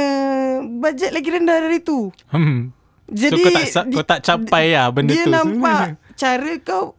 bajet 0.76 1.10
lagi 1.10 1.28
rendah 1.28 1.58
dari 1.60 1.78
tu. 1.80 2.10
Hmm. 2.28 2.74
Jadi 3.06 3.38
so 3.38 3.46
kau 3.46 3.50
tak 3.52 3.66
kau 3.88 4.04
tak 4.04 4.20
capai 4.20 4.74
lah 4.74 4.90
benda 4.90 5.14
dia 5.14 5.22
tu. 5.22 5.30
nampak 5.30 5.94
cara 6.20 6.52
kau 6.60 6.95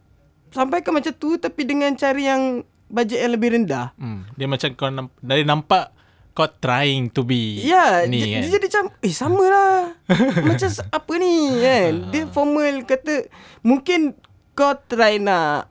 sampaikan 0.50 0.92
macam 0.92 1.12
tu 1.12 1.36
tapi 1.36 1.62
dengan 1.62 1.92
cara 1.92 2.16
yang 2.16 2.60
bajet 2.86 3.20
yang 3.20 3.32
lebih 3.32 3.52
rendah. 3.52 3.92
Hmm. 3.94 4.24
Dia 4.32 4.46
macam 4.46 4.68
kau 4.72 4.88
namp- 4.88 5.18
dari 5.18 5.42
nampak 5.42 5.92
kau 6.32 6.46
trying 6.54 7.08
to 7.08 7.20
be 7.20 7.60
Ya, 7.60 8.04
ni 8.04 8.22
dia, 8.22 8.26
kan. 8.30 8.40
dia 8.40 8.50
jadi 8.54 8.66
macam 8.68 8.84
eh 9.00 9.10
sama 9.12 9.44
lah. 9.44 9.76
macam 10.48 10.68
apa 10.70 11.12
ni 11.14 11.34
kan. 11.58 11.92
Dia 12.08 12.22
formal 12.28 12.74
kata 12.82 13.26
mungkin 13.60 14.14
kau 14.52 14.72
try 14.84 15.18
nak 15.18 15.66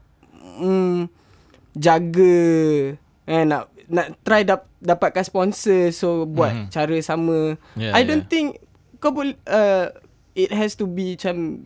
mm, 0.57 1.07
jaga 1.73 2.37
eh 3.23 3.43
nak 3.43 3.67
nak 3.87 4.19
try 4.19 4.43
dap, 4.43 4.67
dapatkan 4.77 5.23
sponsor 5.23 5.89
so 5.89 6.25
buat 6.25 6.51
Mhm. 6.51 6.65
cara 6.67 6.97
sama. 6.99 7.55
Yeah, 7.73 7.95
I 7.95 8.03
don't 8.03 8.25
yeah. 8.25 8.29
think 8.29 8.47
kau 8.97 9.09
boleh 9.09 9.39
uh, 9.45 9.93
it 10.33 10.51
has 10.51 10.75
to 10.75 10.85
be 10.85 11.15
macam 11.15 11.63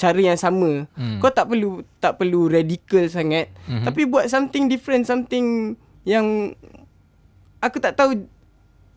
cara 0.00 0.16
yang 0.16 0.34
sama. 0.34 0.88
Hmm. 0.90 1.20
Kau 1.20 1.28
tak 1.28 1.44
perlu 1.46 1.70
tak 1.98 2.16
perlu 2.16 2.48
radical 2.48 3.04
sangat. 3.06 3.52
Mhm. 3.66 3.84
Tapi 3.84 4.00
buat 4.06 4.24
something 4.26 4.64
different, 4.66 5.04
something 5.04 5.76
yang 6.02 6.56
aku 7.60 7.76
tak 7.76 7.92
tahu 7.94 8.24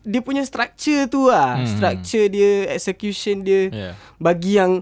dia 0.00 0.20
punya 0.20 0.40
structure 0.42 1.04
tu 1.06 1.28
lah. 1.28 1.60
Hmm. 1.60 1.68
Structure 1.68 2.26
dia, 2.26 2.52
execution 2.70 3.40
dia 3.40 3.68
Yeah. 3.68 3.92
bagi 4.16 4.56
yang 4.56 4.80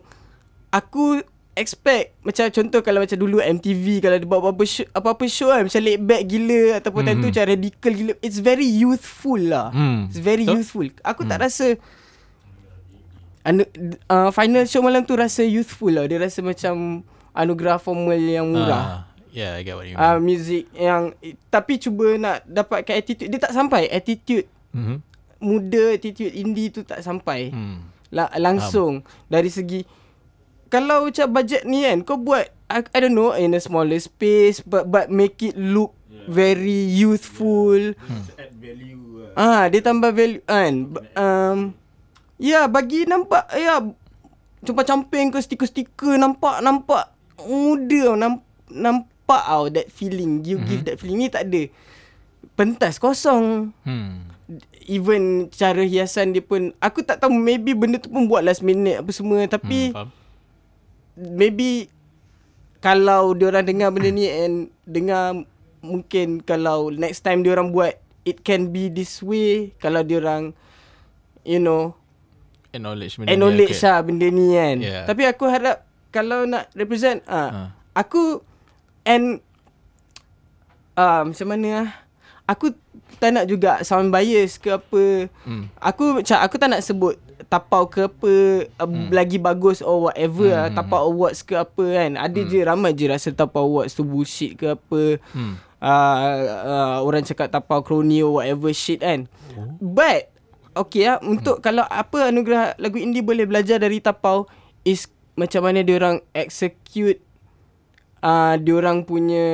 aku 0.71 1.23
expect 1.53 2.17
macam 2.23 2.49
contoh 2.49 2.81
kalau 2.81 3.05
macam 3.05 3.15
dulu 3.15 3.37
MTV 3.37 4.01
kalau 4.01 4.17
dia 4.17 4.25
buat 4.25 4.41
apa-apa 4.41 4.65
show, 4.65 4.87
apa-apa 4.91 5.25
show 5.29 5.53
kan 5.53 5.69
macam 5.69 5.85
laid 5.85 6.01
back 6.01 6.23
gila 6.25 6.81
ataupun 6.81 7.05
time 7.05 7.19
tu 7.19 7.21
Mhm. 7.21 7.31
macam 7.31 7.45
radical 7.47 7.93
gila 7.93 8.13
it's 8.19 8.41
very 8.41 8.65
youthful 8.65 9.37
lah 9.37 9.69
Hmm. 9.69 10.09
it's 10.09 10.17
very 10.17 10.49
So- 10.49 10.57
youthful 10.57 10.89
aku 11.05 11.29
tak 11.29 11.45
rasa 11.45 11.77
anu, 13.43 13.63
uh, 14.07 14.31
final 14.31 14.65
show 14.65 14.81
malam 14.81 15.03
tu 15.03 15.15
rasa 15.15 15.43
youthful 15.43 15.91
lah. 15.91 16.07
Dia 16.07 16.19
rasa 16.19 16.41
macam 16.41 17.03
anugerah 17.31 17.77
formal 17.77 18.17
yang 18.17 18.47
murah. 18.47 18.85
Ah, 18.85 19.01
yeah, 19.29 19.57
I 19.57 19.63
get 19.63 19.75
what 19.75 19.85
you 19.85 19.95
ah 19.95 20.17
mean. 20.17 20.29
music 20.29 20.69
yang 20.73 21.17
tapi 21.49 21.77
cuba 21.77 22.15
nak 22.15 22.45
dapatkan 22.45 22.95
attitude. 22.95 23.29
Dia 23.29 23.41
tak 23.41 23.53
sampai. 23.53 23.87
Attitude 23.87 24.47
Mhm. 24.73 25.05
muda 25.39 25.85
attitude 25.93 26.33
indie 26.33 26.69
tu 26.69 26.81
tak 26.81 27.01
sampai. 27.01 27.51
Hmm. 27.51 27.85
La, 28.09 28.29
langsung. 28.37 29.01
Dari 29.27 29.49
segi 29.49 29.83
kalau 30.69 31.09
macam 31.09 31.29
budget 31.29 31.65
ni 31.65 31.83
kan 31.83 32.01
kau 32.01 32.17
buat 32.17 32.49
I, 32.69 32.81
I 32.89 32.99
don't 33.01 33.13
know 33.13 33.33
in 33.33 33.53
a 33.53 33.61
smaller 33.61 33.99
space 33.99 34.61
but 34.61 34.87
but 34.87 35.09
make 35.09 35.41
it 35.41 35.53
look 35.53 35.93
very 36.25 36.89
youthful. 36.89 37.93
Add 38.37 38.53
value 38.55 39.29
uh, 39.33 39.37
ah 39.37 39.65
dia 39.67 39.81
tambah 39.81 40.09
value 40.09 40.41
kan? 40.43 40.73
B- 40.89 41.05
um 41.13 41.59
ya 42.37 42.65
bagi 42.67 43.05
nampak 43.05 43.49
ya 43.53 43.81
cuba 44.63 44.83
camping 44.83 45.29
ke 45.29 45.39
stiker-stiker 45.39 46.17
nampak 46.17 46.61
nampak 46.61 47.11
muda. 47.43 48.01
Tau, 48.07 48.17
namp, 48.17 48.39
nampak 48.69 49.43
tau 49.43 49.65
that 49.69 49.89
feeling. 49.89 50.41
You 50.43 50.61
give 50.61 50.85
that 50.85 50.97
feeling. 50.97 51.19
Ni 51.19 51.29
tak 51.29 51.49
ada. 51.49 51.67
Pentas 52.55 52.97
kosong. 52.97 53.73
Hmm. 53.83 54.29
even 54.83 55.47
cara 55.49 55.81
hiasan 55.81 56.35
dia 56.35 56.43
pun 56.43 56.75
aku 56.77 57.01
tak 57.01 57.17
tahu 57.17 57.31
maybe 57.31 57.71
benda 57.73 57.97
tu 57.97 58.11
pun 58.11 58.27
buat 58.27 58.43
last 58.43 58.61
minute 58.61 58.99
apa 58.99 59.11
semua. 59.11 59.41
Tapi 59.47 59.89
Hmm, 59.89 59.97
faham. 59.97 60.09
maybe 61.17 61.87
kalau 62.79 63.33
dia 63.33 63.49
orang 63.49 63.65
dengar 63.65 63.89
benda 63.91 64.11
ni 64.11 64.27
and 64.27 64.57
dengar 64.83 65.47
mungkin 65.81 66.43
kalau 66.43 66.91
next 66.91 67.23
time 67.23 67.41
dia 67.41 67.55
orang 67.55 67.71
buat 67.71 67.95
it 68.23 68.43
can 68.43 68.69
be 68.69 68.87
this 68.87 69.23
way. 69.23 69.71
Kalau 69.79 70.03
dia 70.03 70.19
orang 70.19 70.51
you 71.43 71.63
know 71.63 71.95
Acknowledge 72.73 73.21
benda 73.21 73.29
ni, 73.29 73.33
acknowledge 73.37 73.77
okay. 73.77 73.87
lah 73.87 73.99
benda 74.01 74.27
ni 74.33 74.47
kan 74.57 74.77
Yeah. 74.81 75.05
tapi 75.05 75.23
aku 75.29 75.45
harap 75.49 75.85
kalau 76.09 76.49
nak 76.49 76.69
represent 76.73 77.21
ah 77.29 77.49
Ah. 77.53 77.69
aku 77.93 78.41
and 79.05 79.41
ah 80.97 81.25
macam 81.25 81.47
mana 81.49 81.69
ah 81.85 81.89
aku 82.49 82.75
tak 83.23 83.31
nak 83.31 83.47
juga 83.47 83.79
sound 83.87 84.11
bias 84.11 84.59
ke 84.59 84.75
apa 84.75 85.31
Hmm. 85.47 85.71
Aku 85.79 86.19
macam 86.19 86.37
aku 86.43 86.57
tak 86.59 86.69
nak 86.75 86.83
sebut 86.83 87.15
tapau 87.47 87.87
ke 87.87 88.09
apa 88.11 88.35
hmm. 88.83 89.13
lagi 89.15 89.39
bagus 89.39 89.79
or 89.85 90.11
whatever 90.11 90.49
hmm. 90.49 90.59
lah, 90.59 90.69
tapau 90.75 91.07
awards 91.13 91.45
ke 91.47 91.55
apa 91.55 91.85
kan. 91.85 92.19
Ada 92.19 92.41
hmm. 92.43 92.49
je 92.51 92.59
ramai 92.67 92.91
je 92.97 93.07
rasa 93.07 93.29
tapau 93.31 93.71
awards 93.71 93.95
tu 93.95 94.03
bullshit 94.03 94.59
ke 94.59 94.75
apa. 94.75 95.23
Hmm. 95.37 95.55
Uh, 95.83 96.19
uh, 96.63 96.97
orang 97.03 97.23
cakap 97.27 97.51
tapau 97.51 97.83
kroni 97.83 98.23
or 98.23 98.43
whatever 98.43 98.71
shit 98.75 99.03
kan. 99.03 99.31
Oh. 99.55 99.71
But 99.79 100.32
okay 100.75 101.07
lah 101.07 101.19
untuk 101.21 101.59
hmm. 101.59 101.65
kalau 101.65 101.85
apa 101.85 102.29
anugerah 102.29 102.77
lagu 102.77 102.97
indie 102.97 103.21
boleh 103.21 103.45
belajar 103.45 103.77
dari 103.77 103.99
Tapau 103.99 104.49
is 104.83 105.07
macam 105.33 105.65
mana 105.65 105.81
dia 105.81 105.97
orang 105.97 106.21
execute 106.33 107.21
uh, 108.21 108.55
dia 108.57 108.75
orang 108.75 109.03
punya 109.03 109.45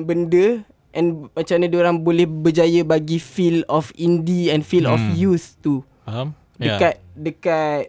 benda 0.00 0.64
and 0.92 1.28
macam 1.32 1.54
mana 1.60 1.66
dia 1.68 1.78
orang 1.80 1.96
boleh 2.00 2.24
berjaya 2.24 2.80
bagi 2.82 3.20
feel 3.20 3.60
of 3.68 3.92
indie 3.94 4.48
and 4.48 4.64
feel 4.64 4.88
hmm. 4.88 4.94
of 4.94 5.02
youth 5.12 5.56
tu 5.60 5.84
Faham? 6.04 6.32
dekat 6.56 6.96
yeah. 6.96 7.12
dekat 7.14 7.82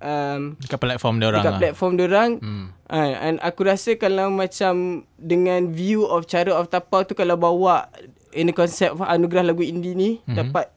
um, 0.00 0.56
dekat 0.56 0.78
platform 0.80 1.14
dia 1.20 1.26
orang. 1.28 1.42
dekat 1.44 1.52
lah. 1.52 1.60
platform 1.60 1.92
dia 1.94 2.06
orang 2.08 2.30
Hmm. 2.40 2.66
uh, 2.88 3.12
and 3.20 3.36
aku 3.44 3.60
rasa 3.64 3.96
kalau 3.96 4.32
macam 4.32 5.04
dengan 5.16 5.68
view 5.68 6.08
of 6.08 6.24
cara 6.24 6.52
of 6.52 6.72
tapau 6.72 7.04
tu 7.04 7.12
kalau 7.12 7.36
bawa 7.36 7.92
in 8.32 8.48
the 8.48 8.56
concept 8.56 8.96
of 8.96 9.04
anugerah 9.04 9.44
lagu 9.44 9.60
indie 9.60 9.92
ni 9.92 10.10
Mhm. 10.24 10.36
dapat 10.36 10.72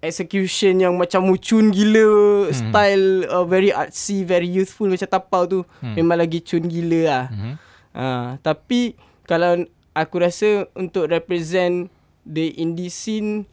execution 0.00 0.80
yang 0.80 0.96
macam 0.96 1.24
mucun 1.24 1.68
gila 1.68 2.08
Hmm. 2.48 2.54
style 2.54 3.06
uh, 3.28 3.44
very 3.44 3.68
artsy 3.68 4.24
very 4.24 4.48
youthful 4.48 4.88
macam 4.88 5.04
tapau 5.06 5.44
tu 5.44 5.60
Hmm. 5.80 5.94
memang 5.94 6.18
lagi 6.18 6.40
cun 6.40 6.64
gila 6.64 7.00
lah 7.04 7.24
Mhm. 7.28 7.52
uh, 7.92 8.28
tapi 8.40 8.96
kalau 9.24 9.62
aku 9.92 10.16
rasa 10.18 10.48
untuk 10.72 11.06
represent 11.06 11.92
the 12.24 12.56
indie 12.56 12.88
scene 12.88 13.44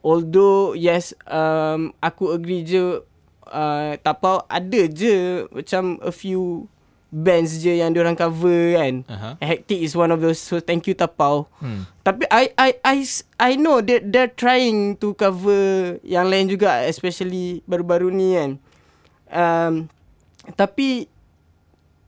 although 0.00 0.72
yes 0.72 1.12
um, 1.28 1.92
aku 2.00 2.32
agree 2.32 2.64
je 2.64 3.00
uh, 3.46 3.92
tapau 4.00 4.40
ada 4.48 4.88
je 4.88 5.44
macam 5.52 6.00
a 6.00 6.10
few 6.10 6.64
bands 7.12 7.60
je 7.60 7.76
yang 7.76 7.92
diorang 7.92 8.16
cover 8.16 8.80
kan 8.80 9.04
Aha. 9.04 9.30
Hectic 9.36 9.84
is 9.84 9.92
one 9.92 10.08
of 10.08 10.24
those 10.24 10.40
so 10.40 10.56
thank 10.58 10.88
you 10.88 10.96
tapau 10.96 11.44
Hmm. 11.60 11.84
tapi 12.00 12.24
I 12.32 12.48
I 12.56 12.70
I 12.80 12.96
I 13.36 13.50
know 13.60 13.84
that 13.84 14.08
they're 14.08 14.32
trying 14.32 14.96
to 14.96 15.12
cover 15.12 16.00
yang 16.00 16.32
lain 16.32 16.48
juga 16.48 16.88
especially 16.88 17.60
baru-baru 17.68 18.08
ni 18.08 18.34
kan. 18.34 18.50
Um, 19.28 19.72
tapi 20.56 21.06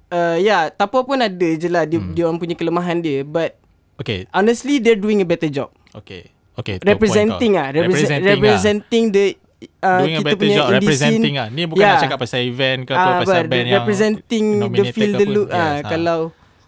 uh, 0.09 0.37
ya, 0.37 0.43
yeah, 0.43 0.63
Tapau 0.69 1.05
pun 1.05 1.21
ada 1.21 1.49
je 1.55 1.69
lah 1.69 1.85
dia, 1.85 2.01
Hmm. 2.01 2.17
dia 2.17 2.25
orang 2.25 2.41
punya 2.41 2.57
kelemahan 2.57 2.99
dia 2.99 3.21
but 3.23 3.61
Okay. 3.95 4.27
honestly 4.33 4.81
they're 4.83 4.99
doing 4.99 5.21
a 5.21 5.29
better 5.29 5.47
job. 5.47 5.69
Okay. 5.95 6.33
Okay. 6.55 6.79
tu 6.79 6.87
representing 6.87 7.59
ah, 7.59 7.71
kau. 7.71 7.83
representing, 7.83 8.25
Representing, 8.25 8.43
representing 8.43 9.05
the 9.11 9.25
ah. 9.37 9.44
Uh, 9.79 10.01
Doing 10.01 10.15
a 10.15 10.19
kita 10.19 10.27
better 10.27 10.41
punya 10.41 10.57
job 10.57 10.67
representing 10.73 11.35
ah. 11.37 11.47
Ni 11.49 11.63
bukan 11.65 11.81
Yeah. 11.81 11.93
nak 11.93 12.03
cakap 12.03 12.19
pasal 12.19 12.41
event 12.43 12.81
ke 12.83 12.93
apa 12.93 13.01
Ah, 13.01 13.19
pasal 13.19 13.41
but 13.41 13.51
band 13.51 13.67
yang 13.67 13.75
representing 13.79 14.45
the 14.69 14.85
feel 14.91 15.13
the 15.13 15.27
look 15.27 15.49
ah 15.49 15.57
Yes, 15.57 15.79
ah. 15.79 15.91
kalau 15.91 16.19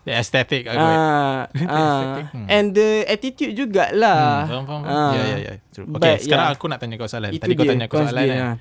The 0.02 0.12
aesthetic 0.14 0.62
aku. 0.64 0.78
ah 0.78 1.50
ah 1.66 2.02
Hmm. 2.30 2.46
and 2.46 2.66
the 2.72 3.02
attitude 3.06 3.52
jugalah. 3.52 4.46
Hmm, 4.46 4.62
faham, 4.62 4.64
faham. 4.64 4.82
Ah. 4.86 5.10
Ya, 5.10 5.22
ya, 5.24 5.36
ya. 5.40 5.52
True. 5.68 5.82
But, 5.84 5.98
Okay, 5.98 6.14
sekarang 6.22 6.46
yeah. 6.46 6.54
aku 6.54 6.64
nak 6.64 6.78
tanya 6.78 6.94
kau 6.94 7.06
soalan. 7.06 7.30
Itu 7.30 7.42
Tadi 7.42 7.52
kau 7.52 7.62
dia, 7.62 7.70
tanya 7.74 7.84
aku 7.84 7.92
kau 7.92 8.04
soalan 8.04 8.22
dia, 8.22 8.30
kan. 8.32 8.38
ah. 8.38 8.56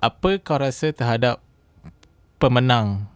Apa 0.00 0.30
kau 0.38 0.56
rasa 0.56 0.86
terhadap 0.90 1.40
pemenang 2.36 3.08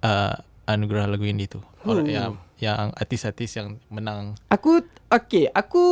uh, 0.00 0.34
anugerah 0.64 1.04
lagu 1.06 1.22
indie 1.22 1.46
tu? 1.46 1.58
Orang 1.82 2.06
Hmm. 2.06 2.14
yang 2.14 2.32
yang 2.58 2.92
artis-artis 2.92 3.56
yang 3.56 3.80
menang. 3.88 4.36
Aku 4.46 4.84
okay, 5.08 5.48
aku 5.50 5.82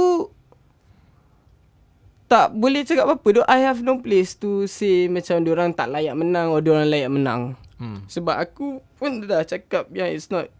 tak 2.29 2.53
boleh 2.53 2.85
cakap 2.85 3.09
apa-apa. 3.09 3.29
Though 3.33 3.49
I 3.49 3.65
have 3.65 3.81
no 3.81 3.99
place 3.99 4.37
to 4.45 4.69
say 4.69 5.09
macam 5.09 5.41
orang 5.49 5.73
tak 5.73 5.89
layak 5.89 6.13
menang 6.13 6.53
atau 6.53 6.77
orang 6.77 6.93
layak 6.93 7.11
menang. 7.11 7.57
Hmm. 7.81 8.05
Sebab 8.05 8.37
aku 8.37 8.85
pun 9.01 9.25
dah 9.25 9.43
cakap 9.49 9.89
yang 9.97 10.13
it's 10.13 10.29
not 10.29 10.53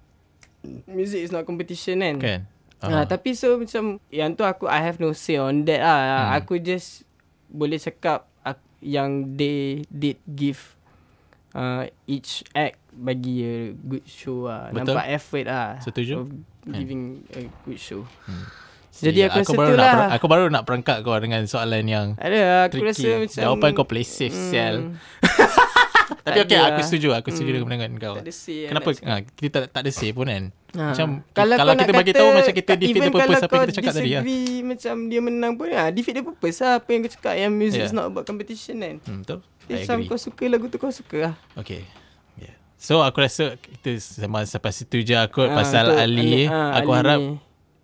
music 0.89 1.23
is 1.23 1.31
not 1.31 1.45
competition 1.45 2.01
kan. 2.01 2.17
Kan? 2.19 2.41
Ha, 2.79 3.05
tapi 3.05 3.35
so 3.35 3.59
macam 3.59 3.99
yang 4.09 4.33
tu 4.33 4.47
aku 4.47 4.71
I 4.71 4.81
have 4.81 4.97
no 4.97 5.13
say 5.13 5.37
on 5.37 5.69
that 5.69 5.85
lah. 5.85 6.01
Hmm. 6.33 6.41
Aku 6.41 6.57
just 6.57 7.05
boleh 7.53 7.77
cakap 7.77 8.25
aku, 8.41 8.65
yang 8.81 9.37
they 9.37 9.85
did 9.93 10.17
give 10.25 10.79
uh, 11.53 11.85
each 12.07 12.47
act 12.55 12.81
bagi 12.95 13.45
a 13.45 13.57
good 13.75 14.07
show 14.07 14.47
lah. 14.47 14.71
Betul. 14.73 14.95
Nampak 14.95 15.07
effort 15.11 15.45
lah. 15.45 15.69
Setuju? 15.85 16.25
Of 16.25 16.31
giving 16.71 17.27
a 17.35 17.51
good 17.67 17.81
show. 17.83 18.07
Hmm. 18.25 18.47
Jadi 19.01 19.19
aku 19.23 19.37
rasa 19.39 19.53
baru 19.53 19.73
nak 19.73 19.87
lah. 19.89 20.09
aku 20.11 20.27
baru 20.27 20.45
nak 20.49 20.63
perangkat 20.63 20.97
kau 21.01 21.15
dengan 21.17 21.43
soalan 21.45 21.85
yang 21.85 22.07
Ada 22.15 22.39
aku 22.67 22.75
tricky. 22.77 22.87
rasa 22.89 23.09
macam 23.17 23.41
Jawapan 23.41 23.69
kau 23.73 23.85
play 23.85 24.03
safe 24.03 24.31
Hmm. 24.31 24.49
sial. 24.49 24.75
Tapi 26.25 26.39
okey 26.43 26.57
aku 26.57 26.73
lah. 26.75 26.85
setuju. 26.85 27.09
Aku 27.15 27.29
setuju 27.31 27.51
dengan 27.53 27.65
pandangan 27.67 27.93
kau. 27.97 28.15
Tak 28.15 28.25
ada 28.25 28.35
say 28.35 28.57
lah 28.59 28.69
Kenapa 28.71 28.89
ha, 29.03 29.15
kita 29.25 29.49
tak, 29.55 29.69
tak 29.71 29.81
ada 29.81 29.91
say 29.91 30.11
pun 30.11 30.27
kan? 30.27 30.45
Ha. 30.69 30.83
Macam 30.93 31.09
kalau, 31.33 31.55
kalau 31.57 31.73
kita 31.75 31.93
bagi 31.95 32.13
tahu 32.13 32.29
macam 32.31 32.53
kita 32.53 32.73
defeat 32.75 32.93
even 32.93 33.01
the 33.03 33.11
purpose 33.11 33.41
apa 33.41 33.49
yang 33.51 33.65
kita 33.65 33.75
cakap 33.75 33.93
tadi 33.95 34.11
lah. 34.11 34.23
disagree 34.23 34.61
macam 34.63 34.95
dia 35.07 35.21
menang 35.23 35.53
pun 35.55 35.67
ha, 35.71 35.85
defeat 35.89 36.15
the 36.15 36.23
purpose 36.23 36.59
lah 36.59 36.73
apa 36.77 36.89
yang 36.89 37.01
kau 37.01 37.13
cakap 37.13 37.35
yang 37.35 37.51
music 37.51 37.79
Yeah. 37.79 37.89
is 37.89 37.95
not 37.95 38.07
about 38.07 38.25
competition 38.25 38.75
kan. 38.79 38.97
Hmm, 39.01 39.23
betul. 39.23 39.39
I 39.67 39.85
some 39.85 40.01
agree. 40.03 40.09
kau 40.09 40.19
suka 40.19 40.45
lagu 40.45 40.65
tu 40.67 40.77
kau 40.77 40.89
suka 40.91 41.17
lah. 41.23 41.35
Okay. 41.55 41.89
Yeah. 42.35 42.53
So 42.77 43.01
aku 43.01 43.19
rasa 43.19 43.57
kita 43.57 43.97
sama 43.97 44.45
sampai 44.45 44.73
situ 44.75 45.01
je 45.01 45.15
aku 45.15 45.41
Ah, 45.43 45.53
pasal 45.55 45.89
untuk 45.89 46.01
Ali. 46.03 46.21
Ali- 46.21 46.49
ah, 46.49 46.73
aku 46.75 46.91
Ali 46.91 46.99
harap. 46.99 47.21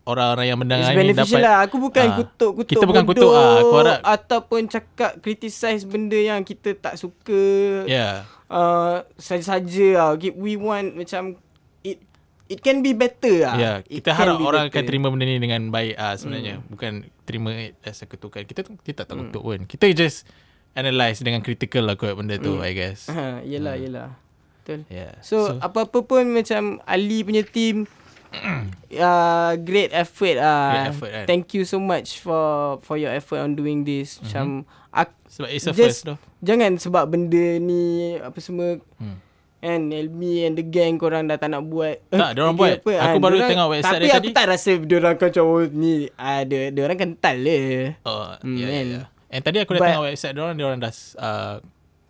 Orang-orang 0.05 0.47
yang 0.47 0.59
mendengar 0.59 0.93
It's 0.93 1.01
ni 1.03 1.15
dapat 1.15 1.41
lah. 1.41 1.57
Aku 1.65 1.77
bukan 1.79 2.05
Ah. 2.05 2.17
kutuk-kutuk 2.17 2.71
Kita 2.71 2.85
bukan 2.85 3.05
kutuk, 3.05 3.31
ah. 3.31 3.59
Aku 3.59 3.75
harap- 3.75 4.03
ataupun 4.03 4.61
cakap 4.67 5.19
criticize 5.19 5.83
benda 5.83 6.15
yang 6.15 6.41
kita 6.41 6.73
tak 6.75 6.95
suka. 6.95 7.43
Yeah. 7.85 8.29
Uh, 8.47 9.01
saja-saja 9.17 9.89
lah. 9.95 10.09
Okay, 10.15 10.31
We 10.31 10.55
want 10.55 10.95
macam 10.95 11.41
it 11.81 12.05
it 12.47 12.61
can 12.61 12.81
be 12.81 12.93
better 12.93 13.43
lah. 13.43 13.57
Ya, 13.57 13.73
It 13.83 14.01
kita 14.01 14.13
can 14.13 14.21
harap 14.23 14.37
be 14.37 14.45
orang 14.45 14.63
akan 14.65 14.73
better. 14.75 14.87
terima 14.87 15.07
benda 15.09 15.25
ni 15.25 15.37
dengan 15.39 15.61
baik 15.69 15.95
ah 15.97 16.15
sebenarnya. 16.15 16.61
Hmm. 16.61 16.69
Bukan 16.69 16.93
terima 17.25 17.51
it 17.53 17.81
as 17.81 17.99
a 17.99 18.07
kutukan. 18.07 18.45
Kita 18.45 18.61
kita 18.79 19.03
tak 19.03 19.17
kutuk 19.19 19.41
pun. 19.41 19.65
Kita 19.65 19.89
just 19.91 20.29
analyse 20.75 21.19
dengan 21.19 21.41
critical 21.41 21.87
lah 21.87 21.95
kot 21.95 22.13
benda 22.13 22.37
tu, 22.37 22.61
I 22.61 22.73
guess. 22.73 23.09
Ha, 23.09 23.41
yelah, 23.43 23.75
yelah. 23.75 24.13
Betul. 24.61 24.85
Yeah. 24.89 25.17
So, 25.21 25.37
so 25.47 25.53
apa-apa 25.59 26.03
pun 26.03 26.25
macam 26.31 26.81
Ali 26.85 27.21
punya 27.21 27.41
team 27.43 27.89
uh, 29.01 29.53
great 29.59 29.91
effort 29.91 30.37
ah. 30.37 30.70
Great 30.70 30.89
effort, 30.91 31.11
kan? 31.12 31.24
Thank 31.26 31.53
you 31.53 31.62
so 31.62 31.76
much 31.76 32.18
for 32.18 32.43
for 32.80 32.95
your 32.95 33.11
effort 33.11 33.39
on 33.39 33.55
doing 33.55 33.82
this. 33.82 34.18
Macam 34.18 34.62
ak- 34.89 35.16
sebab 35.26 35.49
it's 35.49 35.64
a 35.64 35.70
just 35.70 35.78
first 35.78 36.01
tu. 36.05 36.14
jangan 36.41 36.76
sebab 36.76 37.05
benda 37.07 37.59
ni 37.59 37.82
apa 38.16 38.39
semua 38.39 38.78
Hmm. 38.97 39.18
And 39.61 39.89
Elmi 39.91 40.45
and 40.45 40.55
the 40.55 40.62
gang 40.62 41.01
korang 41.01 41.24
dah 41.24 41.41
tak 41.41 41.49
nak 41.49 41.64
buat 41.64 41.97
Tak, 42.12 42.30
diorang 42.37 42.53
dia 42.53 42.76
buat. 42.76 42.99
Aku 43.01 43.16
baru 43.16 43.37
tengok 43.41 43.68
website 43.72 43.97
tapi 43.97 44.05
dia 44.05 44.12
aku 44.12 44.28
tadi. 44.28 44.37
tak 44.37 44.47
rasa 44.47 44.70
diorang 44.76 45.14
kau 45.16 45.24
macam 45.24 45.45
oh, 45.49 45.64
ni 45.64 45.95
ada 46.12 46.59
uh, 46.61 46.68
diorang 46.68 46.99
kental 47.01 47.37
le. 47.41 47.61
Oh, 48.05 48.37
ya, 48.45 48.61
ya, 48.61 48.66
kan? 48.68 48.85
ya. 48.85 49.03
And 49.32 49.41
tadi 49.41 49.57
aku 49.59 49.72
dah 49.72 49.80
But- 49.80 49.89
tengok 49.89 50.05
website 50.07 50.35
diorang, 50.37 50.55
diorang 50.55 50.78
dah 50.78 50.93
uh, 51.16 51.57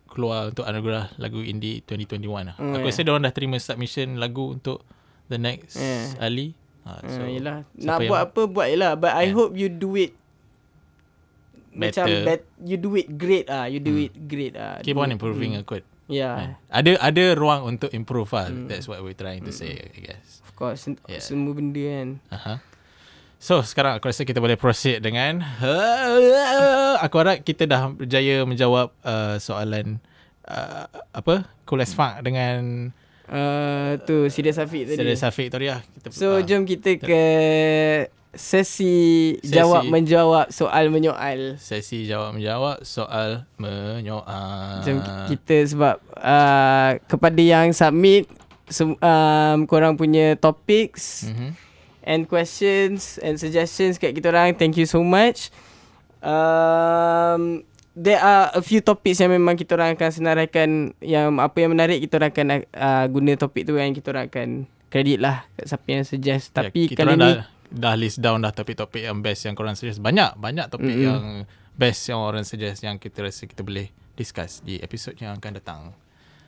keluar 0.05 0.51
untuk 0.51 0.67
anugerah 0.67 1.15
lagu 1.17 1.39
indie 1.41 1.79
2021 1.81 2.27
lah. 2.45 2.57
Hmm, 2.59 2.75
aku 2.75 2.87
ya. 2.87 2.91
rasa 2.91 3.01
diorang 3.03 3.23
dah 3.23 3.31
terima 3.31 3.57
submission 3.57 4.19
lagu 4.19 4.51
untuk 4.51 4.83
the 5.27 5.39
next 5.39 5.77
Yeah. 5.77 6.15
Ali. 6.21 6.53
Ha, 6.85 7.01
So, 7.09 7.25
uh, 7.25 7.29
yelah. 7.29 7.65
siapa 7.75 7.81
Nak 7.81 7.99
buat 8.05 8.21
apa 8.29 8.43
buat 8.45 8.69
lah 8.77 8.93
But 8.93 9.13
I 9.13 9.29
Yeah. 9.29 9.35
hope 9.35 9.53
you 9.55 9.69
do 9.69 9.97
it 9.97 10.13
Macam 11.73 12.07
Better. 12.07 12.23
bet, 12.23 12.41
You 12.61 12.77
do 12.77 12.93
it 12.95 13.09
great 13.11 13.49
ah, 13.49 13.65
You 13.65 13.81
do 13.81 13.93
Hmm. 13.93 14.05
it 14.05 14.13
great 14.29 14.55
ah. 14.55 14.79
Keep 14.79 14.95
on 14.95 15.11
improving 15.11 15.57
mm. 15.57 15.65
mm. 15.65 15.67
kot. 15.67 15.83
Yeah 16.07 16.37
Kan? 16.37 16.51
Ada 16.69 16.91
ada 17.01 17.25
ruang 17.33 17.65
untuk 17.67 17.89
improve 17.91 18.29
lah. 18.31 18.53
Hmm. 18.53 18.69
That's 18.69 18.85
what 18.85 19.01
we're 19.01 19.17
trying 19.17 19.43
to 19.43 19.51
say, 19.51 19.81
I 19.81 20.01
guess. 20.05 20.45
Of 20.45 20.53
course 20.55 20.85
Yeah. 21.09 21.25
Semua 21.25 21.57
benda 21.57 21.81
kan 21.81 22.09
Aha. 22.31 22.55
So 23.41 23.61
sekarang 23.61 23.97
aku 23.97 24.09
rasa 24.09 24.25
kita 24.25 24.39
boleh 24.39 24.57
proceed 24.57 25.01
dengan 25.01 25.41
Aku 27.05 27.17
harap 27.17 27.43
kita 27.43 27.65
dah 27.65 27.91
berjaya 27.91 28.45
menjawab 28.45 28.93
uh, 29.01 29.37
soalan 29.37 30.01
uh, 30.45 30.85
apa 31.13 31.49
Cool 31.65 31.81
as 31.81 31.93
fuck 31.93 32.21
dengan 32.21 32.93
uh, 33.31 34.01
Tu 34.05 34.29
Sidi 34.29 34.51
Safiq 34.51 34.89
tadi 34.89 34.99
Seri 34.99 35.17
Safiq 35.17 35.49
tadi 35.53 35.67
lah 35.71 35.81
kita, 35.81 36.07
So 36.13 36.39
ah, 36.39 36.45
jom 36.45 36.69
kita 36.69 36.99
ke 37.01 37.23
Sesi, 38.35 39.39
Sesi. 39.39 39.55
Jawab 39.55 39.87
menjawab 39.87 40.51
Soal 40.51 40.91
menyoal 40.91 41.55
Sesi 41.63 42.03
jawab 42.03 42.35
menjawab 42.35 42.83
soal 42.83 43.47
menyoal 43.63 44.83
Jom 44.83 44.99
kita 45.31 45.63
sebab 45.71 46.03
uh, 46.19 46.99
Kepada 47.07 47.39
yang 47.39 47.71
submit 47.71 48.27
sem- 48.67 48.99
um, 48.99 49.59
Korang 49.71 49.95
punya 49.95 50.35
topics 50.35 51.31
mm-hmm. 51.31 51.51
and 52.05 52.27
questions 52.27 53.23
and 53.23 53.41
suggestions 53.41 53.97
kat 53.97 54.13
kita 54.13 54.29
orang. 54.33 54.57
Thank 54.57 54.77
you 54.77 54.85
so 54.85 55.01
much. 55.01 55.49
Um, 56.25 57.65
there 57.95 58.19
are 58.19 58.51
a 58.53 58.63
few 58.63 58.83
topics 58.83 59.23
yang 59.23 59.31
memang 59.31 59.55
kita 59.55 59.79
orang 59.79 59.95
akan 59.95 60.11
senaraikan 60.11 60.93
yang 60.99 61.39
apa 61.39 61.57
yang 61.63 61.71
menarik 61.73 62.03
kita 62.03 62.19
orang 62.19 62.31
akan 62.35 62.47
uh, 62.75 63.05
guna 63.09 63.33
topik 63.39 63.63
tu 63.65 63.79
yang 63.79 63.95
kita 63.95 64.11
orang 64.11 64.27
akan 64.29 64.49
kredit 64.91 65.19
lah 65.23 65.47
kat 65.55 65.67
siapa 65.71 65.87
yang 65.89 66.05
suggest. 66.07 66.51
Tapi 66.51 66.91
Ya, 66.91 66.97
kali 66.99 67.15
ni 67.15 67.23
dah, 67.23 67.47
dah 67.71 67.95
list 67.99 68.19
down 68.19 68.43
dah 68.43 68.51
topik-topik 68.51 69.07
yang 69.07 69.19
best 69.19 69.47
yang 69.47 69.55
korang 69.55 69.75
suggest. 69.75 69.99
Banyak, 69.99 70.39
banyak 70.39 70.67
topik 70.71 70.91
Mm-mm. 70.91 71.07
yang 71.07 71.23
best 71.75 72.07
yang 72.07 72.23
orang 72.23 72.47
suggest 72.47 72.83
yang 72.83 72.99
kita 72.99 73.27
rasa 73.27 73.47
kita 73.47 73.67
boleh 73.67 73.91
discuss 74.15 74.63
di 74.63 74.79
episod 74.79 75.15
yang 75.19 75.35
akan 75.39 75.53
datang. 75.59 75.81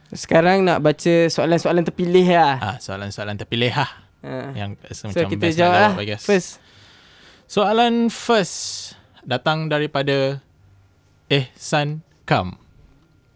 sekarang 0.06 0.62
nak 0.62 0.78
baca 0.78 1.26
soalan-soalan 1.26 1.82
terpilih 1.82 2.26
lah. 2.30 2.54
Ah, 2.62 2.76
soalan-soalan 2.78 3.34
terpilih 3.34 3.74
lah 3.74 3.90
Uh, 4.26 4.50
yang 4.58 4.74
so 4.90 5.06
macam 5.06 5.28
kita 5.30 5.38
best 5.38 5.54
jawab 5.60 5.76
lah 5.76 6.18
first. 6.18 6.58
Soalan 7.46 8.10
first 8.10 8.56
datang 9.22 9.70
daripada 9.70 10.42
Ehsan 11.26 12.06
Kam. 12.22 12.54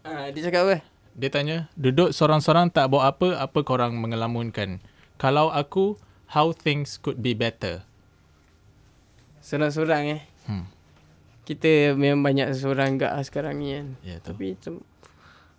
Ah, 0.07 0.31
dia 0.31 0.47
cakap 0.47 0.63
apa? 0.63 0.77
Dia 1.11 1.27
tanya, 1.27 1.67
duduk 1.75 2.15
sorang-sorang 2.15 2.71
tak 2.71 2.87
buat 2.87 3.03
apa, 3.03 3.35
apa 3.35 3.59
korang 3.67 3.99
mengelamunkan? 3.99 4.79
Kalau 5.19 5.51
aku, 5.51 5.99
how 6.31 6.55
things 6.55 6.95
could 6.95 7.19
be 7.19 7.35
better? 7.35 7.83
Sorang-sorang 9.43 10.07
eh. 10.07 10.21
Hmm. 10.47 10.71
Kita 11.43 11.91
memang 11.99 12.23
banyak 12.23 12.55
seorang 12.55 12.95
gak 12.95 13.11
sekarang 13.27 13.59
ni 13.59 13.75
kan. 13.75 13.87
Ya 14.07 14.23
tu. 14.23 14.39
Tapi 14.39 14.55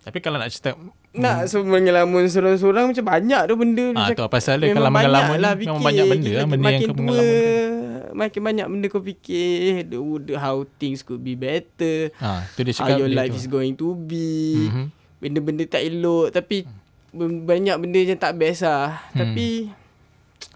Tapi 0.03 0.19
kalau 0.19 0.35
nak 0.35 0.47
cerita, 0.47 0.75
nak 1.11 1.47
so 1.47 1.61
mengelamun 1.61 2.27
sorang-sorang 2.27 2.91
macam 2.91 3.05
banyak 3.05 3.41
tu 3.41 3.55
benda. 3.55 3.85
ah, 3.89 4.11
Macam- 4.11 4.17
tu 4.17 4.23
pasal 4.27 4.53
dia 4.57 4.67
memang 4.69 4.83
kalau 4.83 4.91
mengelamun, 4.93 5.37
lah 5.37 5.53
memang 5.53 5.63
fikir. 5.73 5.85
banyak 5.85 6.05
benda 6.05 6.29
lah, 6.29 6.43
benda 6.43 6.53
yang 6.61 6.63
makin 6.69 6.81
kau 6.81 6.91
tua, 6.91 6.99
mengelamunkan. 6.99 7.71
Makin 8.13 8.41
banyak 8.43 8.67
benda 8.67 8.85
kau 8.87 9.01
fikir 9.01 9.57
the, 9.85 9.97
the, 10.21 10.33
how 10.35 10.55
things 10.75 11.01
could 11.01 11.19
be 11.19 11.33
better. 11.33 12.11
Ah, 12.17 12.43
tu 12.51 12.61
dia 12.61 12.73
How 12.73 12.85
cakap 12.85 12.97
your 12.97 13.07
dia 13.07 13.17
life 13.17 13.31
tu. 13.31 13.39
is 13.39 13.47
going 13.47 13.73
to 13.73 13.95
be. 13.95 14.29
Mhm. 14.61 14.85
Benda-benda 15.17 15.63
tak 15.65 15.81
elok 15.81 16.29
tapi 16.29 16.67
ben- 17.09 17.41
banyak 17.41 17.75
benda 17.77 17.97
yang 17.97 18.19
tak 18.19 18.35
best 18.35 18.61
lah. 18.61 19.07
Hmm. 19.09 19.23
Tapi 19.23 19.47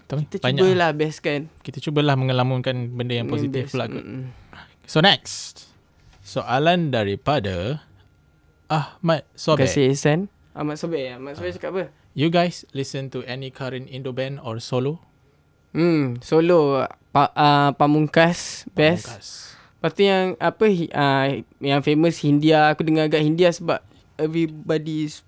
Tapi 0.04 0.22
kita 0.26 0.40
banyak 0.42 0.60
cubalah 0.62 0.90
best 0.92 1.18
kan. 1.18 1.40
Kita 1.58 1.78
cubalah 1.80 2.14
mengelamunkan 2.14 2.76
benda 2.90 3.12
yang 3.14 3.26
positif 3.26 3.68
pula 3.68 3.88
kot. 3.88 4.04
So 4.84 5.00
next. 5.00 5.68
Soalan 6.20 6.88
daripada 6.88 7.80
Ahmad 8.68 9.24
Terima 9.24 9.40
Sobek. 9.40 9.64
kasih 9.64 9.84
Ihsan. 9.96 10.20
Ahmad 10.52 10.76
Sobek 10.76 11.02
ya. 11.02 11.12
Ahmad 11.16 11.34
Sobek 11.34 11.56
cakap 11.56 11.70
apa? 11.72 11.84
You 12.12 12.28
guys 12.28 12.68
listen 12.76 13.08
to 13.14 13.24
any 13.24 13.48
current 13.48 13.88
Indo 13.88 14.12
band 14.12 14.40
or 14.44 14.60
solo? 14.60 15.00
Hmm, 15.72 16.20
solo 16.20 16.84
pa, 17.12 17.32
uh, 17.32 17.70
Pamungkas 17.76 18.68
best. 18.76 19.08
Pamungkas. 19.08 19.28
Lepas 19.78 19.92
tu 19.94 20.02
yang 20.02 20.34
apa 20.42 20.64
uh, 20.66 21.26
yang 21.62 21.80
famous 21.86 22.18
Hindia 22.18 22.74
aku 22.74 22.82
dengar 22.82 23.06
agak 23.06 23.22
Hindia 23.22 23.54
sebab 23.54 23.78
everybody 24.18 25.06
is 25.06 25.22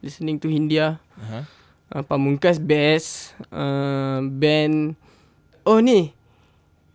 listening 0.00 0.40
to 0.40 0.48
Hindia. 0.48 0.98
Uh-huh. 1.20 1.44
Uh, 1.92 2.02
Pamungkas 2.02 2.56
best. 2.58 3.36
Uh, 3.52 4.24
band 4.34 4.96
Oh 5.64 5.80
ni. 5.80 6.12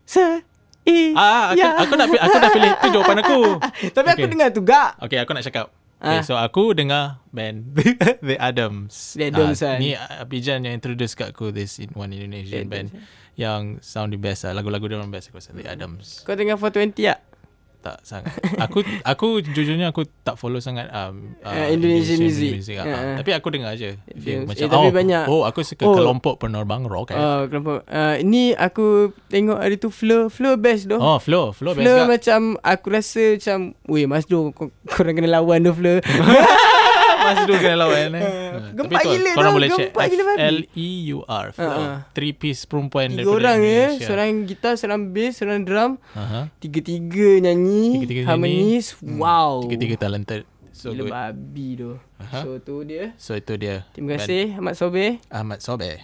Sa 0.06 0.42
i 0.90 1.14
Ah, 1.14 1.54
aku, 1.54 1.60
ya. 1.60 1.70
aku 1.78 1.94
nak 1.94 2.08
aku 2.10 2.38
dah 2.38 2.50
pilih 2.50 2.72
tu 2.76 2.88
jawapan 2.90 3.18
aku. 3.20 3.40
Tapi 3.96 4.08
aku 4.10 4.20
Okay. 4.20 4.32
dengar 4.32 4.48
tu 4.50 4.62
gak. 4.62 4.90
Okay, 5.00 5.18
aku 5.18 5.32
nak 5.32 5.44
cakap. 5.44 5.68
Okay, 6.00 6.20
Ah. 6.20 6.24
so 6.24 6.34
aku 6.34 6.72
dengar 6.72 7.20
band 7.30 7.76
The 8.24 8.36
Adams. 8.36 9.14
The 9.14 9.30
Adams, 9.30 9.60
Ah, 9.60 9.76
kan? 9.76 9.78
Ni 9.78 9.94
Abijan 9.94 10.64
yang 10.64 10.74
introduce 10.74 11.12
kat 11.12 11.32
aku 11.32 11.52
this 11.52 11.76
in 11.76 11.92
one 11.92 12.10
Indonesian 12.10 12.66
The 12.66 12.72
band 12.72 12.90
yang 13.36 13.80
sound 13.80 14.10
the 14.10 14.18
best 14.18 14.44
lah. 14.44 14.52
Lagu-lagu 14.52 14.84
dia 14.84 14.96
orang 14.96 15.12
best 15.12 15.28
aku 15.28 15.40
rasa. 15.40 15.52
The 15.52 15.68
Adams. 15.68 16.24
Kau 16.24 16.34
dengar 16.34 16.56
420 16.56 16.96
tak? 16.98 17.20
Tak 17.80 18.04
sangat. 18.04 18.36
Aku 18.60 18.84
aku 19.02 19.28
jujurnya 19.40 19.88
aku 19.88 20.04
tak 20.20 20.36
follow 20.36 20.60
sangat 20.60 20.88
um, 20.90 21.32
Uh, 21.40 21.72
Indonesian 21.72 22.20
music. 22.20 22.76
ah. 22.76 22.84
Uh, 22.84 22.92
uh. 22.92 23.16
Tapi 23.18 23.32
aku 23.32 23.48
dengar. 23.50 23.72
Feel 23.74 23.96
Eh, 24.12 24.44
macam 24.44 24.68
tapi 24.68 24.84
oh, 24.84 24.92
banyak- 24.92 25.26
oh 25.26 25.42
aku 25.44 25.64
suka 25.64 25.84
Oh. 25.84 25.96
kelompok 25.96 26.40
penerbang 26.40 26.84
rock 26.84 27.12
eh. 27.12 27.16
Oh, 27.16 27.48
kelompok. 27.48 27.88
Uh, 27.88 28.20
ni 28.22 28.52
aku 28.52 29.10
tengok 29.28 29.58
hari 29.58 29.76
tu 29.76 29.88
Flow. 29.90 30.28
Flow 30.28 30.56
best 30.56 30.86
doh. 30.86 31.00
oh, 31.00 31.18
Flow, 31.18 31.50
Flow, 31.50 31.72
best 31.72 31.82
Flow 31.82 32.04
macam 32.06 32.40
aku 32.60 32.88
rasa 32.90 33.24
macam 33.34 33.58
Weh 33.86 34.04
Mas 34.04 34.24
Do 34.24 34.52
kau, 34.52 34.68
korang 34.86 35.16
kena 35.16 35.32
lawan 35.34 35.64
tu 35.64 35.72
Flow 35.72 36.04
Mas 37.30 37.40
Du 37.44 37.54
kena 37.54 37.76
lawan 37.78 38.12
eh. 38.12 38.22
Ah, 38.22 38.70
gempak 38.76 38.90
Tapi 38.92 39.06
tu, 39.06 39.12
gila 39.16 39.30
korang 39.34 39.54
boleh 39.54 39.70
check. 39.70 39.90
gila 39.92 40.24
babi. 40.24 40.36
F-L-E-U-R. 40.36 41.46
Flow. 41.52 41.66
Ah, 41.66 41.78
ah. 41.78 41.98
Three 42.12 42.32
piece 42.32 42.62
perempuan 42.64 43.08
Tiga 43.12 43.26
orang 43.26 43.60
Indonesia. 43.60 44.06
Seorang 44.06 44.30
gitar 44.44 44.74
Seorang 44.76 45.02
bass 45.10 45.34
Seorang 45.36 45.62
drum 45.62 45.92
Aha. 46.12 46.50
Tiga-tiga 46.58 47.30
nyanyi 47.42 47.84
Tiga-tiga 47.98 48.22
Harmonis 48.26 48.96
Hmm. 48.96 49.18
Wow 49.18 49.64
Tiga-tiga 49.64 49.96
talented. 50.00 50.42
So 50.72 50.90
Gila 50.90 51.04
good. 51.04 51.12
babi 51.12 51.68
tu 51.76 51.92
Aha. 52.18 52.40
So 52.42 52.50
tu 52.58 52.82
dia 52.82 53.12
So 53.16 53.34
itu 53.34 53.54
dia. 53.56 53.84
Terima 53.92 54.16
kasih 54.16 54.56
Ahmad 54.56 54.74
Sobe 54.74 55.20
Ahmad 55.28 55.60
Sobe. 55.60 56.04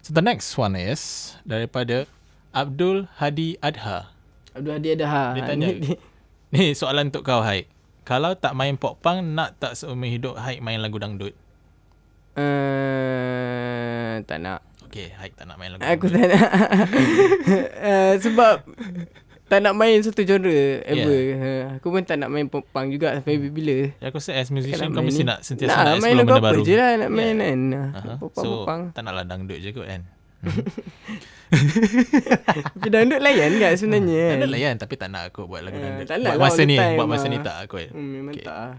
So 0.00 0.10
the 0.10 0.20
next 0.20 0.50
one 0.54 0.72
is 0.72 1.34
daripada 1.42 2.08
Abdul 2.50 3.06
Hadi 3.14 3.60
Adha. 3.60 4.10
Abdul 4.50 4.72
Hadi 4.74 4.88
ada 4.92 5.06
ha 5.06 5.24
Dia 5.32 5.42
tanya. 5.44 5.68
Ni 6.52 6.72
soalan 6.72 7.08
untuk 7.08 7.22
kau 7.22 7.38
Haik. 7.38 7.70
Kalau 8.10 8.34
tak 8.34 8.52
main 8.52 8.74
pop 8.74 8.98
punk, 8.98 9.22
nak 9.22 9.54
tak 9.56 9.78
seumur 9.78 10.04
hidup 10.04 10.34
Haik 10.34 10.58
main 10.58 10.82
lagu 10.82 10.98
dangdut? 10.98 11.30
uh, 12.34 14.14
Tak 14.24 14.38
nak 14.40 14.60
Okay, 14.90 15.14
Haik 15.14 15.38
tak 15.38 15.46
nak 15.46 15.54
main 15.54 15.70
lagu 15.70 15.80
Aku 15.80 16.10
dangdut. 16.10 16.26
tak 16.26 16.34
nak 16.34 16.50
uh, 17.78 18.12
Sebab 18.26 18.56
Tak 19.46 19.58
nak 19.60 19.74
main 19.74 20.02
satu 20.02 20.22
genre 20.22 20.58
Ever 20.82 21.18
yeah. 21.22 21.78
Aku 21.78 21.88
pun 21.88 22.02
tak 22.02 22.18
nak 22.18 22.28
main 22.28 22.46
pop 22.46 22.66
punk 22.66 22.90
juga 22.90 23.14
Sampai 23.14 23.38
bila 23.38 23.94
Ya, 23.94 24.10
aku 24.10 24.18
rasa 24.18 24.34
as 24.34 24.50
musician 24.50 24.90
Nak 24.90 24.90
kau 24.90 24.98
main 24.98 25.06
mesti 25.06 25.22
nak 25.22 25.38
sentiasa 25.40 25.70
nak, 25.70 25.78
nak, 25.78 25.94
main 25.96 26.10
explore 26.10 26.18
lagu 26.18 26.26
benda 26.28 26.40
apa 26.40 26.48
baru. 26.50 26.62
je 26.62 26.74
lah 26.74 26.90
Nak 26.96 27.10
main 27.10 27.34
Yeah. 27.36 27.46
kan 27.46 27.60
Aha. 27.70 28.12
Pop 28.16 28.30
punk, 28.30 28.34
So, 28.36 28.48
pop 28.50 28.66
punk 28.66 28.82
tak 28.90 29.02
naklah 29.02 29.24
dangdut 29.24 29.58
je 29.58 29.70
kot 29.70 29.86
kan. 29.86 30.02
Tapi 32.72 32.88
dangdut 32.88 33.20
layan 33.20 33.50
kan 33.56 33.72
sebenarnya 33.74 34.22
kan 34.24 34.36
Dangdut 34.36 34.52
layan 34.52 34.74
tapi 34.76 34.94
tak 34.94 35.08
nak 35.10 35.22
aku 35.28 35.44
buat 35.44 35.60
lagu 35.60 35.76
Ah, 35.76 35.82
dangdut. 35.82 36.06
tak 36.06 36.16
nak 36.16 36.30
buat 36.30 36.38
lah 36.38 36.46
masa 36.46 36.62
ni, 36.62 36.76
time 36.76 36.96
buat 36.96 37.08
masa 37.08 37.22
lah. 37.22 37.30
ni 37.30 37.38
tak 37.40 37.56
aku. 37.60 37.76
hmm, 37.84 38.08
Memang 38.14 38.32
Okay. 38.32 38.44
tak 38.44 38.56
ah. 38.56 38.72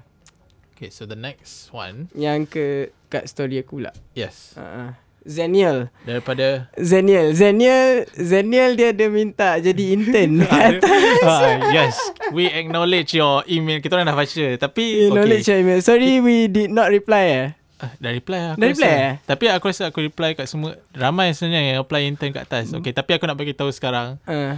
Okay, 0.73 0.89
so 0.89 1.03
the 1.03 1.13
next 1.13 1.69
one. 1.69 2.09
Yang 2.11 2.39
ke 2.49 2.65
Kat 3.05 3.27
story 3.27 3.59
aku 3.59 3.77
pula 3.77 3.91
Yes. 4.13 4.55
uh, 4.55 4.95
Zeniel 5.21 5.93
Daripada 6.01 6.71
Zeniel 6.73 7.35
Zeniel 7.35 8.09
Zeniel 8.09 8.73
dia 8.73 8.89
ada 8.89 9.05
minta 9.05 9.59
Jadi 9.59 9.93
intern 9.93 10.41
kat 10.49 10.81
ah, 11.21 11.69
yes, 11.69 11.93
we 12.31 12.47
acknowledge 12.47 13.11
your 13.11 13.45
email. 13.45 13.77
Kita 13.77 13.93
orang 13.93 14.07
dah 14.07 14.17
baca. 14.17 14.45
Tapi 14.57 15.11
Knowledge 15.11 15.43
okay. 15.43 15.51
your 15.51 15.59
email 15.61 15.79
Sorry 15.79 16.17
we 16.17 16.47
did 16.47 16.71
not 16.71 16.89
reply 16.89 17.25
eh 17.27 17.47
Ah, 17.81 17.91
dah 17.97 18.11
reply 18.11 18.39
lah 18.39 18.51
aku 18.51 18.59
Dah 18.59 18.67
rasa. 18.67 18.77
reply 18.77 18.93
eh? 18.93 19.13
Tapi 19.23 19.43
aku 19.49 19.65
rasa 19.67 19.83
aku 19.87 19.99
reply 19.99 20.29
kat 20.33 20.45
semua 20.45 20.71
Ramai 20.91 21.33
sebenarnya 21.33 21.61
yang 21.67 21.79
apply 21.79 22.01
intern 22.05 22.29
kat 22.31 22.45
atas 22.45 22.69
Okay 22.71 22.91
tapi 22.91 23.11
aku 23.11 23.25
nak 23.25 23.33
bagi 23.33 23.51
tahu 23.51 23.67
sekarang 23.67 24.21
uh, 24.23 24.53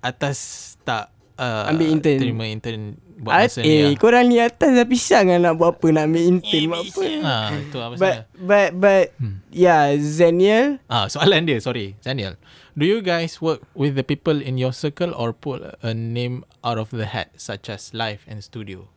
Atas 0.00 0.38
tak 0.80 1.08
uh, 1.36 1.68
Ambil 1.68 1.92
intern. 1.92 2.18
Terima 2.18 2.44
intern 2.44 2.96
Buat 3.20 3.32
At, 3.36 3.42
masa 3.46 3.60
ni 3.60 3.68
eh, 3.68 3.84
lah. 3.84 4.00
korang 4.00 4.24
ni 4.24 4.40
atas 4.40 4.70
dah 4.72 4.88
pisang 4.88 5.28
kan 5.28 5.38
nak 5.38 5.52
buat 5.54 5.76
apa 5.76 5.86
Nak 5.92 6.04
ambil 6.06 6.24
intern 6.26 6.62
buat 6.66 6.80
apa 6.82 7.02
ha, 7.20 7.36
Itu 7.52 7.76
apa 7.78 7.94
But 7.94 8.14
but 8.40 8.68
but 8.74 9.06
Hmm. 9.20 9.44
yeah, 9.52 9.92
Zeniel. 9.92 10.80
Ah, 10.86 11.04
soalan 11.04 11.44
dia, 11.44 11.60
sorry, 11.60 11.92
Daniel. 12.00 12.40
Do 12.72 12.88
you 12.88 13.04
guys 13.04 13.36
work 13.36 13.60
with 13.74 13.92
the 13.92 14.00
people 14.00 14.40
in 14.40 14.56
your 14.56 14.72
circle 14.72 15.12
or 15.12 15.36
pull 15.36 15.60
a 15.60 15.92
name 15.92 16.40
out 16.62 16.80
of 16.80 16.88
the 16.88 17.04
hat, 17.04 17.36
such 17.36 17.68
as 17.68 17.92
live 17.92 18.24
and 18.24 18.40
studio? 18.40 18.88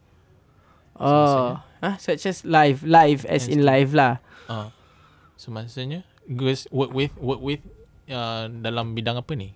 Oh, 0.98 1.58
ah, 1.82 1.96
such 1.98 2.26
as 2.26 2.46
live, 2.46 2.86
live 2.86 3.26
as 3.26 3.50
in 3.50 3.66
live 3.66 3.92
lah. 3.92 4.22
Ah, 4.46 4.70
so 5.36 5.50
maksudnya, 5.50 6.06
guys 6.30 6.70
work 6.70 6.94
with 6.94 7.12
work 7.18 7.42
with 7.42 7.62
uh, 8.08 8.46
dalam 8.50 8.94
bidang 8.94 9.18
apa 9.18 9.34
ni? 9.34 9.52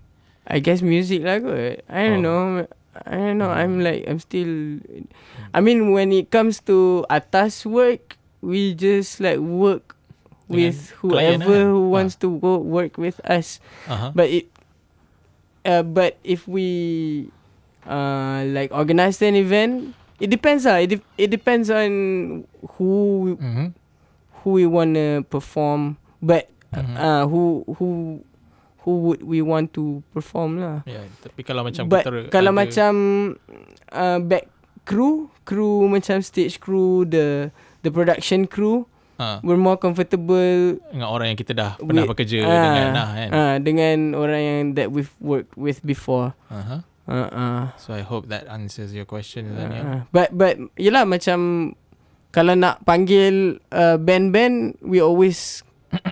I 0.47 0.63
guess 0.63 0.79
music 0.81 1.21
lah 1.21 1.37
kot. 1.43 1.83
I 1.85 2.01
don't 2.09 2.23
Oh. 2.25 2.63
know. 2.63 2.67
I 2.97 3.13
don't 3.13 3.37
know. 3.37 3.53
I'm 3.53 3.83
like 3.83 4.07
I'm 4.09 4.17
still. 4.17 4.81
I 5.53 5.61
mean, 5.61 5.93
when 5.93 6.09
it 6.09 6.33
comes 6.33 6.57
to 6.65 7.05
atas 7.07 7.61
work, 7.63 8.17
we 8.41 8.73
just 8.73 9.21
like 9.21 9.37
work 9.37 9.93
with 10.47 10.95
Dengan 10.95 10.97
klien 10.97 11.39
whoever 11.43 11.59
lah. 11.61 11.69
who 11.69 11.81
Ah. 11.83 11.91
wants 11.93 12.15
to 12.17 12.27
go 12.39 12.57
work 12.57 12.97
with 12.97 13.19
us. 13.27 13.59
Uh-huh. 13.85 14.15
But 14.15 14.31
it, 14.31 14.47
uh, 15.61 15.83
but 15.83 16.15
if 16.23 16.47
we, 16.47 17.27
uh, 17.83 18.47
like 18.47 18.71
organize 18.71 19.19
an 19.21 19.35
event, 19.35 19.91
it 20.17 20.27
depends 20.27 20.63
lah. 20.63 20.79
It, 20.79 20.89
de- 20.93 21.07
it 21.17 21.29
depends 21.29 21.69
on 21.69 21.89
who 22.77 22.91
mm-hmm. 23.35 23.67
who 24.41 24.49
we 24.57 24.65
wanna 24.65 25.21
perform. 25.23 25.97
But 26.17 26.49
Mhm. 26.67 26.95
uh, 26.95 27.23
who 27.25 27.41
who 27.79 27.87
who 28.83 28.91
would 29.03 29.21
we 29.23 29.39
want 29.39 29.71
to 29.71 30.03
perform 30.11 30.59
lah. 30.59 30.83
Yeah, 30.83 31.07
tapi 31.19 31.41
kalau 31.41 31.63
macam 31.63 31.87
But 31.87 32.03
kita 32.03 32.27
kalau 32.27 32.51
ada- 32.51 32.59
macam 32.59 32.91
uh, 33.89 34.19
back 34.19 34.51
crew, 34.83 35.31
crew 35.43 35.87
macam 35.87 36.19
stage 36.19 36.59
crew, 36.59 37.03
the 37.03 37.51
the 37.83 37.91
production 37.91 38.47
crew, 38.47 38.83
ha, 39.15 39.39
we're 39.43 39.59
more 39.59 39.79
comfortable 39.79 40.75
dengan 40.91 41.07
orang 41.07 41.31
yang 41.31 41.39
kita 41.39 41.55
dah 41.55 41.75
pernah 41.79 42.03
with- 42.03 42.11
bekerja 42.15 42.37
ah, 42.43 42.51
dengan 42.51 42.85
nah 42.91 43.09
kan. 43.15 43.29
ah, 43.31 43.55
dengan 43.59 43.97
orang 44.13 44.41
yang 44.41 44.61
that 44.75 44.91
we've 44.91 45.11
worked 45.19 45.55
with 45.55 45.79
before. 45.83 46.35
Uh-huh. 46.51 46.83
Uh, 47.07 47.31
uh, 47.31 47.63
So 47.79 47.95
I 47.95 48.03
hope 48.03 48.27
that 48.27 48.51
answers 48.51 48.91
your 48.91 49.07
question 49.07 49.55
Daniel. 49.55 49.83
uh, 49.83 49.99
but 50.11 50.35
but 50.35 50.59
yelah 50.75 51.07
macam 51.07 51.71
kalau 52.29 52.53
nak 52.53 52.83
panggil 52.83 53.57
uh, 53.71 53.95
band-band, 53.97 54.77
we 54.83 54.99
always 54.99 55.63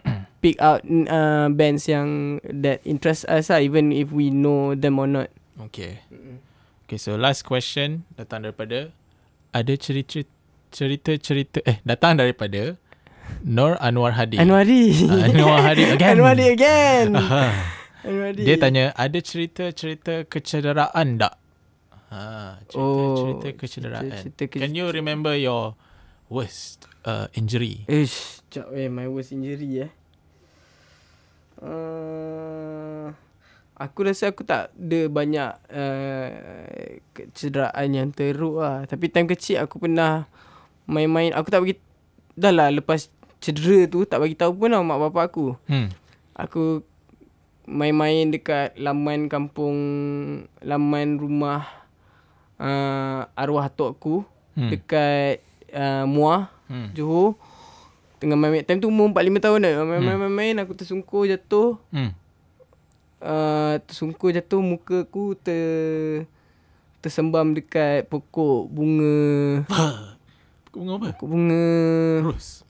pick 0.42 0.56
out 0.58 0.82
uh, 0.88 1.52
bands 1.52 1.86
yang 1.86 2.40
that 2.48 2.80
interest 2.88 3.28
us 3.28 3.52
lah, 3.52 3.60
even 3.60 3.92
if 3.92 4.10
we 4.10 4.32
know 4.32 4.74
them 4.74 4.98
or 4.98 5.06
not. 5.06 5.28
Okay. 5.70 6.00
Okay, 6.88 6.98
so 6.98 7.20
last 7.20 7.44
question 7.44 8.08
datang 8.16 8.48
daripada 8.48 8.90
ada 9.52 9.74
cerita 9.76 10.24
cerita 10.72 11.60
eh 11.64 11.78
datang 11.84 12.18
daripada 12.18 12.80
Nur 13.42 13.74
Anwar 13.82 14.14
Hadi. 14.16 14.38
Anwari. 14.38 14.94
Ah, 15.10 15.28
Anwar 15.28 15.60
Hadi 15.66 15.84
again. 15.98 16.10
Anwari 16.16 16.46
again. 16.54 17.08
Dia 18.36 18.56
tanya 18.56 18.94
ada 18.94 19.18
cerita-cerita 19.18 20.24
kecederaan 20.24 21.18
tak? 21.18 21.34
Ha, 21.90 21.98
Ha, 22.08 22.22
cerita, 22.64 22.80
Oh, 22.80 23.58
kecederaan. 23.58 24.06
cerita- 24.08 24.46
cerita 24.46 24.62
Can 24.62 24.72
you 24.72 24.88
remember 24.88 25.34
your 25.34 25.74
worst 26.28 26.86
uh, 27.04 27.26
injury? 27.34 27.84
Ish, 27.86 28.46
Sekejap 28.46 28.72
eh, 28.72 28.88
my 28.88 29.06
worst 29.06 29.32
injury 29.32 29.82
eh. 29.82 29.92
Uh, 31.58 33.10
aku 33.74 34.06
rasa 34.06 34.30
aku 34.30 34.44
tak 34.44 34.70
ada 34.72 35.00
banyak 35.08 35.52
uh, 35.72 36.30
kecederaan 37.12 37.88
yang 37.90 38.10
teruk 38.12 38.60
lah. 38.60 38.86
Tapi 38.86 39.10
time 39.10 39.28
kecil 39.28 39.60
aku 39.60 39.80
pernah 39.80 40.30
main-main. 40.86 41.34
Aku 41.34 41.50
tak 41.50 41.66
bagi... 41.66 41.76
Dah 42.36 42.52
lah 42.52 42.68
lepas 42.70 43.08
cedera 43.40 43.88
tu 43.88 44.04
tak 44.04 44.20
bagi 44.20 44.36
tahu 44.36 44.52
pun 44.58 44.70
lah 44.70 44.84
mak 44.84 45.00
bapak 45.02 45.24
aku. 45.26 45.56
Hmm. 45.66 45.88
Aku 46.36 46.84
main-main 47.66 48.30
dekat 48.30 48.74
laman 48.76 49.26
kampung, 49.26 49.78
laman 50.60 51.18
rumah 51.18 51.66
uh, 52.56 53.26
arwah 53.34 53.66
atuk 53.66 53.94
aku 53.94 54.16
Hmm. 54.56 54.62
hmm. 54.62 54.72
dekat 54.72 55.44
uh, 55.70 56.06
Muar, 56.06 56.48
Hmm. 56.66 56.90
Johor. 56.94 57.38
Tengah 58.18 58.34
main, 58.34 58.64
time 58.64 58.80
tu 58.80 58.88
umur 58.88 59.12
4-5 59.12 59.38
tahun 59.38 59.60
dah. 59.62 59.74
Main-main-main 59.84 60.56
aku 60.58 60.74
tersungkur 60.74 61.28
jatuh. 61.28 61.78
Hmm. 61.92 62.16
Uh, 63.20 63.78
tersungkur 63.84 64.32
jatuh 64.32 64.62
muka 64.62 65.04
aku 65.04 65.36
ter 65.36 66.26
tersembam 67.00 67.54
dekat 67.54 68.06
pokok 68.06 68.66
bunga 68.66 69.62
Bunga 70.74 70.92
apa? 70.98 71.06
pokok 71.14 71.28
bunga 71.28 71.66
Terus. 72.22 72.66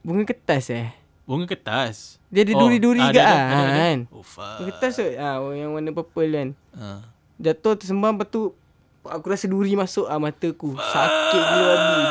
bunga 0.00 0.22
kertas 0.24 0.66
eh. 0.70 0.90
Bunga 1.32 1.48
kertas. 1.48 2.20
Dia 2.28 2.44
ada 2.44 2.52
duri-duri 2.54 3.00
ah, 3.00 3.08
ke 3.08 3.16
ada- 3.16 3.24
ah, 3.24 3.32
ada- 3.32 3.56
ada. 3.56 3.72
kan. 3.72 3.98
Oh, 4.10 4.20
fuck. 4.20 4.44
Bunga 4.54 4.68
kertas 4.68 4.92
tu 4.94 5.04
ah 5.16 5.36
yang 5.50 5.72
warna 5.72 5.90
purple 5.90 6.28
kan. 6.28 6.48
Ah. 6.70 7.00
Jatuh 7.38 7.72
tersembam 7.74 8.12
lepas 8.12 8.28
tu 8.28 8.52
aku 9.02 9.24
rasa 9.26 9.48
duri 9.48 9.72
masuk 9.72 10.04
ah 10.04 10.20
mataku. 10.20 10.76
Sakit 10.76 11.40
gila 11.42 11.64
babi. 11.66 12.02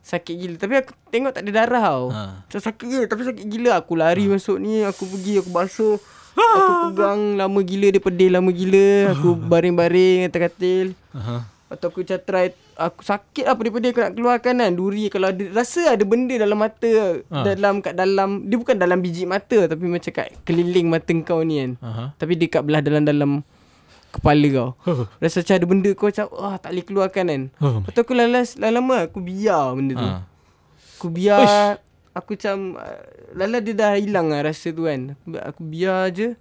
Sakit 0.00 0.34
gila 0.36 0.54
tapi 0.54 0.74
aku 0.78 0.94
tengok 1.10 1.32
tak 1.32 1.42
ada 1.42 1.52
darah 1.52 1.82
tau. 1.84 2.06
Ha. 2.08 2.22
Macam 2.40 2.60
sakit 2.62 2.86
gila 2.86 3.04
tapi 3.04 3.22
sakit 3.26 3.44
gila 3.44 3.70
aku 3.74 3.92
lari 3.92 4.24
masuk 4.24 4.56
ni 4.56 4.80
aku 4.80 5.02
pergi 5.04 5.42
aku 5.42 5.50
basuh. 5.50 5.98
Aku 6.32 6.72
pegang 6.86 7.34
lama 7.34 7.60
gila 7.60 7.88
dia 7.88 7.98
pedih 7.98 8.30
lama 8.30 8.48
gila. 8.48 9.10
Aku 9.10 9.34
baring-baring 9.50 10.30
atas 10.30 10.40
katil. 10.44 10.94
Lepas 11.10 11.76
tu 11.76 11.84
aku 11.84 11.98
macam 12.00 12.18
try 12.22 12.54
Aku 12.76 13.00
sakit 13.00 13.48
lah 13.48 13.56
pedih-pedih 13.56 13.96
aku 13.96 14.00
nak 14.04 14.12
keluarkan 14.12 14.54
kan 14.60 14.72
Duri. 14.76 15.08
Kalau 15.08 15.32
ada 15.32 15.44
Rasa 15.48 15.96
ada 15.96 16.04
benda 16.04 16.36
dalam 16.36 16.60
mata 16.60 16.92
Ha. 17.32 17.42
Dalam 17.42 17.80
kat 17.80 17.96
dalam 17.96 18.44
Dia 18.44 18.56
bukan 18.60 18.76
dalam 18.76 19.00
biji 19.00 19.24
mata 19.24 19.64
Tapi 19.64 19.88
macam 19.88 20.12
kat 20.12 20.28
keliling 20.44 20.92
mata 20.92 21.10
kau 21.24 21.40
ni 21.40 21.64
kan. 21.64 21.70
Aha. 21.80 22.04
Tapi 22.20 22.32
dia 22.36 22.52
kat 22.52 22.62
belah 22.68 22.84
dalam-dalam 22.84 23.40
Kepala 24.12 24.48
kau. 24.52 24.70
Rasa 25.20 25.40
macam 25.40 25.54
ada 25.56 25.66
benda 25.66 25.90
kau 25.96 26.06
macam 26.12 26.26
Wah 26.36 26.56
tak 26.60 26.70
boleh 26.76 26.84
keluarkan 26.84 27.24
kan. 27.26 27.42
Oh 27.64 27.80
Lepas 27.80 27.90
tu 27.96 28.00
aku 28.04 28.12
lalas 28.12 28.48
Lama-lama 28.60 29.08
aku 29.08 29.18
biar 29.24 29.72
benda 29.72 29.92
tu. 29.96 30.08
Ha. 30.08 30.18
Aku 31.00 31.06
biar 31.08 31.80
Aku 32.12 32.36
macam 32.36 32.56
Lala 33.36 33.58
dia 33.60 33.74
dah 33.76 33.92
hilang 33.96 34.32
lah 34.32 34.44
rasa 34.48 34.72
tu 34.72 34.84
kan. 34.84 35.16
Aku, 35.16 35.28
aku 35.36 35.62
biar 35.64 36.12
je 36.12 36.36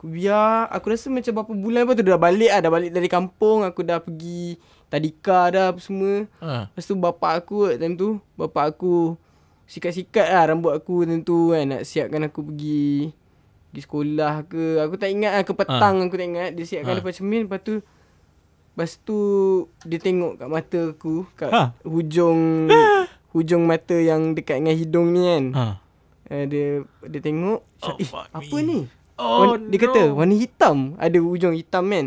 Aku 0.00 0.08
biar 0.08 0.64
Aku 0.70 0.88
rasa 0.88 1.06
macam 1.06 1.28
berapa 1.30 1.52
bulan 1.52 1.84
lepas 1.84 1.92
tu 1.92 2.02
dah 2.02 2.16
balik 2.16 2.48
lah 2.48 2.60
Dah 2.62 2.72
balik 2.72 2.88
dari 2.88 3.04
kampung 3.04 3.60
Aku 3.62 3.84
dah 3.84 4.00
pergi 4.00 4.56
Tadika 4.88 5.52
dah 5.52 5.64
apa 5.68 5.78
semua 5.78 6.24
Ha. 6.40 6.66
Lepas 6.66 6.84
tu 6.84 6.96
bapak 6.96 7.32
aku 7.38 7.68
time 7.76 7.94
tu 7.94 8.16
Bapak 8.32 8.72
aku 8.72 9.20
Sikat-sikat 9.66 10.24
lah 10.26 10.48
rambut 10.48 10.72
aku 10.72 11.04
time 11.04 11.20
tu 11.20 11.52
kan 11.52 11.68
Nak 11.68 11.84
siapkan 11.84 12.24
aku 12.24 12.40
pergi 12.42 13.12
Pergi 13.68 13.80
sekolah 13.82 14.34
ke 14.42 14.64
Aku 14.80 14.96
tak 14.96 15.10
ingat 15.10 15.32
lah 15.32 15.44
ke 15.44 15.52
petang 15.52 16.00
aku 16.00 16.16
tak 16.16 16.26
ingat 16.26 16.50
Dia 16.52 16.64
siapkan 16.64 16.90
Ha. 16.90 16.98
depan 16.98 17.12
cermin 17.12 17.40
Lepas 17.44 17.60
tu 17.60 17.74
Lepas 18.70 18.90
tu 18.98 19.18
Dia 19.84 20.00
tengok 20.00 20.32
kat 20.36 20.48
mata 20.48 20.80
aku 20.88 21.28
Kat 21.34 21.50
Ha. 21.50 21.62
hujung 21.84 22.72
Hujung 23.32 23.62
mata 23.62 23.94
yang 23.94 24.32
dekat 24.32 24.58
dengan 24.58 24.74
hidung 24.74 25.12
ni 25.12 25.22
kan 25.22 25.44
Ha. 25.52 25.64
uh, 26.26 26.44
Dia 26.46 26.66
Dia 27.04 27.20
tengok 27.20 27.60
Oh, 27.80 27.94
eh, 27.94 28.08
Apa 28.32 28.56
me. 28.56 28.64
ni 28.64 28.80
Oh, 29.20 29.52
Wan- 29.52 29.68
Dia 29.68 29.78
kata 29.78 30.02
warna 30.10 30.32
hitam. 30.32 30.96
Ada 30.96 31.18
hujung 31.18 31.52
hitam 31.52 31.84
kan? 31.86 32.06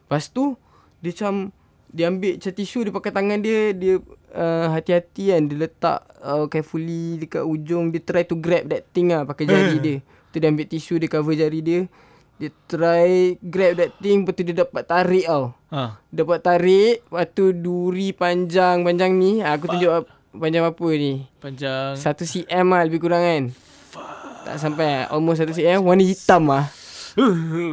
Lepas 0.00 0.28
tu 0.28 0.56
Dia 0.98 1.12
macam 1.12 1.52
Dia 1.88 2.04
ambil 2.06 2.32
macam 2.34 2.52
tisu 2.52 2.78
Dia 2.82 2.92
pakai 2.92 3.10
tangan 3.10 3.38
dia 3.38 3.60
Dia 3.70 3.94
uh, 4.30 4.66
hati-hati 4.70 5.24
kan? 5.30 5.42
Dia 5.44 5.56
letak 5.60 5.98
uh, 6.18 6.44
carefully 6.46 7.16
Dekat 7.18 7.42
ujung 7.42 7.88
Dia 7.88 8.00
try 8.00 8.22
to 8.22 8.34
grab 8.34 8.64
that 8.66 8.88
thing 8.90 9.08
lah 9.08 9.22
Pakai 9.22 9.44
jari 9.44 9.76
dia. 9.78 9.96
Tu 10.28 10.36
dia 10.36 10.48
ambil 10.48 10.64
tisu 10.64 10.96
Dia 10.96 11.08
cover 11.08 11.32
jari 11.32 11.60
dia. 11.60 11.80
Dia 12.34 12.50
try 12.66 13.36
Grab 13.38 13.76
that 13.76 13.92
thing 13.98 14.24
Lepas 14.24 14.34
tu 14.34 14.42
dia 14.42 14.56
dapat 14.58 14.82
tarik 14.82 15.24
tau. 15.24 15.52
Ha. 15.68 16.00
Dapat 16.06 16.38
tarik 16.40 16.94
Lepas 17.02 17.26
tu 17.30 17.52
duri 17.52 18.10
panjang. 18.10 18.80
Panjang 18.80 19.12
ni 19.12 19.40
Aku 19.40 19.64
tunjuk 19.66 19.92
ap- 19.94 20.12
panjang 20.30 20.64
apa 20.64 20.88
ni? 20.90 21.24
Panjang. 21.38 21.94
1 21.94 22.04
cm 22.04 22.66
lah 22.66 22.82
lebih 22.82 23.00
kurang 23.00 23.20
kan 23.20 23.44
Tak 24.44 24.56
sampai 24.56 24.84
lah 24.84 25.02
Almost 25.08 25.40
1 25.40 25.50
cm 25.50 25.80
Warna 25.80 26.02
hitam 26.02 26.42
lah 26.46 26.68
Dia 27.14 27.24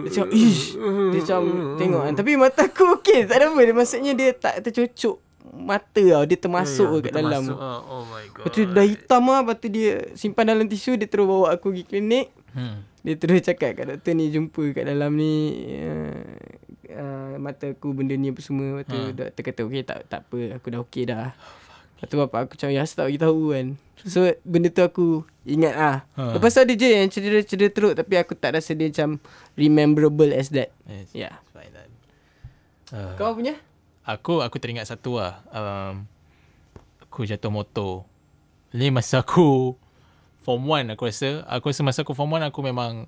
macam 0.01 0.25
Ish. 0.29 0.77
Dia 1.11 1.19
macam 1.19 1.41
Tengok 1.75 2.01
kan 2.01 2.13
Tapi 2.15 2.31
mata 2.35 2.61
aku 2.63 2.83
okey. 2.95 3.25
Tak 3.25 3.35
ada 3.35 3.45
apa. 3.47 3.59
Dia, 3.59 3.73
Maksudnya 3.73 4.13
dia 4.13 4.29
tak 4.31 4.61
tercocok 4.61 5.17
Mata 5.51 5.99
tau. 5.99 6.23
Dia 6.23 6.37
termasuk 6.37 6.87
Ya, 6.87 6.93
yeah, 6.93 7.03
kat 7.03 7.13
dalam. 7.13 7.43
termasuk. 7.43 7.57
Ah, 7.59 7.79
Oh 7.83 8.03
my 8.05 8.25
god. 8.29 8.37
Lepas 8.39 8.51
tu 8.51 8.61
dah 8.63 8.85
hitam 8.85 9.23
lah 9.25 9.39
Lepas 9.41 9.55
tu 9.57 9.67
dia 9.67 9.91
Simpan 10.13 10.45
dalam 10.47 10.65
tisu. 10.65 10.95
Dia 10.95 11.05
terus 11.05 11.25
bawa 11.25 11.51
aku 11.51 11.69
pergi 11.69 11.83
klinik. 11.83 12.27
Hmm. 12.51 12.85
Dia 13.01 13.17
terus 13.17 13.41
cakap 13.41 13.73
kat 13.73 13.85
doktor 13.89 14.13
ni 14.13 14.29
Jumpa 14.29 14.63
kat 14.71 14.85
dalam 14.85 15.11
ni. 15.11 15.33
Uh, 15.81 16.21
uh, 16.87 17.33
Mata 17.35 17.67
aku 17.67 17.91
benda 17.91 18.13
ni 18.13 18.29
apa 18.29 18.39
semua. 18.39 18.77
Lepas 18.77 18.85
tu 18.85 18.95
Ha. 18.95 19.11
doktor 19.11 19.41
kata 19.41 19.61
Okey 19.65 19.81
tak 19.81 19.99
tak 20.05 20.21
apa. 20.23 20.39
Aku 20.55 20.67
dah 20.69 20.79
okey 20.85 21.03
dah 21.03 21.33
Lepas 22.01 22.07
tu 22.09 22.17
bapak 22.17 22.39
aku 22.49 22.51
macam 22.57 22.69
Ya 22.73 22.81
tak 22.89 23.05
bagi 23.05 23.21
tahu 23.21 23.53
kan 23.53 23.67
So 24.01 24.25
benda 24.41 24.73
tu 24.73 24.81
aku 24.81 25.07
Ingat 25.45 25.73
ah. 25.77 25.97
Ha. 26.17 26.33
Lepas 26.33 26.57
tu 26.57 26.65
ada 26.65 26.73
je 26.73 26.89
yang 26.89 27.09
cedera-cedera 27.13 27.69
teruk 27.69 27.93
Tapi 27.93 28.17
aku 28.17 28.33
tak 28.33 28.57
rasa 28.57 28.73
dia 28.73 28.89
macam 28.89 29.21
Rememberable 29.53 30.33
as 30.33 30.49
that 30.49 30.73
Yes. 30.89 31.13
Ya 31.13 31.29
yeah. 31.29 31.35
Fine 31.53 31.69
then. 31.69 31.91
Uh, 32.89 33.13
Kau 33.21 33.37
punya? 33.37 33.53
Aku 34.01 34.41
aku 34.41 34.57
teringat 34.57 34.89
satu 34.89 35.21
lah. 35.21 35.45
Um, 35.53 36.09
aku 37.05 37.23
jatuh 37.29 37.53
motor. 37.53 38.03
Ni 38.73 38.89
masa 38.89 39.21
aku 39.21 39.77
form 40.41 40.65
1 40.65 40.97
aku 40.97 41.05
rasa. 41.05 41.45
Aku 41.45 41.69
rasa 41.69 41.85
masa 41.85 42.01
aku 42.01 42.17
form 42.17 42.33
1 42.33 42.49
aku 42.49 42.59
memang 42.65 43.05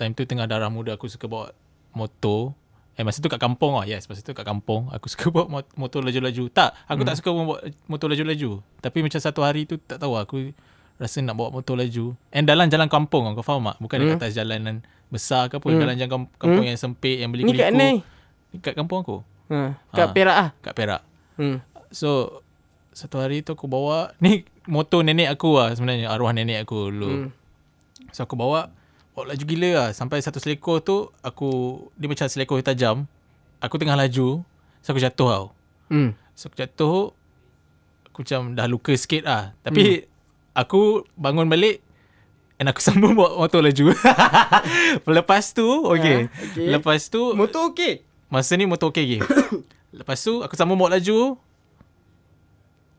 time 0.00 0.16
tu 0.16 0.24
tengah 0.24 0.48
darah 0.48 0.72
muda 0.72 0.96
aku 0.96 1.12
suka 1.12 1.28
bawa 1.28 1.52
motor. 1.92 2.56
Eh 2.94 3.02
masa 3.02 3.18
tu 3.18 3.26
kat 3.26 3.38
kampung 3.38 3.74
lah. 3.74 3.84
Yes, 3.84 4.04
masa 4.06 4.20
tu 4.20 4.30
kat 4.30 4.42
kampung. 4.42 4.90
Aku 4.90 5.06
suka 5.06 5.30
bawa 5.34 5.46
mot- 5.48 5.72
motor 5.74 6.00
laju-laju. 6.00 6.48
Tak, 6.48 6.74
aku 6.84 7.00
hmm. 7.00 7.08
tak 7.08 7.14
suka 7.16 7.28
bawa 7.30 7.56
motor 7.86 8.08
laju-laju. 8.08 8.50
Tapi 8.78 8.98
macam 9.00 9.18
satu 9.18 9.40
hari 9.40 9.64
tu 9.64 9.76
tak 9.76 9.96
tahu 9.96 10.12
lah, 10.12 10.24
aku 10.24 10.52
rasa 10.96 11.18
nak 11.20 11.32
bawa 11.32 11.48
motor 11.50 11.74
laju. 11.74 12.12
And 12.28 12.44
dalam 12.44 12.66
jalan 12.66 12.86
kampung 12.86 13.24
kau 13.32 13.40
faham 13.40 13.64
tak? 13.64 13.76
Bukan 13.78 13.96
dekat 13.98 14.16
atas 14.18 14.32
jalanan 14.34 14.82
besar 15.08 15.48
ke 15.48 15.56
apa. 15.56 15.66
Hmm. 15.66 15.80
Jalan 15.80 15.94
jalan 15.96 16.10
kamp- 16.10 16.34
kampung 16.36 16.64
yang 16.64 16.76
sempit, 16.76 17.16
yang 17.18 17.30
Ni 17.30 17.40
kat 17.50 17.68
keliku. 17.68 17.78
ni 17.78 17.90
Kat 18.58 18.74
kampung 18.74 18.98
aku. 19.00 19.16
ha. 19.48 19.78
Kat 19.88 20.06
Ha. 20.06 20.12
Perak 20.12 20.36
ah. 20.36 20.48
Kat 20.58 20.74
Perak. 20.74 21.00
hmm. 21.36 21.56
So 21.88 22.42
satu 22.90 23.16
hari 23.16 23.40
tu 23.40 23.54
aku 23.54 23.64
bawa 23.64 24.10
ni 24.22 24.42
motor 24.66 25.00
nenek 25.00 25.30
aku 25.30 25.56
lah 25.56 25.72
sebenarnya 25.72 26.06
arwah 26.06 26.30
nenek 26.30 26.62
aku 26.62 26.90
dulu. 26.90 27.08
Hmm. 27.08 27.22
Hmm. 27.24 28.10
So 28.10 28.22
aku 28.22 28.34
bawa 28.34 28.68
laju 29.26 29.44
gila 29.44 29.70
lah 29.76 29.88
sampai 29.96 30.20
satu 30.20 30.38
selekor 30.38 30.84
tu 30.84 31.08
aku 31.20 31.82
dia 31.96 32.06
macam 32.06 32.26
selekor 32.28 32.60
tajam. 32.60 33.08
Aku 33.60 33.76
tengah 33.76 33.96
laju 33.96 34.44
so 34.80 34.88
aku 34.92 35.00
jatuh 35.00 35.28
tau. 35.28 35.46
Hmm. 35.92 36.16
So 36.32 36.48
aku 36.48 36.56
jatuh 36.60 37.12
aku 38.08 38.18
macam 38.24 38.56
dah 38.56 38.66
luka 38.68 38.92
sikit 38.96 39.28
lah. 39.28 39.52
Tapi 39.60 40.04
hmm. 40.04 40.06
aku 40.56 41.04
bangun 41.16 41.48
balik 41.48 41.84
and 42.60 42.68
aku 42.68 42.80
sambung 42.86 43.16
bawa 43.16 43.40
motor 43.40 43.64
laju. 43.64 43.92
Lepas 45.16 45.52
tu 45.56 45.66
okay. 45.88 46.28
Ha, 46.28 46.44
okay. 46.52 46.66
Lepas 46.68 47.08
tu 47.08 47.32
Motor 47.32 47.72
okey? 47.72 48.04
Masa 48.30 48.54
ni 48.54 48.68
motor 48.68 48.94
okey 48.94 49.04
lagi. 49.04 49.18
Lepas 49.98 50.22
tu 50.22 50.40
aku 50.44 50.54
sambung 50.54 50.78
bawa 50.78 51.00
laju. 51.00 51.36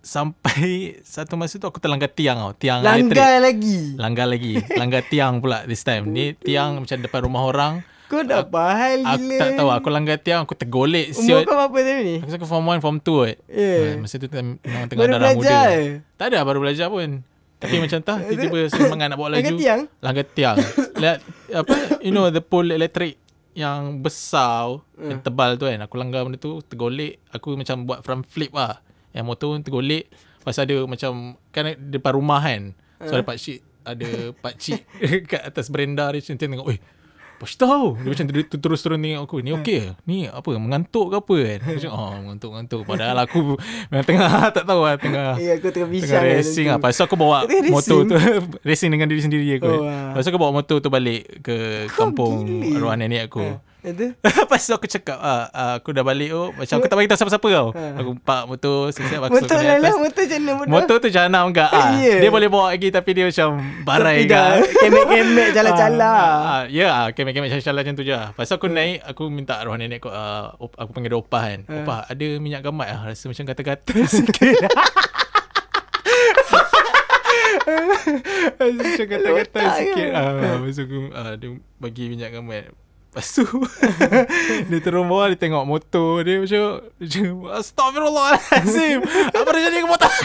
Sampai 0.02 0.66
satu 1.06 1.34
masa 1.34 1.56
tu 1.56 1.66
aku 1.66 1.78
terlanggar 1.78 2.10
tiang 2.10 2.38
tau. 2.38 2.54
Tiang 2.54 2.82
elektrik. 2.82 3.16
Langgar 3.16 3.38
lagi 3.40 3.78
Langgar 3.96 4.28
lagi. 4.28 4.54
Langgar 4.74 5.02
tiang 5.06 5.34
pula 5.38 5.64
this 5.64 5.82
time. 5.82 6.10
Ni 6.10 6.34
tiang 6.36 6.82
macam 6.82 6.98
depan 6.98 7.20
rumah 7.22 7.44
orang. 7.46 7.74
Kau 8.06 8.20
dah 8.22 8.44
bahal 8.44 9.00
Aku 9.00 9.24
gila 9.24 9.40
tak 9.40 9.50
tahu. 9.56 9.70
Aku 9.72 9.88
langgar 9.88 10.18
tiang. 10.18 10.44
Aku 10.44 10.52
tergolek. 10.52 11.14
Umur 11.14 11.24
Siot. 11.24 11.44
kau 11.46 11.56
berapa 11.56 11.78
time 11.80 12.00
ni? 12.04 12.16
Aku 12.18 12.28
rasa 12.28 12.36
aku 12.36 12.46
form 12.46 12.66
1, 12.68 12.82
form 12.82 12.98
2 12.98 13.08
kot. 13.08 13.36
Ya. 13.48 13.72
Ah, 13.72 13.92
Masa 13.98 14.16
tu 14.18 14.28
memang 14.28 14.86
tengah 14.86 15.00
Baru 15.00 15.14
darah 15.14 15.32
belajar 15.32 15.38
muda. 15.38 15.60
eh? 15.72 15.88
Tak 16.18 16.26
ada 16.28 16.40
baru 16.44 16.60
belajar 16.60 16.88
pun. 16.88 17.10
Tapi 17.56 17.76
macam 17.78 18.00
tak. 18.02 18.18
Tiba-tiba 18.28 18.58
semangat 18.68 19.08
nak 19.08 19.16
bawa 19.16 19.30
laju. 19.32 19.40
Langgar 19.40 19.56
tiang? 19.56 19.82
Langgar 20.02 20.26
tiang. 20.28 20.58
Lihat, 20.98 21.18
apa, 21.54 21.74
you 22.02 22.10
know 22.10 22.28
the 22.28 22.42
pole 22.42 22.68
elektrik 22.68 23.16
yang 23.54 24.02
besar, 24.02 24.82
Hmm. 24.92 25.08
yang 25.08 25.20
tebal 25.22 25.56
tu 25.56 25.66
kan. 25.66 25.80
Aku 25.80 25.96
langgar 25.96 26.26
benda 26.26 26.36
tu, 26.36 26.60
tergolek. 26.62 27.22
Aku 27.30 27.54
macam 27.54 27.86
buat 27.86 28.02
front 28.02 28.26
flip 28.26 28.52
lah. 28.52 28.84
Yang 29.12 29.26
motor 29.26 29.48
pun 29.52 29.62
tergolek. 29.62 30.06
Lepas 30.12 30.58
ada 30.58 30.76
macam, 30.84 31.12
kan 31.50 31.64
depan 31.78 32.12
rumah 32.14 32.42
kan. 32.42 32.74
So 33.00 33.14
Hmm. 33.14 33.16
ada 33.16 33.24
pakcik, 33.26 33.60
ada 33.82 34.10
pakcik 34.36 34.80
kat 35.32 35.42
atas 35.44 35.68
berenda 35.68 36.06
dia 36.10 36.22
macam 36.22 36.38
tengok, 36.38 36.68
oi, 36.68 36.78
Bos 37.42 37.58
tahu 37.58 37.98
Dia 37.98 38.14
macam 38.14 38.26
ter- 38.30 38.46
ter- 38.46 38.62
terus 38.62 38.86
turun 38.86 39.02
tengok 39.02 39.26
aku 39.26 39.42
Ni 39.42 39.50
okey 39.50 39.80
ke? 39.82 39.92
Ni 40.06 40.30
apa 40.30 40.46
Mengantuk 40.62 41.10
ke 41.10 41.18
apa 41.18 41.36
kan 41.42 41.60
macam 41.74 41.90
oh 41.90 42.14
mengantuk-mengantuk 42.22 42.82
Padahal 42.86 43.18
aku 43.18 43.58
Memang 43.90 44.06
tengah 44.06 44.30
Tak 44.54 44.62
tahu 44.62 44.86
lah 44.86 45.02
Tengah 45.02 45.42
Ya 45.42 45.58
aku 45.58 45.74
tengah 45.74 45.90
Tengah 45.90 46.06
bincang 46.06 46.22
racing 46.22 46.68
lah 46.70 46.78
Lepas 46.78 46.94
tu 46.94 47.02
aku 47.02 47.18
bawa 47.18 47.50
Tengah 47.50 47.74
motor 47.74 48.06
tu 48.06 48.14
Racing 48.62 48.94
dengan 48.94 49.10
diri 49.10 49.26
sendiri 49.26 49.58
aku 49.58 49.74
Oh, 49.74 49.90
ah. 49.90 50.14
Lepas 50.14 50.22
tu 50.22 50.30
aku 50.30 50.38
bawa 50.38 50.54
motor 50.54 50.78
tu 50.78 50.90
balik 50.94 51.42
Ke 51.42 51.90
kampung. 51.90 52.46
Arwah 52.62 52.94
nenek 52.94 53.26
aku 53.26 53.58
Lepas 53.82 54.62
tu 54.70 54.74
aku 54.78 54.86
cakap 54.86 55.18
ah, 55.18 55.50
ah, 55.50 55.74
Aku 55.82 55.90
dah 55.90 56.06
balik 56.06 56.30
oh 56.38 56.54
Macam 56.54 56.78
aku 56.78 56.86
tak 56.86 56.98
bagi 57.02 57.10
tahu 57.10 57.18
siapa-siapa 57.26 57.48
tau 57.50 57.68
Aku 57.74 58.12
park 58.22 58.46
motor 58.46 58.94
Siap-siap 58.94 59.22
aku 59.26 59.42
Motor 59.42 59.58
lah 59.58 59.78
lah 59.82 59.94
Motor 59.98 60.24
macam 60.30 60.38
mana 60.38 60.52
bodoh 60.54 60.70
Motor 60.70 60.96
tu 61.02 61.10
jahanam 61.10 61.44
enggak 61.50 61.72
ah. 61.74 61.90
Ya. 62.02 62.18
Dia 62.22 62.30
boleh 62.30 62.50
bawa 62.50 62.74
lagi 62.74 62.94
Tapi 62.94 63.10
dia 63.14 63.26
macam 63.26 63.58
Barai 63.82 64.26
Tapi 64.26 64.30
dah 64.30 64.50
Kemek-kemek 64.86 65.50
Cala-cala 65.54 66.14
Ah, 66.52 66.64
ya, 66.70 66.88
ah, 66.92 67.08
kemek-kemek 67.16 67.50
cala-cala 67.58 67.80
macam 67.82 67.96
tu 67.98 68.04
je. 68.06 68.14
Lepas 68.14 68.46
tu 68.48 68.56
aku 68.56 68.68
naik, 68.70 69.02
aku 69.06 69.24
minta 69.32 69.58
arwah 69.58 69.78
nenek 69.78 70.04
aku, 70.04 70.10
uh, 70.12 70.54
aku 70.58 70.92
panggil 70.94 71.12
dia 71.14 71.20
opah 71.20 71.44
kan. 71.48 71.60
Ah. 71.66 71.76
Opah, 71.82 72.00
ada 72.08 72.28
minyak 72.38 72.62
gamat 72.64 72.88
ah, 72.92 73.02
rasa 73.12 73.26
macam 73.28 73.46
kata-kata 73.48 73.94
sikit. 74.06 74.56
macam 78.62 79.06
kata-kata 79.10 79.60
sikit. 79.80 80.10
Ah, 80.14 80.32
lepas 80.60 80.76
tu 80.76 80.84
aku, 80.86 81.00
ah, 81.16 81.34
dia 81.40 81.50
bagi 81.82 82.04
minyak 82.12 82.32
gamat. 82.36 82.72
Lepas 83.12 83.28
tu 83.36 83.44
Dia 84.72 84.80
turun 84.80 85.12
bawah 85.12 85.36
Dia 85.36 85.40
tengok 85.44 85.68
motor 85.68 86.24
Dia 86.24 86.40
macam, 86.40 86.80
macam 86.96 87.24
Astagfirullahaladzim 87.60 88.98
Apa 89.36 89.50
dah 89.52 89.62
jadi 89.68 89.78
ke 89.84 89.88
motor? 89.92 90.08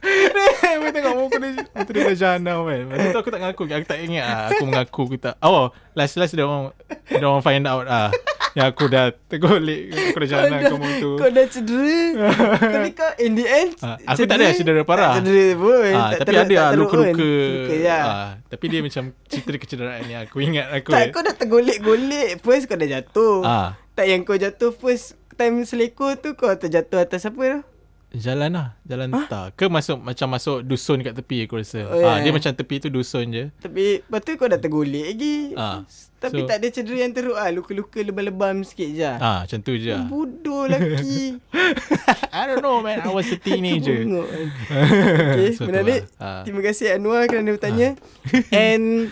Dia 0.00 0.88
tengok 0.88 1.14
muka 1.20 1.36
dia 1.36 1.52
Muka 1.76 1.90
dia 1.92 2.00
dah 2.00 2.16
jahanam 2.16 2.64
kan. 2.64 2.80
Masa 2.88 3.06
tu 3.12 3.18
aku 3.20 3.28
tak 3.28 3.40
ngaku 3.44 3.62
Aku 3.68 3.84
tak 3.84 4.00
ingat 4.00 4.24
lah 4.24 4.42
Aku 4.48 4.64
mengaku 4.64 5.00
aku 5.04 5.16
tak 5.20 5.36
Oh 5.44 5.68
last-last 5.92 6.32
dia 6.32 6.48
orang 6.48 6.72
Dia 7.12 7.28
orang 7.28 7.44
find 7.44 7.68
out 7.68 7.84
lah 7.84 8.08
Yang 8.56 8.66
aku 8.66 8.84
dah 8.88 9.04
Tergolek 9.28 9.80
Aku 9.92 10.16
dah 10.16 10.28
jahanam 10.28 10.58
ke 10.58 10.74
motor 10.74 11.14
Kau 11.14 11.28
dah 11.28 11.44
cedera. 11.44 12.00
Tapi 12.72 12.90
kau 12.90 13.10
in 13.18 13.32
the 13.36 13.44
end 13.44 13.70
Ah, 13.78 14.00
aku 14.02 14.24
tak 14.24 14.36
ada 14.36 14.48
cedera. 14.50 14.80
parah. 14.82 15.12
Tak 15.12 15.22
cedera 15.22 15.46
pun. 15.54 15.92
Ah, 15.92 16.08
Tak 16.08 16.18
tapi 16.18 16.26
teruk- 16.26 16.40
ada 16.40 16.48
tak 16.48 16.64
lah 16.64 16.70
luka-luka. 16.74 17.30
Luka 17.46 17.74
ya. 17.76 17.98
Ah, 18.00 18.30
tapi 18.48 18.64
dia 18.66 18.80
macam 18.80 19.02
cerita 19.28 19.48
kecederaan 19.54 20.00
ni 20.02 20.14
aku 20.16 20.36
ingat 20.40 20.66
aku. 20.72 20.90
Tak 20.90 21.12
kau 21.12 21.20
dah 21.20 21.34
tergolek-golek. 21.36 22.40
First 22.40 22.64
kau 22.64 22.74
dah 22.74 22.88
jatuh. 22.90 23.44
Ah. 23.44 23.68
Tak 23.92 24.06
yang 24.06 24.24
kau 24.24 24.34
jatuh 24.34 24.72
first 24.72 25.14
Time 25.36 25.68
selekor 25.68 26.16
tu 26.16 26.32
Kau 26.32 26.48
terjatuh 26.50 26.96
atas 26.98 27.28
apa 27.28 27.36
tu 27.36 27.60
Jalan 28.08 28.54
lah 28.54 28.68
Jalan 28.82 29.10
huh? 29.10 29.26
tak 29.26 29.46
Ke 29.54 29.66
masuk 29.66 29.98
Macam 29.98 30.30
masuk 30.30 30.62
dusun 30.62 31.02
kat 31.02 31.10
tepi 31.12 31.42
aku 31.42 31.58
rasa 31.58 31.82
Oh, 31.84 31.98
oh, 31.98 32.06
ah, 32.06 32.16
ya. 32.16 32.24
Dia 32.24 32.32
macam 32.32 32.48
tepi 32.50 32.78
tu 32.78 32.88
dusun 32.88 33.26
je 33.28 33.44
Tapi 33.58 33.98
Lepas 33.98 34.20
tu 34.22 34.30
kau 34.34 34.46
dah 34.46 34.56
tergolek 34.56 35.04
lagi 35.10 35.36
Ah, 35.52 35.82
Tapi 36.16 36.40
so- 36.40 36.48
tak 36.48 36.56
ada 36.56 36.66
cedera 36.70 36.96
yang 36.98 37.10
teruk 37.10 37.34
lah 37.34 37.50
Luka-luka 37.50 37.98
lebam-lebam 37.98 38.62
sikit 38.62 38.88
je 38.88 39.04
ah, 39.04 39.42
Macam 39.42 39.58
tu 39.60 39.74
je 39.74 39.90
lah. 39.90 40.06
Bodoh 40.06 40.64
lelaki 40.64 41.34
I 42.36 42.42
don't 42.46 42.62
know 42.62 42.78
man 42.78 43.00
I 43.00 43.10
was 43.10 43.26
a 43.26 43.36
teenager. 43.36 43.98
Okay 44.06 45.50
So 45.52 45.66
menarik 45.66 46.06
lah. 46.14 46.22
Ah. 46.22 46.42
Terima 46.46 46.62
kasih 46.62 46.94
Anwar 46.94 47.26
kerana 47.26 47.50
bertanya 47.50 47.98
And 48.54 49.10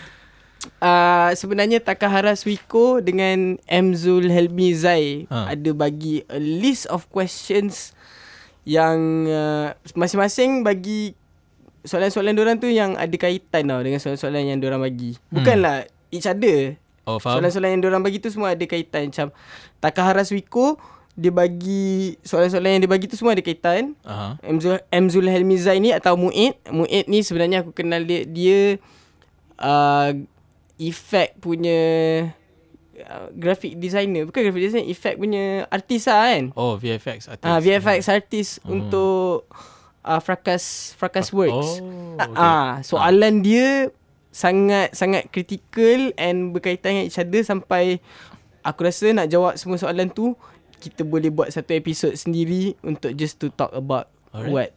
uh, 0.79 1.29
Sebenarnya 1.31 1.77
Takahara 1.77 2.33
Suiko 2.33 2.99
Dengan 2.99 3.59
Mzul 3.61 4.31
Helmi 4.31 4.71
Zai 4.71 5.27
Ah. 5.27 5.51
Ada 5.51 5.71
bagi 5.71 6.23
a 6.25 6.39
list 6.39 6.87
of 6.87 7.05
questions 7.11 7.91
Yang 8.65 8.97
uh, 9.29 9.67
Masing-masing 9.93 10.65
bagi 10.65 11.13
Soalan-soalan 11.85 12.33
diorang 12.33 12.57
tu 12.57 12.65
Yang 12.65 12.97
ada 12.97 13.15
kaitan 13.15 13.63
tau 13.69 13.81
Dengan 13.85 14.01
soalan-soalan 14.01 14.41
yang 14.51 14.59
diorang 14.59 14.81
bagi. 14.81 15.15
Bukanlah 15.29 15.85
Each 16.09 16.25
other. 16.25 16.75
Oh 17.05 17.21
faham. 17.21 17.39
Soalan-soalan 17.39 17.77
yang 17.77 17.81
diorang 17.85 18.01
bagi 18.01 18.17
tu 18.17 18.33
Semua 18.33 18.57
ada 18.57 18.65
kaitan. 18.65 19.13
Macam 19.13 19.29
Takahara 19.77 20.25
Suiko 20.25 20.81
Dia 21.13 21.29
bagi 21.29 22.17
Soalan-soalan 22.25 22.77
yang 22.77 22.81
dia 22.83 22.91
bagi 22.91 23.05
tu 23.05 23.15
Semua 23.15 23.37
ada 23.37 23.45
kaitan. 23.45 23.93
Aha. 24.01 24.41
Mzul, 24.41 24.81
Mzul 24.89 25.29
Helmi 25.29 25.55
Zai 25.61 25.77
ni 25.77 25.93
atau 25.93 26.17
Muid. 26.17 26.57
Muid 26.73 27.05
ni 27.05 27.21
sebenarnya 27.21 27.61
aku 27.61 27.71
kenal 27.71 28.01
dia 28.01 28.25
Dia 28.25 28.59
uh, 29.61 30.11
Effect 30.75 31.39
punya 31.39 31.79
uh, 33.03 33.27
Graphic 33.35 33.75
designer 33.79 34.27
Bukan 34.29 34.39
graphic 34.47 34.63
designer 34.71 34.87
Effect 34.87 35.15
punya 35.19 35.67
artis 35.67 36.07
lah 36.07 36.31
kan 36.31 36.43
Oh 36.55 36.79
VFX 36.79 37.31
artist 37.31 37.47
Ah 37.47 37.59
VFX 37.59 37.99
artis 38.07 38.47
untuk 38.63 39.49
uh, 40.05 40.21
Frakas 40.21 40.93
Frakas 40.95 41.33
Works. 41.33 41.81
Oh 41.81 42.05
Okay. 42.15 42.39
Ah, 42.39 42.79
soalan 42.79 43.43
dia 43.43 43.91
sangat 44.31 44.95
sangat 44.95 45.27
critical 45.35 46.15
and 46.15 46.55
berkaitan 46.55 46.95
dengan 46.95 47.05
each 47.11 47.19
other 47.19 47.43
sampai 47.43 47.99
aku 48.63 48.87
rasa 48.87 49.11
nak 49.11 49.27
jawab 49.27 49.59
semua 49.59 49.75
soalan 49.75 50.07
tu 50.07 50.31
kita 50.79 51.03
boleh 51.03 51.27
buat 51.27 51.51
satu 51.51 51.75
episod 51.75 52.15
sendiri 52.15 52.75
untuk 52.79 53.11
just 53.19 53.35
to 53.35 53.51
talk 53.51 53.71
about 53.75 54.07
Alright. 54.31 54.51
what 54.51 54.69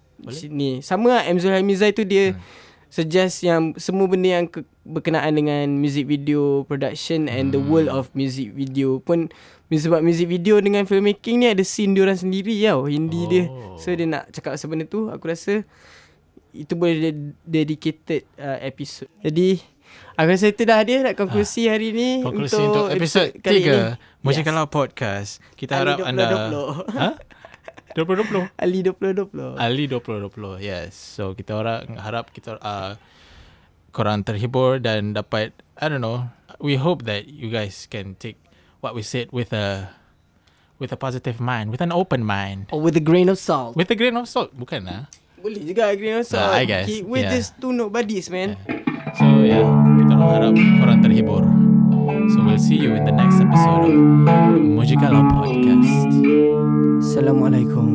ni. 0.50 0.82
Sama 0.82 1.14
lah 1.14 1.22
Amzul 1.30 1.54
Hamizai 1.54 1.94
tu 1.94 2.02
dia 2.02 2.34
hmm. 2.34 2.42
Suggest 2.88 3.44
yang 3.44 3.76
semua 3.76 4.08
benda 4.08 4.40
yang 4.40 4.46
ke, 4.48 4.64
berkenaan 4.88 5.36
dengan 5.36 5.68
music 5.76 6.08
video 6.08 6.64
production 6.64 7.28
and 7.28 7.52
the 7.52 7.60
world 7.60 7.88
of 7.92 8.08
music 8.16 8.56
video 8.56 9.00
pun 9.04 9.28
sebab 9.68 10.00
music 10.00 10.32
video 10.32 10.56
dengan 10.64 10.88
filmmaking 10.88 11.44
ni 11.44 11.46
ada 11.52 11.60
scene 11.60 11.92
dia 11.92 12.08
orang 12.08 12.16
sendiri 12.16 12.56
tau 12.64 12.88
indie 12.88 13.24
oh. 13.24 13.28
dia. 13.28 13.44
So 13.76 13.92
dia 13.92 14.08
nak 14.08 14.32
cakap 14.32 14.56
pasal 14.56 14.68
benda 14.72 14.88
tu 14.88 15.12
aku 15.12 15.28
rasa 15.28 15.64
itu 16.56 16.72
boleh 16.72 17.12
de- 17.12 17.36
dedicated 17.44 18.24
uh, 18.40 18.56
episode. 18.64 19.12
Jadi 19.20 19.60
aku 20.16 20.28
rasa 20.32 20.46
itu 20.48 20.62
dah 20.64 20.80
dia 20.80 21.04
nak 21.04 21.14
konklusi 21.16 21.68
hari 21.68 21.92
ni 21.92 22.20
Konklusi 22.24 22.60
untuk, 22.60 22.92
episod 22.92 23.28
kali 23.40 23.64
3 23.64 23.96
Macam 24.20 24.42
kalau 24.44 24.64
podcast 24.68 25.40
Kita 25.56 25.80
harap 25.80 26.04
anda 26.04 26.52
2020. 26.52 26.92
Ha? 26.92 27.08
2020 27.98 28.54
Ali 28.54 28.78
2020. 28.86 29.58
Ali 29.58 29.84
2020 29.90 30.62
Yes 30.62 30.94
So 30.94 31.34
kita 31.34 31.58
orang 31.58 31.98
harap 31.98 32.30
kita 32.30 32.54
uh, 32.62 32.94
Korang 33.90 34.22
terhibur 34.22 34.78
Dan 34.78 35.16
dapat 35.16 35.50
I 35.74 35.90
don't 35.90 35.98
know 35.98 36.30
We 36.62 36.78
hope 36.78 37.02
that 37.10 37.26
you 37.26 37.50
guys 37.50 37.90
can 37.90 38.14
take 38.14 38.38
What 38.78 38.94
we 38.94 39.02
said 39.02 39.34
with 39.34 39.50
a 39.50 39.90
With 40.78 40.94
a 40.94 40.98
positive 41.00 41.42
mind 41.42 41.74
With 41.74 41.82
an 41.82 41.90
open 41.90 42.22
mind 42.22 42.70
Or 42.70 42.78
with 42.78 42.94
a 42.94 43.02
grain 43.02 43.26
of 43.26 43.42
salt. 43.42 43.74
With 43.74 43.90
a 43.90 43.98
grain 43.98 44.14
of 44.14 44.30
salt 44.30 44.54
Bukan 44.54 44.86
lah 44.86 45.10
Boleh 45.38 45.62
juga 45.62 45.94
grain 45.94 46.18
of 46.18 46.26
salt. 46.26 46.50
Nah, 46.50 46.58
I 46.58 46.66
guess, 46.66 46.86
Ki- 46.86 47.06
We're 47.06 47.22
yeah. 47.26 47.34
just 47.34 47.54
two 47.62 47.70
nobodies 47.70 48.26
man. 48.26 48.58
So 49.18 49.42
yeah 49.42 49.66
Kita 49.98 50.14
orang 50.14 50.30
harap 50.34 50.54
Korang 50.82 50.98
terhibur 51.02 51.42
So 52.28 52.44
we'll 52.44 52.60
see 52.60 52.76
you 52.76 52.92
in 52.94 53.08
the 53.08 53.14
next 53.14 53.40
episode 53.40 53.88
of 53.88 53.94
Mujikalau 54.60 55.24
Podcast 55.32 56.87
Assalamualaikum. 56.98 57.88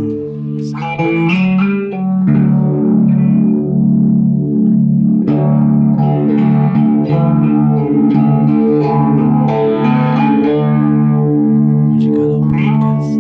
Mujikalau 11.91 12.41
Podcast 12.47 13.11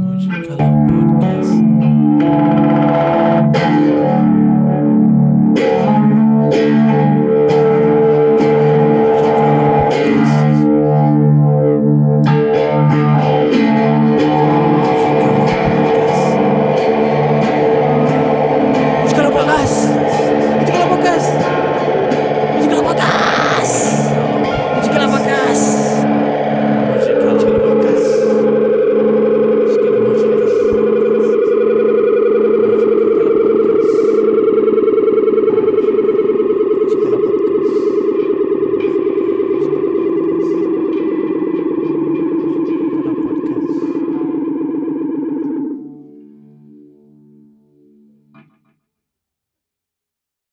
Mujikalau 0.00 0.72
Podcast 0.88 1.52